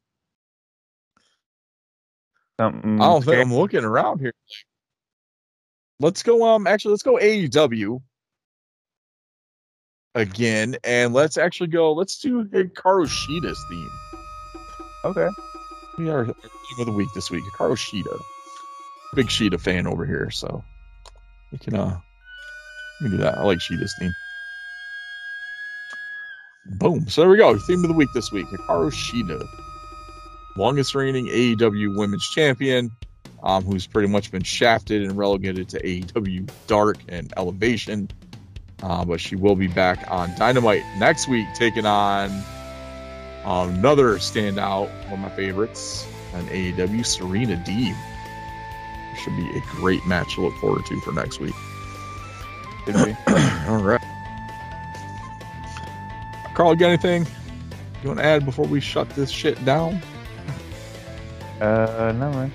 [2.60, 3.02] Something.
[3.02, 3.38] I don't think?
[3.38, 4.34] I'm looking around here.
[6.00, 6.46] Let's go.
[6.48, 8.02] Um, actually, let's go AEW
[10.16, 11.94] again, and let's actually go.
[11.94, 13.90] Let's do Hikaru Shida's theme.
[15.06, 15.30] Okay.
[15.98, 17.44] We are theme of the week this week.
[17.54, 18.20] Hikaru Shida,
[19.16, 20.64] big Shida fan over here, so
[21.52, 22.00] we can uh,
[23.02, 23.38] we can do that.
[23.38, 24.14] I like Shida's theme.
[26.80, 27.08] Boom.
[27.08, 27.58] So there we go.
[27.58, 29.46] Theme of the week this week: Hikaru Shida,
[30.58, 32.92] longest reigning AEW Women's Champion
[33.44, 38.10] um, who's pretty much been shafted and relegated to AEW Dark and Elevation.
[38.82, 42.32] Uh, but she will be back on Dynamite next week, taking on
[43.46, 47.96] another standout, one of my favorites, an AEW Serena Deeb.
[49.24, 51.54] Should be a great match to look forward to for next week.
[53.68, 54.02] All right.
[56.56, 57.26] Carl, you got anything
[58.02, 60.02] you want to add before we shut this shit down?
[61.64, 62.52] Uh, no man.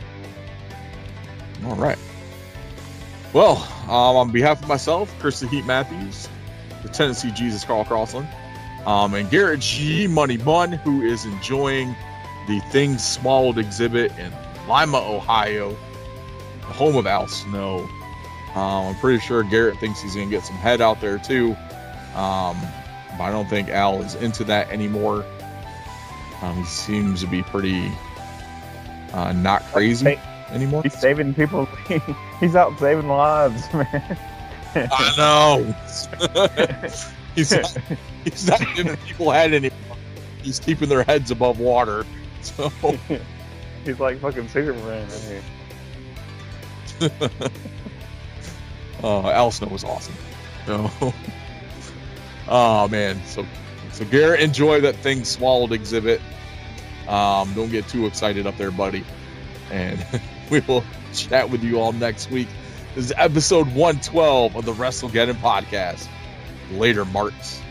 [1.65, 1.99] All right.
[3.33, 6.29] Well, um, on behalf of myself, Chris the Heat Matthews,
[6.83, 8.29] the Tennessee Jesus Carl Crossland,
[8.85, 11.97] um, and Garrett G Money Bun, who is enjoying
[12.49, 14.31] the Things Swallowed exhibit in
[14.69, 15.71] Lima, Ohio,
[16.61, 17.89] the home of Al Snow.
[18.55, 21.53] Um, I'm pretty sure Garrett thinks he's going to get some head out there too.
[22.15, 22.59] Um,
[23.17, 25.25] but I don't think Al is into that anymore.
[26.43, 27.91] Um, he seems to be pretty
[29.13, 30.19] uh, not crazy
[30.51, 30.83] anymore.
[30.83, 31.67] He's saving people.
[32.41, 34.19] He's out saving lives, man.
[34.75, 35.75] I know.
[37.35, 37.79] he's not,
[38.25, 39.97] he's not giving people head anymore.
[40.43, 42.05] He's keeping their heads above water.
[42.43, 42.71] So
[43.85, 45.43] He's like fucking Superman in
[47.11, 47.11] here.
[49.03, 50.15] uh, Al Snow was awesome.
[50.67, 50.91] So,
[52.49, 53.21] oh man.
[53.27, 53.45] So
[53.93, 56.21] so Garrett, enjoy that thing swallowed exhibit.
[57.09, 59.05] Um, don't get too excited up there, buddy.
[59.71, 60.05] And
[60.51, 62.49] we will chat with you all next week.
[62.95, 66.07] This is episode 112 of the WrestleGeddon podcast.
[66.73, 67.63] Later, Marks.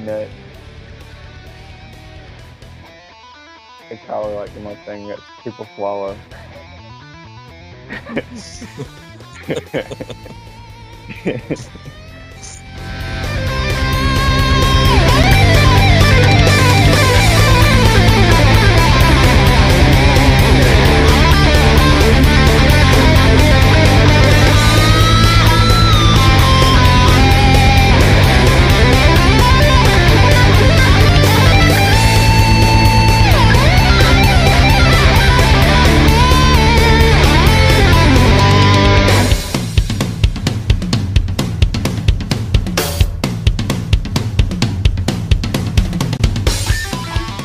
[0.00, 0.28] Nut.
[3.90, 6.16] It's probably like the most thing that people swallow.